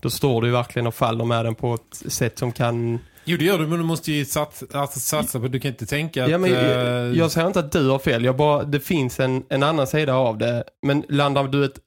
då 0.00 0.10
står 0.10 0.42
du 0.42 0.50
verkligen 0.50 0.86
och 0.86 0.94
faller 0.94 1.24
med 1.24 1.44
den 1.44 1.54
på 1.54 1.74
ett 1.74 2.12
sätt 2.12 2.38
som 2.38 2.52
kan 2.52 2.98
Jo 3.24 3.36
det 3.36 3.44
gör 3.44 3.58
du 3.58 3.66
men 3.66 3.78
du 3.78 3.84
måste 3.84 4.12
ju 4.12 4.24
satsa, 4.24 4.66
alltså, 4.72 5.00
satsa 5.00 5.40
på, 5.40 5.48
du 5.48 5.60
kan 5.60 5.70
inte 5.70 5.86
tänka 5.86 6.24
att... 6.24 6.30
ja, 6.30 6.38
men, 6.38 6.52
eh, 6.52 6.58
jag, 6.58 7.16
jag 7.16 7.30
säger 7.30 7.46
inte 7.46 7.60
att 7.60 7.72
du 7.72 7.88
har 7.88 7.98
fel, 7.98 8.24
jag 8.24 8.36
bara, 8.36 8.64
det 8.64 8.80
finns 8.80 9.20
en, 9.20 9.44
en 9.48 9.62
annan 9.62 9.86
sida 9.86 10.14
av 10.14 10.38
det 10.38 10.64
men 10.82 11.04
landar 11.08 11.44
du 11.44 11.64
ett, 11.64 11.78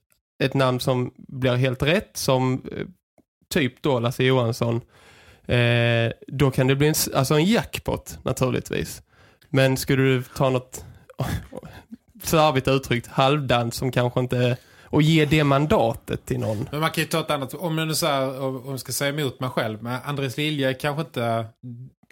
ett 0.43 0.53
namn 0.53 0.79
som 0.79 1.13
blir 1.17 1.55
helt 1.55 1.83
rätt 1.83 2.17
som 2.17 2.53
eh, 2.71 2.85
typ 3.49 3.81
då 3.81 3.99
Lasse 3.99 4.23
Johansson, 4.23 4.81
eh, 5.45 6.11
då 6.27 6.51
kan 6.51 6.67
det 6.67 6.75
bli 6.75 6.87
en, 6.87 6.95
alltså 7.15 7.33
en 7.33 7.45
jackpot 7.45 8.19
naturligtvis. 8.23 9.01
Men 9.49 9.77
skulle 9.77 10.03
du 10.03 10.23
ta 10.23 10.49
något 10.49 10.85
slarvigt 12.23 12.67
uttryckt 12.67 13.07
halvdant 13.07 13.73
som 13.73 13.91
kanske 13.91 14.19
inte 14.19 14.57
och 14.91 15.01
ge 15.01 15.25
det 15.25 15.43
mandatet 15.43 16.25
till 16.25 16.39
någon. 16.39 16.67
Men 16.71 16.79
man 16.79 16.91
kan 16.91 17.03
ju 17.03 17.07
ta 17.09 17.19
ett 17.19 17.31
annat, 17.31 17.53
om 17.53 17.77
jag 17.77 17.97
så 17.97 18.05
här, 18.07 18.41
om 18.41 18.63
jag 18.69 18.79
ska 18.79 18.91
säga 18.91 19.09
emot 19.19 19.39
mig 19.39 19.49
själv, 19.49 19.83
men 19.83 19.99
Andres 20.05 20.37
Lilja 20.37 20.73
kanske 20.73 21.01
inte, 21.01 21.45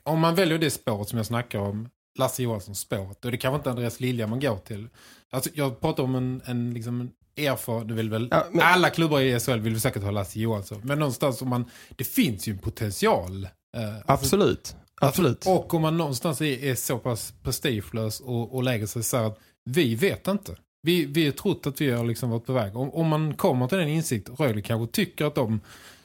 om 0.03 0.19
man 0.19 0.35
väljer 0.35 0.57
det 0.57 0.69
spåret 0.69 1.09
som 1.09 1.17
jag 1.17 1.25
snackar 1.25 1.59
om, 1.59 1.89
Lasse 2.19 2.43
Johanssons 2.43 2.79
spåret, 2.79 3.25
är 3.25 3.31
det 3.31 3.37
kanske 3.37 3.55
inte 3.57 3.69
Andres 3.69 3.99
Lilja 3.99 4.27
man 4.27 4.39
går 4.39 4.57
till. 4.57 4.87
Alltså 5.31 5.49
jag 5.53 5.81
pratar 5.81 6.03
om 6.03 6.15
en, 6.15 6.41
en 6.45 6.73
liksom 6.73 7.01
en 7.01 7.11
erfar, 7.45 7.83
du 7.83 7.93
vill 7.93 8.09
väl, 8.09 8.27
Ja, 8.31 8.45
men- 8.51 8.61
alla 8.61 8.89
klubbar 8.89 9.19
i 9.19 9.39
SHL 9.39 9.59
vill 9.59 9.81
säkert 9.81 10.03
ha 10.03 10.11
Lasse 10.11 10.39
Johansson, 10.39 10.81
men 10.83 10.99
någonstans 10.99 11.41
om 11.41 11.49
man, 11.49 11.65
det 11.95 12.03
finns 12.03 12.47
ju 12.47 12.51
en 12.53 12.59
potential. 12.59 13.43
eh, 13.77 13.95
alltså- 13.95 14.03
Absolut. 14.13 14.75
Absolut. 15.01 15.45
och 15.47 15.73
om 15.73 15.81
man 15.81 15.97
någonstans 15.97 16.41
är, 16.41 16.63
är 16.63 16.75
så 16.75 16.97
pass 16.97 17.33
prestigelös 17.43 18.19
och, 18.19 18.55
och 18.55 18.63
lägger 18.63 18.85
sig 18.85 19.03
så 19.03 19.17
här 19.17 19.23
att 19.23 19.39
vi 19.67 19.95
vet 19.95 20.27
inte. 20.27 20.55
Vi, 20.81 21.05
vi 21.05 21.25
har 21.25 21.31
trott 21.31 21.67
att 21.67 21.81
vi 21.81 21.91
har 21.91 22.05
liksom 22.05 22.29
varit 22.29 22.45
på 22.45 22.53
väg. 22.53 22.75
Om, 22.75 22.89
om 22.93 23.07
man 23.07 23.33
kommer 23.33 23.67
till 23.67 23.77
den 23.77 23.87
insikt, 23.87 24.29
Rögle 24.39 24.61
kanske 24.61 24.93
tycker 24.93 25.25
att 25.25 25.35
de, 25.35 25.59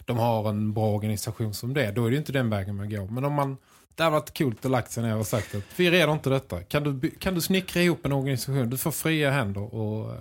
de 0.04 0.18
har 0.18 0.48
en 0.48 0.72
bra 0.72 0.94
organisation 0.94 1.54
som 1.54 1.74
det, 1.74 1.90
då 1.90 2.06
är 2.06 2.10
det 2.10 2.16
inte 2.16 2.32
den 2.32 2.50
vägen 2.50 2.76
man 2.76 2.90
går. 2.90 3.06
Men 3.06 3.24
om 3.24 3.32
man, 3.32 3.56
det 3.94 4.02
har 4.02 4.10
varit 4.10 4.32
kul 4.32 4.54
att 4.62 4.70
lagt 4.70 4.92
sig 4.92 5.02
ner 5.02 5.16
och 5.16 5.26
sagt 5.26 5.54
att 5.54 5.62
vi 5.76 5.90
reder 5.90 6.12
inte 6.12 6.30
detta. 6.30 6.62
Kan 6.62 7.00
du, 7.00 7.10
kan 7.10 7.34
du 7.34 7.40
snickra 7.40 7.82
ihop 7.82 8.06
en 8.06 8.12
organisation? 8.12 8.70
Du 8.70 8.78
får 8.78 8.90
fria 8.90 9.30
händer 9.30 9.74
och 9.74 10.10
uh, 10.10 10.16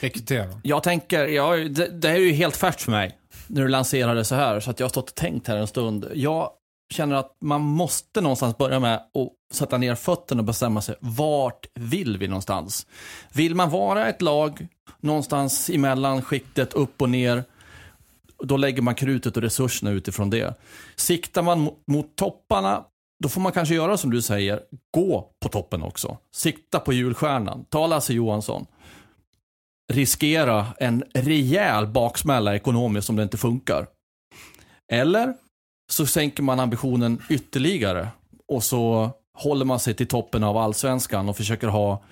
rekrytera. 0.00 0.60
Jag 0.62 0.82
tänker, 0.82 1.26
ja, 1.26 1.56
det, 1.56 1.88
det 1.88 2.08
här 2.08 2.14
är 2.14 2.20
ju 2.20 2.32
helt 2.32 2.56
färskt 2.56 2.82
för 2.82 2.90
mig 2.90 3.18
när 3.46 3.62
du 3.62 3.68
lanserade 3.68 4.24
så 4.24 4.34
här, 4.34 4.60
så 4.60 4.70
att 4.70 4.80
jag 4.80 4.84
har 4.84 4.90
stått 4.90 5.10
och 5.10 5.14
tänkt 5.14 5.48
här 5.48 5.56
en 5.56 5.66
stund. 5.66 6.10
Jag 6.14 6.50
känner 6.94 7.16
att 7.16 7.36
man 7.40 7.60
måste 7.60 8.20
någonstans 8.20 8.58
börja 8.58 8.80
med 8.80 8.94
att 8.94 9.56
sätta 9.56 9.78
ner 9.78 9.94
fötterna 9.94 10.40
och 10.40 10.44
bestämma 10.44 10.82
sig, 10.82 10.94
vart 11.00 11.66
vill 11.74 12.18
vi 12.18 12.28
någonstans? 12.28 12.86
Vill 13.32 13.54
man 13.54 13.70
vara 13.70 14.08
ett 14.08 14.22
lag 14.22 14.66
någonstans 15.00 15.70
emellan 15.70 16.22
skiktet 16.22 16.74
upp 16.74 17.02
och 17.02 17.10
ner, 17.10 17.44
då 18.42 18.56
lägger 18.56 18.82
man 18.82 18.94
krutet 18.94 19.36
och 19.36 19.42
resurserna 19.42 19.90
utifrån 19.90 20.30
det. 20.30 20.54
Siktar 20.96 21.42
man 21.42 21.60
mot, 21.60 21.82
mot 21.86 22.16
topparna, 22.16 22.84
då 23.22 23.28
får 23.28 23.40
man 23.40 23.52
kanske 23.52 23.74
göra 23.74 23.96
som 23.96 24.10
du 24.10 24.22
säger, 24.22 24.60
gå 24.90 25.30
på 25.42 25.48
toppen 25.48 25.82
också. 25.82 26.18
Sikta 26.34 26.80
på 26.80 26.92
julstjärnan, 26.92 27.64
ta 27.70 27.86
Lasse 27.86 28.14
Johansson 28.14 28.66
riskera 29.92 30.66
en 30.78 31.04
rejäl 31.14 31.86
baksmälla 31.86 32.54
ekonomiskt 32.54 33.10
om 33.10 33.16
det 33.16 33.22
inte 33.22 33.36
funkar. 33.36 33.86
Eller 34.92 35.34
så 35.90 36.06
sänker 36.06 36.42
man 36.42 36.60
ambitionen 36.60 37.22
ytterligare 37.28 38.08
och 38.48 38.64
så 38.64 39.10
håller 39.34 39.64
man 39.64 39.80
sig 39.80 39.94
till 39.94 40.06
toppen 40.06 40.44
av 40.44 40.56
allsvenskan 40.56 41.28
och 41.28 41.36
försöker 41.36 41.68
ha 41.68 42.02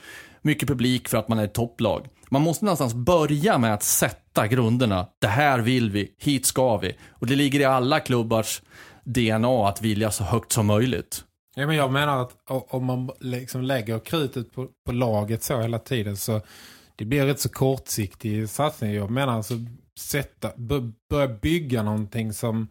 mycket 0.43 0.69
publik 0.69 1.09
för 1.09 1.19
att 1.19 1.29
man 1.29 1.39
är 1.39 1.45
ett 1.45 1.55
topplag. 1.55 2.09
Man 2.31 2.43
måste 2.43 2.65
någonstans 2.65 2.95
börja 2.95 3.59
med 3.59 3.75
att 3.75 3.83
sätta 3.83 4.47
grunderna. 4.47 5.07
Det 5.19 5.27
här 5.27 5.59
vill 5.59 5.91
vi, 5.91 6.13
hit 6.19 6.47
ska 6.47 6.77
vi. 6.77 6.97
Och 7.11 7.27
det 7.27 7.37
ligger 7.37 7.61
i 7.61 7.65
alla 7.65 8.01
klubbars 8.01 8.63
DNA 9.05 9.69
att 9.69 9.83
vilja 9.83 10.11
så 10.11 10.25
högt 10.25 10.53
som 10.53 10.67
möjligt. 10.67 11.25
Ja, 11.55 11.67
men 11.67 11.77
jag 11.77 11.93
menar 11.93 12.23
att 12.23 12.33
om 12.47 12.85
man 12.85 13.11
liksom 13.21 13.63
lägger 13.63 13.99
krutet 13.99 14.55
på, 14.55 14.69
på 14.87 14.93
laget 14.93 15.43
så 15.43 15.61
hela 15.61 15.79
tiden 15.79 16.17
så 16.17 16.41
det 16.97 17.05
blir 17.05 17.27
rätt 17.27 17.41
så 17.41 17.49
kortsiktig 17.49 18.49
satsning. 18.49 18.93
Jag 18.95 19.11
menar 19.11 19.33
alltså 19.33 19.55
sätta, 19.99 20.51
börja 21.11 21.29
bygga 21.29 21.83
någonting 21.83 22.33
som, 22.33 22.69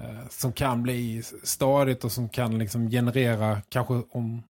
Eh, 0.00 0.28
som 0.30 0.52
kan 0.52 0.82
bli 0.82 1.22
stadigt 1.42 2.04
och 2.04 2.12
som 2.12 2.28
kan 2.28 2.58
liksom 2.58 2.90
generera 2.90 3.62
kanske 3.68 3.94
om 3.94 4.42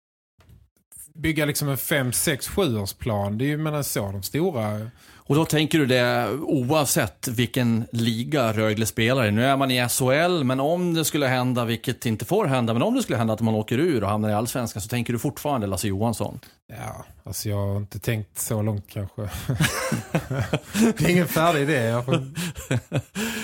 bygga 1.13 1.45
liksom 1.45 1.69
en 1.69 1.77
5, 1.77 2.13
6, 2.13 2.47
7 2.47 2.77
års 2.77 2.93
plan. 2.93 3.37
Det 3.37 3.45
är 3.45 3.47
ju 3.47 3.57
menar 3.57 3.83
så 3.83 4.11
de 4.11 4.23
stora 4.23 4.91
och 5.25 5.35
då 5.35 5.45
tänker 5.45 5.79
du 5.79 5.85
det 5.85 6.29
oavsett 6.41 7.27
vilken 7.27 7.85
liga 7.91 8.53
Rögle 8.53 8.85
spelar 8.85 9.25
i. 9.25 9.31
Nu 9.31 9.45
är 9.45 9.57
man 9.57 9.71
i 9.71 9.89
SHL, 9.89 10.43
men 10.43 10.59
om 10.59 10.93
det 10.93 11.05
skulle 11.05 11.27
hända, 11.27 11.65
vilket 11.65 12.05
inte 12.05 12.25
får 12.25 12.45
hända, 12.45 12.73
men 12.73 12.81
om 12.81 12.95
det 12.95 13.03
skulle 13.03 13.17
hända 13.17 13.33
att 13.33 13.41
man 13.41 13.55
åker 13.55 13.77
ur 13.77 14.03
och 14.03 14.09
hamnar 14.09 14.29
i 14.29 14.33
Allsvenskan 14.33 14.81
så 14.81 14.87
tänker 14.87 15.13
du 15.13 15.19
fortfarande 15.19 15.67
Lasse 15.67 15.87
Johansson. 15.87 16.39
Ja, 16.67 17.05
alltså 17.23 17.49
jag 17.49 17.57
har 17.57 17.77
inte 17.77 17.99
tänkt 17.99 18.39
så 18.39 18.61
långt 18.61 18.85
kanske. 18.89 19.21
det 20.97 21.01
är 21.01 21.09
ingen 21.09 21.27
färdig 21.27 21.61
idé. 21.61 22.03
Får... 22.05 22.11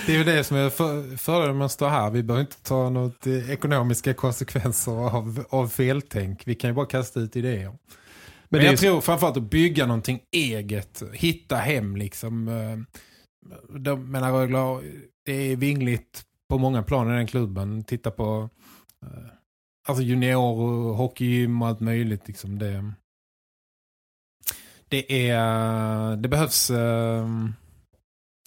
Det 0.06 0.12
är 0.12 0.16
ju 0.18 0.24
det 0.24 0.44
som 0.44 0.56
är 0.56 0.70
för, 0.70 1.16
fördelen 1.16 1.58
med 1.58 1.64
att 1.64 1.72
stå 1.72 1.86
här. 1.86 2.10
Vi 2.10 2.22
behöver 2.22 2.40
inte 2.40 2.62
ta 2.62 2.90
något 2.90 3.26
eh, 3.26 3.50
ekonomiska 3.50 4.14
konsekvenser 4.14 4.92
av, 4.92 5.44
av 5.50 5.68
feltänk. 5.68 6.42
Vi 6.44 6.54
kan 6.54 6.70
ju 6.70 6.74
bara 6.74 6.86
kasta 6.86 7.20
ut 7.20 7.36
idéer. 7.36 7.72
Men, 8.50 8.64
jag 8.64 8.78
tror 8.78 9.00
framförallt 9.00 9.36
att 9.36 9.50
bygga 9.50 9.86
någonting 9.86 10.20
eget. 10.32 11.02
Hitta 11.12 11.56
hem 11.56 11.96
liksom. 11.96 12.48
eh, 12.48 12.78
De 13.78 14.10
menar 14.10 14.32
Rögle, 14.32 14.90
det 15.24 15.32
är 15.32 15.56
vingligt 15.56 16.24
på 16.48 16.58
många 16.58 16.82
plan 16.82 17.10
i 17.10 17.16
den 17.16 17.26
klubben. 17.26 17.84
Titta 17.84 18.10
på 18.10 18.50
eh, 19.06 19.30
alltså 19.88 20.02
junior 20.02 20.60
och 20.60 20.96
hockeygym 20.96 21.62
och 21.62 21.68
allt 21.68 21.80
möjligt. 21.80 22.28
Liksom 22.28 22.58
det, 22.58 22.92
det 24.88 25.28
är 25.30 26.16
det 26.16 26.28
behövs 26.28 26.70
eh, 26.70 27.28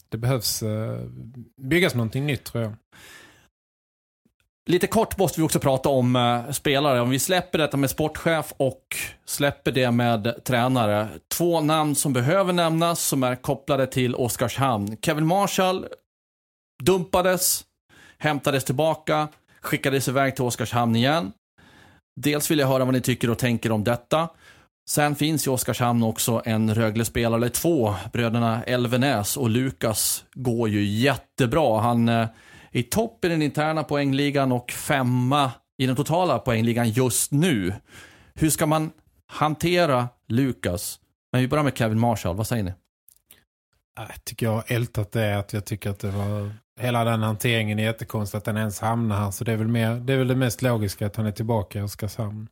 det 0.09 0.17
behövs 0.17 0.63
eh, 0.63 1.07
byggas 1.61 1.95
någonting 1.95 2.25
nytt 2.25 2.43
tror 2.45 2.63
jag. 2.63 2.73
Lite 4.65 4.87
kort 4.87 5.17
måste 5.17 5.39
vi 5.39 5.45
också 5.45 5.59
prata 5.59 5.89
om 5.89 6.15
eh, 6.15 6.51
spelare. 6.51 7.01
Om 7.01 7.09
vi 7.09 7.19
släpper 7.19 7.57
detta 7.57 7.77
med 7.77 7.89
sportchef 7.89 8.53
och 8.57 8.95
släpper 9.25 9.71
det 9.71 9.91
med 9.91 10.43
tränare. 10.43 11.07
Två 11.37 11.61
namn 11.61 11.95
som 11.95 12.13
behöver 12.13 12.53
nämnas 12.53 13.01
som 13.01 13.23
är 13.23 13.35
kopplade 13.35 13.87
till 13.87 14.15
Oskarshamn. 14.15 14.97
Kevin 15.01 15.25
Marshall 15.25 15.87
dumpades, 16.83 17.63
hämtades 18.17 18.63
tillbaka, 18.63 19.27
skickades 19.61 20.07
iväg 20.07 20.35
till 20.35 20.43
Oskarshamn 20.43 20.95
igen. 20.95 21.31
Dels 22.15 22.51
vill 22.51 22.59
jag 22.59 22.67
höra 22.67 22.85
vad 22.85 22.93
ni 22.93 23.01
tycker 23.01 23.29
och 23.29 23.39
tänker 23.39 23.71
om 23.71 23.83
detta. 23.83 24.29
Sen 24.89 25.15
finns 25.15 25.47
i 25.47 25.49
Oskarshamn 25.49 26.03
också 26.03 26.41
en 26.45 26.75
Rögle-spelare, 26.75 27.37
eller 27.37 27.49
två, 27.49 27.95
bröderna 28.13 28.63
Elvenäs 28.63 29.37
och 29.37 29.49
Lukas 29.49 30.23
går 30.33 30.69
ju 30.69 30.83
jättebra. 30.83 31.81
Han 31.81 32.09
eh, 32.09 32.27
i 32.73 32.83
topp 32.83 33.25
i 33.25 33.27
den 33.27 33.41
interna 33.41 33.83
poängligan 33.83 34.51
och 34.51 34.71
femma 34.71 35.51
i 35.77 35.85
den 35.85 35.95
totala 35.95 36.39
poängligan 36.39 36.89
just 36.89 37.31
nu. 37.31 37.73
Hur 38.33 38.49
ska 38.49 38.65
man 38.65 38.91
hantera 39.27 40.07
Lukas? 40.27 40.99
Men 41.31 41.41
vi 41.41 41.47
börjar 41.47 41.63
med 41.63 41.77
Kevin 41.77 41.99
Marshall, 41.99 42.35
vad 42.35 42.47
säger 42.47 42.63
ni? 42.63 42.73
Jag 43.95 44.25
tycker 44.25 44.45
jag 44.45 44.53
har 44.53 44.63
ältat 44.67 45.11
det 45.11 45.39
att 45.39 45.53
jag 45.53 45.65
tycker 45.65 45.89
att 45.89 45.99
det 45.99 46.11
var 46.11 46.51
hela 46.79 47.03
den 47.03 47.21
hanteringen 47.21 47.79
är 47.79 47.83
jättekonstigt 47.83 48.37
att 48.37 48.45
den 48.45 48.57
ens 48.57 48.79
hamnar 48.79 49.17
här. 49.17 49.31
Så 49.31 49.43
det 49.43 49.51
är 49.51 49.57
väl, 49.57 49.67
mer, 49.67 49.95
det, 49.95 50.13
är 50.13 50.17
väl 50.17 50.27
det 50.27 50.35
mest 50.35 50.61
logiska 50.61 51.05
att 51.05 51.15
han 51.15 51.25
är 51.25 51.31
tillbaka 51.31 51.79
i 51.79 51.81
Oskarshamn. 51.81 52.47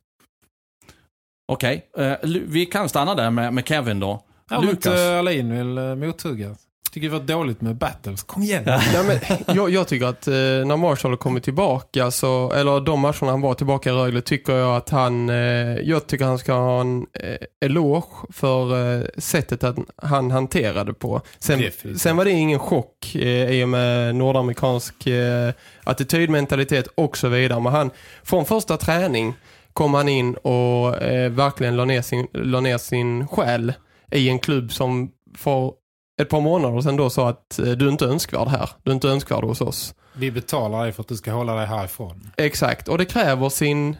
Okej, 1.48 1.90
eh, 1.96 2.16
Lu- 2.22 2.44
vi 2.46 2.66
kan 2.66 2.88
stanna 2.88 3.14
där 3.14 3.30
med, 3.30 3.54
med 3.54 3.68
Kevin 3.68 4.00
då. 4.00 4.24
Ja, 4.50 4.60
Lukas. 4.60 5.00
Alin 5.00 5.56
vill 5.56 5.78
uh, 5.78 5.94
mothugga. 5.94 6.56
Tycker 6.92 7.08
det 7.08 7.18
var 7.18 7.24
dåligt 7.24 7.60
med 7.60 7.76
battles. 7.76 8.22
Kom 8.22 8.42
igen. 8.42 8.62
Nej, 8.66 9.04
men, 9.06 9.56
jag, 9.56 9.70
jag 9.70 9.88
tycker 9.88 10.06
att 10.06 10.28
eh, 10.28 10.32
när 10.34 10.76
Marshall 10.76 11.16
kommit 11.16 11.44
tillbaka 11.44 12.10
så, 12.10 12.52
eller 12.52 12.80
de 12.80 13.00
matcherna 13.00 13.30
han 13.30 13.40
var 13.40 13.54
tillbaka 13.54 13.90
i 13.90 13.92
Rögle 13.92 14.20
tycker 14.20 14.52
jag 14.52 14.76
att 14.76 14.90
han 14.90 15.28
eh, 15.28 15.36
jag 15.82 16.06
tycker 16.06 16.24
han 16.24 16.38
ska 16.38 16.52
ha 16.52 16.80
en 16.80 17.06
eh, 17.12 17.36
eloge 17.60 18.06
för 18.30 18.96
eh, 18.98 19.04
sättet 19.18 19.64
att 19.64 19.76
han 19.96 20.30
hanterade 20.30 20.94
på. 20.94 21.20
Sen, 21.38 21.58
Definitivt. 21.58 22.00
sen 22.02 22.16
var 22.16 22.24
det 22.24 22.30
ingen 22.30 22.58
chock 22.58 23.14
eh, 23.14 23.50
i 23.50 23.64
och 23.64 23.68
med 23.68 24.14
nordamerikansk 24.14 25.06
eh, 25.06 25.52
attitydmentalitet 25.84 26.86
och 26.94 27.16
så 27.16 27.28
vidare. 27.28 27.60
Men 27.60 27.72
han, 27.72 27.90
från 28.22 28.44
första 28.44 28.76
träning 28.76 29.34
kom 29.72 29.94
han 29.94 30.08
in 30.08 30.34
och 30.34 31.02
eh, 31.02 31.30
verkligen 31.30 31.76
la 31.76 31.84
ner, 31.84 32.02
sin, 32.02 32.26
la 32.32 32.60
ner 32.60 32.78
sin 32.78 33.28
själ 33.28 33.72
i 34.10 34.28
en 34.28 34.38
klubb 34.38 34.72
som 34.72 35.10
för 35.36 35.72
ett 36.20 36.28
par 36.28 36.40
månader 36.40 36.80
sedan 36.80 36.96
då 36.96 37.10
sa 37.10 37.28
att 37.28 37.58
eh, 37.58 37.64
du 37.64 37.86
är 37.86 37.90
inte 37.92 38.04
önskvärd 38.04 38.48
här. 38.48 38.70
Du 38.82 38.90
är 38.90 38.94
inte 38.94 39.08
önskvärd 39.08 39.44
hos 39.44 39.60
oss. 39.60 39.94
Vi 40.14 40.30
betalar 40.30 40.82
dig 40.82 40.92
för 40.92 41.02
att 41.02 41.08
du 41.08 41.16
ska 41.16 41.32
hålla 41.32 41.54
dig 41.54 41.66
härifrån. 41.66 42.30
Exakt. 42.36 42.88
Och 42.88 42.98
det 42.98 43.04
kräver 43.04 43.48
sin 43.48 43.96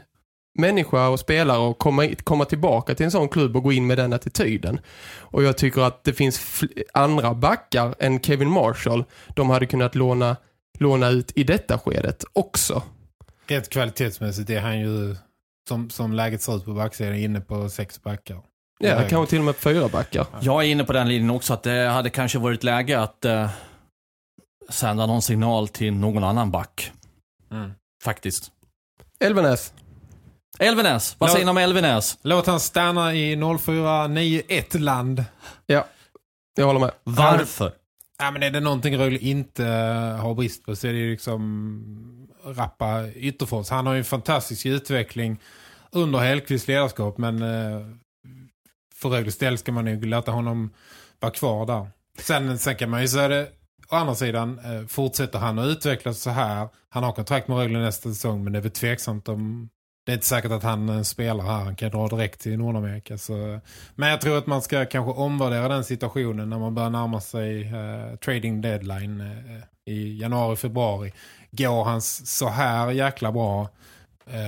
människa 0.58 1.08
och 1.08 1.20
spelare 1.20 1.70
att 1.70 1.78
komma, 1.78 2.08
komma 2.24 2.44
tillbaka 2.44 2.94
till 2.94 3.04
en 3.04 3.10
sån 3.10 3.28
klubb 3.28 3.56
och 3.56 3.62
gå 3.62 3.72
in 3.72 3.86
med 3.86 3.98
den 3.98 4.12
attityden. 4.12 4.80
Och 5.18 5.42
jag 5.42 5.58
tycker 5.58 5.80
att 5.80 6.04
det 6.04 6.12
finns 6.12 6.64
andra 6.92 7.34
backar 7.34 7.94
än 7.98 8.20
Kevin 8.20 8.50
Marshall. 8.50 9.04
De 9.36 9.50
hade 9.50 9.66
kunnat 9.66 9.94
låna, 9.94 10.36
låna 10.78 11.08
ut 11.08 11.32
i 11.34 11.44
detta 11.44 11.78
skedet 11.78 12.24
också. 12.32 12.82
Rent 13.46 13.68
kvalitetsmässigt 13.68 14.50
är 14.50 14.60
han 14.60 14.80
ju, 14.80 15.16
som, 15.68 15.90
som 15.90 16.12
läget 16.12 16.42
ser 16.42 16.56
ut 16.56 16.64
på 16.64 16.72
backsidan, 16.72 17.14
inne 17.14 17.40
på 17.40 17.68
sex 17.68 18.02
backar. 18.02 18.40
Ja, 18.82 18.98
Nej. 18.98 19.08
kanske 19.10 19.30
till 19.30 19.38
och 19.38 19.44
med 19.44 19.56
fyra 19.56 19.88
backar. 19.88 20.26
Jag 20.40 20.64
är 20.64 20.68
inne 20.68 20.84
på 20.84 20.92
den 20.92 21.08
linjen 21.08 21.30
också 21.30 21.54
att 21.54 21.62
det 21.62 21.88
hade 21.88 22.10
kanske 22.10 22.38
varit 22.38 22.62
läge 22.64 23.00
att 23.00 23.24
eh, 23.24 23.50
sända 24.70 25.06
någon 25.06 25.22
signal 25.22 25.68
till 25.68 25.92
någon 25.92 26.24
annan 26.24 26.50
back. 26.50 26.92
Mm. 27.50 27.70
Faktiskt. 28.04 28.50
Elvenäs. 29.20 29.72
Elvenäs, 30.58 31.16
vad 31.18 31.28
Låt- 31.28 31.32
säger 31.34 31.44
ni 31.46 31.50
om 31.50 31.58
Elvenäs? 31.58 32.18
Låt 32.22 32.46
han 32.46 32.60
stanna 32.60 33.14
i 33.14 33.36
0491-land. 33.36 35.24
Ja, 35.66 35.86
jag 36.56 36.66
håller 36.66 36.80
med. 36.80 36.90
Varför? 37.04 37.72
Ja, 38.18 38.30
men 38.30 38.42
är 38.42 38.50
det 38.50 38.60
någonting 38.60 38.98
Rögle 38.98 39.18
inte 39.18 39.66
eh, 39.66 40.16
har 40.16 40.34
brist 40.34 40.64
på 40.64 40.76
så 40.76 40.86
är 40.86 40.92
det 40.92 40.98
ju 40.98 41.10
liksom 41.10 42.28
rappa 42.44 43.08
Ytterfors. 43.14 43.68
Han 43.70 43.86
har 43.86 43.92
ju 43.94 43.98
en 43.98 44.04
fantastisk 44.04 44.66
utveckling 44.66 45.38
under 45.90 46.18
Hellqvists 46.18 46.68
ledarskap 46.68 47.18
men 47.18 47.42
eh, 47.42 47.80
för 49.02 49.08
Rögles 49.08 49.38
del 49.38 49.58
ska 49.58 49.72
man 49.72 49.86
ju 49.86 50.00
låta 50.00 50.32
honom 50.32 50.70
vara 51.20 51.32
kvar 51.32 51.66
där. 51.66 51.86
Sen, 52.18 52.58
sen 52.58 52.76
kan 52.76 52.90
man 52.90 53.00
ju 53.00 53.08
säga 53.08 53.28
det 53.28 53.48
å 53.88 53.96
andra 53.96 54.14
sidan, 54.14 54.58
eh, 54.58 54.86
fortsätter 54.86 55.38
han 55.38 55.58
att 55.58 55.66
utvecklas 55.66 56.20
så 56.20 56.30
här. 56.30 56.68
Han 56.88 57.04
har 57.04 57.12
kontrakt 57.12 57.48
med 57.48 57.56
Rögle 57.58 57.78
nästa 57.78 58.08
säsong 58.08 58.44
men 58.44 58.52
det 58.52 58.58
är 58.58 58.62
väl 58.62 58.70
tveksamt 58.70 59.28
om 59.28 59.68
det 60.06 60.12
är 60.12 60.14
inte 60.14 60.26
säkert 60.26 60.52
att 60.52 60.62
han 60.62 60.88
eh, 60.88 61.02
spelar 61.02 61.44
här. 61.44 61.64
Han 61.64 61.76
kan 61.76 61.90
dra 61.90 62.08
direkt 62.08 62.40
till 62.40 62.58
Nordamerika. 62.58 63.18
Så. 63.18 63.60
Men 63.94 64.08
jag 64.08 64.20
tror 64.20 64.38
att 64.38 64.46
man 64.46 64.62
ska 64.62 64.84
kanske 64.84 65.12
omvärdera 65.12 65.68
den 65.68 65.84
situationen 65.84 66.50
när 66.50 66.58
man 66.58 66.74
börjar 66.74 66.90
närma 66.90 67.20
sig 67.20 67.62
eh, 67.62 68.16
trading 68.16 68.60
deadline 68.60 69.20
eh, 69.20 69.92
i 69.92 70.20
januari, 70.20 70.56
februari. 70.56 71.12
Går 71.50 71.84
han 71.84 72.02
så 72.02 72.48
här 72.48 72.90
jäkla 72.90 73.32
bra 73.32 73.68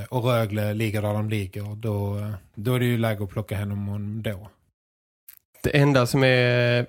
och 0.08 0.24
Rögle 0.24 0.74
ligger 0.74 1.02
där 1.02 1.14
de 1.14 1.30
ligger, 1.30 1.74
då, 1.76 2.18
eh, 2.18 2.30
då 2.54 2.74
är 2.74 2.78
det 2.78 2.84
ju 2.84 2.98
läge 2.98 3.24
att 3.24 3.30
plocka 3.30 3.58
honom 3.58 4.22
då. 4.22 4.50
Det 5.62 5.76
enda 5.76 6.06
som 6.06 6.24
är... 6.24 6.86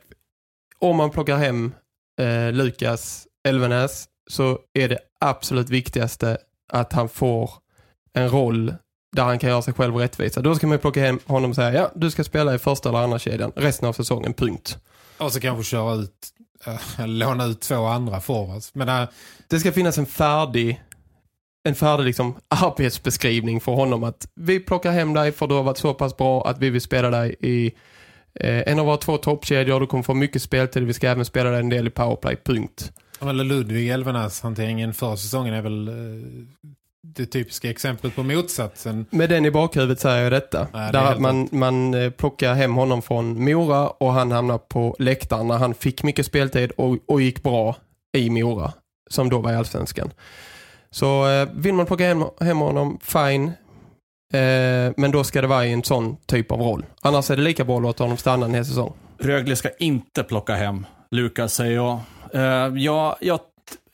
Om 0.80 0.96
man 0.96 1.10
plockar 1.10 1.38
hem 1.38 1.74
eh, 2.22 2.52
Lukas 2.52 3.28
Elvenäs 3.48 4.06
så 4.28 4.60
är 4.74 4.90
det 4.90 5.00
absolut 5.20 5.70
viktigaste 5.70 6.38
att 6.74 6.94
han 6.94 7.10
får 7.10 7.52
en 8.14 8.30
roll 8.30 8.74
där 9.16 9.24
han 9.24 9.40
kan 9.40 9.50
göra 9.50 9.62
sig 9.62 9.74
själv 9.74 9.96
rättvisa. 9.96 10.42
Då 10.42 10.56
ska 10.56 10.68
man 10.68 10.76
ju 10.76 10.82
plocka 10.82 11.02
hem 11.02 11.20
honom 11.26 11.50
och 11.50 11.56
säga 11.56 11.74
ja, 11.74 11.92
du 11.96 12.12
ska 12.12 12.24
spela 12.24 12.56
i 12.56 12.60
första 12.60 12.90
eller 12.90 13.00
andra 13.00 13.20
kedjan 13.20 13.52
resten 13.56 13.90
av 13.90 13.94
säsongen, 13.94 14.34
punkt. 14.34 14.78
Och 15.18 15.34
så 15.34 15.40
kanske 15.40 15.64
köra 15.64 15.96
ut, 15.96 16.30
eh, 16.66 17.08
låna 17.08 17.46
ut 17.46 17.62
två 17.62 17.86
andra 17.86 18.22
forwards. 18.22 18.76
Men 18.76 18.90
äh, 18.90 19.10
Det 19.48 19.60
ska 19.60 19.72
finnas 19.72 19.98
en 19.98 20.06
färdig 20.06 20.84
en 21.66 21.76
färdig 21.76 22.06
liksom 22.06 22.36
arbetsbeskrivning 22.48 23.62
för 23.62 23.72
honom 23.72 24.04
att 24.04 24.28
vi 24.36 24.60
plockar 24.60 24.92
hem 24.92 25.14
dig 25.14 25.32
för 25.32 25.48
du 25.48 25.56
har 25.56 25.64
varit 25.64 25.78
så 25.78 25.94
pass 25.94 26.18
bra 26.18 26.48
att 26.48 26.60
vi 26.60 26.70
vill 26.70 26.82
spela 26.82 27.10
dig 27.10 27.36
i 27.40 27.74
eh, 28.40 28.72
en 28.72 28.80
av 28.80 28.86
våra 28.86 28.98
två 28.98 29.18
toppkedjor. 29.18 29.80
Du 29.80 29.88
kommer 29.88 30.04
få 30.04 30.14
mycket 30.14 30.42
speltid. 30.42 30.84
Vi 30.84 30.94
ska 30.94 31.08
även 31.10 31.26
spela 31.26 31.50
dig 31.50 31.60
en 31.60 31.70
del 31.70 31.88
i 31.88 31.90
powerplay. 31.90 32.36
Punkt. 32.36 32.92
Eller 33.22 33.44
Ludvig 33.44 33.90
Elvenäs 33.90 34.42
hanteringen 34.42 34.94
förra 34.94 35.18
säsongen 35.18 35.54
är 35.54 35.62
väl 35.62 35.88
eh, 35.88 35.94
det 37.02 37.26
typiska 37.26 37.70
exemplet 37.70 38.16
på 38.16 38.24
motsatsen. 38.24 39.06
Med 39.10 39.30
den 39.30 39.46
i 39.46 39.52
bakhuvudet 39.52 40.00
säger 40.00 40.24
jag 40.24 40.32
detta. 40.32 40.68
Nej, 40.74 40.92
det 40.92 40.98
är 40.98 41.04
där 41.04 41.20
man, 41.20 41.50
man 41.52 41.94
eh, 41.94 42.10
plockar 42.10 42.54
hem 42.54 42.74
honom 42.74 43.02
från 43.02 43.44
Mora 43.44 43.88
och 43.88 44.14
han 44.14 44.32
hamnar 44.32 44.58
på 44.58 44.96
läktaren 45.00 45.48
när 45.48 45.58
han 45.58 45.74
fick 45.74 46.04
mycket 46.04 46.26
speltid 46.26 46.72
och, 46.72 46.98
och 47.08 47.22
gick 47.22 47.44
bra 47.44 47.76
i 48.18 48.30
Mora. 48.30 48.74
Som 49.10 49.30
då 49.30 49.40
var 49.40 49.52
i 49.52 49.56
Allsvenskan. 49.56 50.12
Så 50.96 51.28
eh, 51.28 51.48
vill 51.54 51.74
man 51.74 51.86
plocka 51.86 52.08
hem, 52.08 52.24
hem 52.40 52.58
honom, 52.58 53.00
fine. 53.02 53.46
Eh, 54.34 54.94
men 54.98 55.12
då 55.12 55.24
ska 55.24 55.42
det 55.42 55.48
vara 55.48 55.66
i 55.66 55.74
en 55.74 55.84
sån 55.84 56.18
typ 56.26 56.52
av 56.52 56.60
roll. 56.60 56.86
Annars 57.02 57.32
är 57.32 57.36
det 57.36 57.42
lika 57.42 57.66
bra 57.66 57.78
att 57.78 57.84
låta 57.84 58.04
honom 58.04 58.18
stanna 58.18 58.46
en 58.46 58.54
hel 58.54 58.66
säsong. 58.66 58.94
Rögle 59.20 59.56
ska 59.56 59.70
inte 59.80 60.24
plocka 60.24 60.56
hem 60.56 60.86
Lukas, 61.12 61.54
säger 61.54 61.76
jag. 61.76 62.00
Eh, 62.34 62.84
jag, 62.84 63.16
jag. 63.20 63.40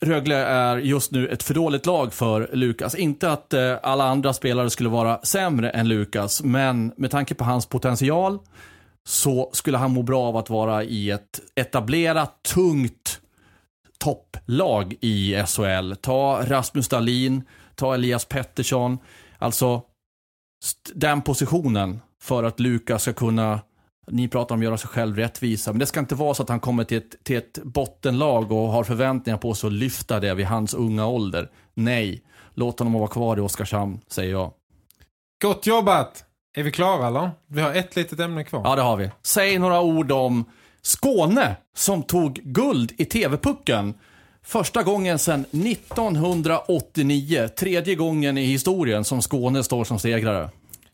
Rögle 0.00 0.36
är 0.36 0.76
just 0.76 1.12
nu 1.12 1.28
ett 1.28 1.42
för 1.42 1.54
dåligt 1.54 1.86
lag 1.86 2.12
för 2.12 2.50
Lukas. 2.52 2.94
Inte 2.94 3.32
att 3.32 3.52
eh, 3.52 3.74
alla 3.82 4.04
andra 4.04 4.32
spelare 4.32 4.70
skulle 4.70 4.88
vara 4.88 5.20
sämre 5.22 5.70
än 5.70 5.88
Lukas, 5.88 6.42
men 6.42 6.92
med 6.96 7.10
tanke 7.10 7.34
på 7.34 7.44
hans 7.44 7.66
potential 7.66 8.38
så 9.04 9.50
skulle 9.52 9.78
han 9.78 9.90
må 9.90 10.02
bra 10.02 10.22
av 10.22 10.36
att 10.36 10.50
vara 10.50 10.84
i 10.84 11.10
ett 11.10 11.40
etablerat, 11.54 12.42
tungt 12.54 13.01
topplag 14.02 14.94
i 15.00 15.44
SHL. 15.46 15.92
Ta 16.00 16.42
Rasmus 16.44 16.88
Dahlin, 16.88 17.42
ta 17.74 17.94
Elias 17.94 18.24
Pettersson. 18.24 18.98
Alltså 19.38 19.82
den 20.94 21.22
positionen 21.22 22.00
för 22.22 22.44
att 22.44 22.60
Lukas 22.60 23.02
ska 23.02 23.12
kunna 23.12 23.60
ni 24.06 24.28
pratar 24.28 24.54
om 24.54 24.60
att 24.60 24.64
göra 24.64 24.78
sig 24.78 24.88
själv 24.88 25.16
rättvisa, 25.16 25.72
men 25.72 25.78
det 25.78 25.86
ska 25.86 26.00
inte 26.00 26.14
vara 26.14 26.34
så 26.34 26.42
att 26.42 26.48
han 26.48 26.60
kommer 26.60 26.84
till 26.84 26.98
ett, 26.98 27.24
till 27.24 27.36
ett 27.36 27.58
bottenlag 27.62 28.52
och 28.52 28.68
har 28.68 28.84
förväntningar 28.84 29.38
på 29.38 29.54
sig 29.54 29.66
att 29.66 29.72
lyfta 29.72 30.20
det 30.20 30.34
vid 30.34 30.46
hans 30.46 30.74
unga 30.74 31.06
ålder. 31.06 31.50
Nej, 31.74 32.22
låt 32.54 32.78
honom 32.78 32.92
vara 32.92 33.08
kvar 33.08 33.36
i 33.36 33.40
Oskarshamn, 33.40 34.00
säger 34.08 34.32
jag. 34.32 34.52
Gott 35.42 35.66
jobbat! 35.66 36.24
Är 36.56 36.62
vi 36.62 36.70
klara 36.70 37.06
eller? 37.06 37.30
Vi 37.46 37.60
har 37.60 37.74
ett 37.74 37.96
litet 37.96 38.20
ämne 38.20 38.44
kvar. 38.44 38.62
Ja, 38.64 38.76
det 38.76 38.82
har 38.82 38.96
vi. 38.96 39.10
Säg 39.22 39.58
några 39.58 39.80
ord 39.80 40.12
om 40.12 40.44
Skåne 40.82 41.56
som 41.76 42.02
tog 42.02 42.34
guld 42.34 42.92
i 42.98 43.04
TV-pucken. 43.04 43.94
Första 44.44 44.82
gången 44.82 45.18
sedan 45.18 45.44
1989. 45.52 47.48
Tredje 47.58 47.94
gången 47.94 48.38
i 48.38 48.44
historien 48.44 49.04
som 49.04 49.22
Skåne 49.22 49.64
står 49.64 49.84
som 49.84 49.98
segrare. 49.98 50.50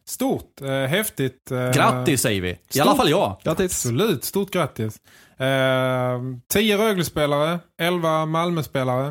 Stort, 0.09 0.61
eh, 0.61 0.69
häftigt. 0.71 1.51
Eh, 1.51 1.71
Grattis 1.71 2.23
säger 2.23 2.41
vi. 2.41 2.51
I 2.51 2.57
stort. 2.71 2.83
alla 2.87 2.97
fall 2.97 3.11
jag. 3.11 3.37
Grattis. 3.45 3.65
Absolut, 3.73 4.25
stort 4.25 4.51
grattis. 4.51 5.01
Eh, 5.39 6.21
10 6.53 6.79
Rögle-spelare, 6.79 7.59
11 7.79 8.27
Malmö-spelare. 8.27 9.07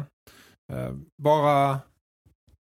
Eh, 0.74 0.92
bara 1.24 1.80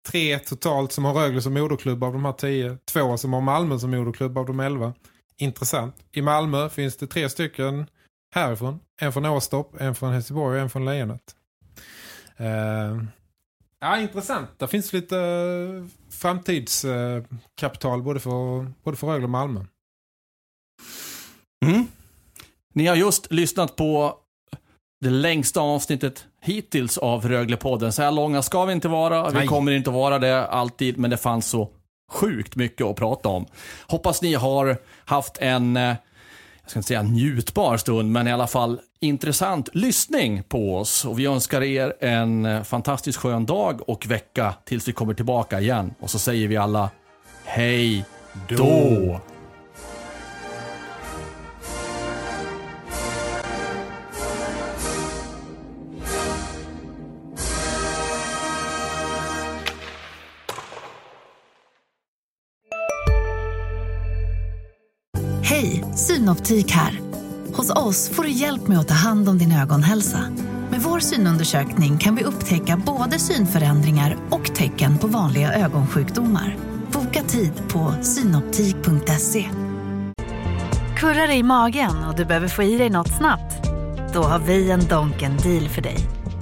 tre 0.08 0.38
totalt 0.38 0.92
som 0.92 1.04
har 1.04 1.14
Rögle 1.14 1.42
som 1.42 1.54
moderklubb 1.54 2.04
av 2.04 2.12
de 2.12 2.24
här 2.24 2.32
10. 2.32 2.78
Två 2.92 3.16
som 3.16 3.32
har 3.32 3.40
Malmö 3.40 3.78
som 3.78 3.90
moderklubb 3.90 4.38
av 4.38 4.46
de 4.46 4.60
11. 4.60 4.92
Intressant. 5.38 5.94
I 6.12 6.22
Malmö 6.22 6.68
finns 6.68 6.96
det 6.96 7.06
tre 7.06 7.28
stycken 7.28 7.86
härifrån. 8.34 8.80
En 9.00 9.12
från 9.12 9.26
Åstorp, 9.26 9.80
en 9.80 9.94
från 9.94 10.12
Helsingborg 10.12 10.56
och 10.56 10.62
en 10.62 10.70
från 10.70 10.84
Lejonet. 10.84 11.36
Eh, 12.36 13.02
ja, 13.80 13.98
intressant. 13.98 14.48
Det 14.58 14.68
finns 14.68 14.92
lite 14.92 15.18
eh, 15.18 15.84
framtidskapital 16.10 18.02
både 18.02 18.20
för, 18.20 18.72
både 18.84 18.96
för 18.96 19.06
Rögle 19.06 19.24
och 19.24 19.30
Malmö. 19.30 19.64
Mm. 21.66 21.86
Ni 22.72 22.86
har 22.86 22.96
just 22.96 23.32
lyssnat 23.32 23.76
på 23.76 24.18
det 25.00 25.10
längsta 25.10 25.60
avsnittet 25.60 26.26
hittills 26.40 26.98
av 26.98 27.28
Röglepodden. 27.28 27.92
Så 27.92 28.02
här 28.02 28.12
långa 28.12 28.42
ska 28.42 28.64
vi 28.64 28.72
inte 28.72 28.88
vara. 28.88 29.28
Vi 29.30 29.34
Nej. 29.34 29.46
kommer 29.46 29.72
inte 29.72 29.90
vara 29.90 30.18
det 30.18 30.46
alltid, 30.46 30.98
men 30.98 31.10
det 31.10 31.16
fanns 31.16 31.46
så 31.46 31.70
sjukt 32.12 32.56
mycket 32.56 32.86
att 32.86 32.96
prata 32.96 33.28
om. 33.28 33.46
Hoppas 33.86 34.22
ni 34.22 34.34
har 34.34 34.76
haft 35.04 35.38
en, 35.38 35.76
eh, 35.76 35.96
jag 36.64 36.70
ska 36.70 36.78
inte 36.78 36.88
säga 36.88 37.02
njutbar 37.02 37.76
stund, 37.76 38.12
men 38.12 38.28
i 38.28 38.32
alla 38.32 38.46
fall 38.46 38.80
intressant 39.00 39.68
lyssning 39.72 40.42
på 40.42 40.76
oss. 40.76 41.04
Och 41.04 41.18
vi 41.18 41.26
önskar 41.26 41.62
er 41.62 41.94
en 42.00 42.64
fantastiskt 42.64 43.18
skön 43.18 43.46
dag 43.46 43.88
och 43.88 44.06
vecka 44.06 44.54
tills 44.64 44.88
vi 44.88 44.92
kommer 44.92 45.14
tillbaka 45.14 45.60
igen. 45.60 45.94
Och 46.00 46.10
så 46.10 46.18
säger 46.18 46.48
vi 46.48 46.56
alla 46.56 46.90
hej 47.44 48.04
då. 48.48 49.20
Synoptik 66.24 66.70
här. 66.70 67.00
Hos 67.54 67.70
oss 67.70 68.08
får 68.08 68.22
du 68.22 68.30
hjälp 68.30 68.68
med 68.68 68.78
att 68.78 68.88
ta 68.88 68.94
hand 68.94 69.28
om 69.28 69.38
din 69.38 69.52
ögonhälsa. 69.52 70.18
Med 70.70 70.80
vår 70.82 70.98
synundersökning 70.98 71.98
kan 71.98 72.16
vi 72.16 72.24
upptäcka 72.24 72.82
både 72.86 73.18
synförändringar 73.18 74.16
och 74.30 74.54
tecken 74.54 74.98
på 74.98 75.06
vanliga 75.06 75.54
ögonsjukdomar. 75.54 76.56
Boka 76.92 77.22
tid 77.22 77.52
på 77.68 77.94
synoptik.se. 78.02 79.48
Kurrar 80.96 81.30
i 81.30 81.42
magen 81.42 82.04
och 82.08 82.16
du 82.16 82.24
behöver 82.24 82.48
få 82.48 82.62
i 82.62 82.78
dig 82.78 82.90
något 82.90 83.16
snabbt? 83.18 83.68
Då 84.14 84.22
har 84.22 84.38
vi 84.38 84.70
en 84.70 84.88
Donken 84.88 85.36
deal 85.36 85.68
för 85.68 85.82
dig. 85.82 85.96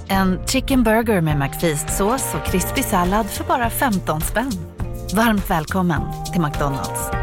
En 0.07 0.39
chicken 0.47 0.83
burger 0.83 1.21
med 1.21 1.37
McFeast-sås 1.37 2.35
och 2.35 2.45
krispig 2.45 2.85
sallad 2.85 3.25
för 3.25 3.43
bara 3.43 3.69
15 3.69 4.21
spänn. 4.21 4.51
Varmt 5.15 5.49
välkommen 5.49 6.01
till 6.33 6.41
McDonalds. 6.41 7.22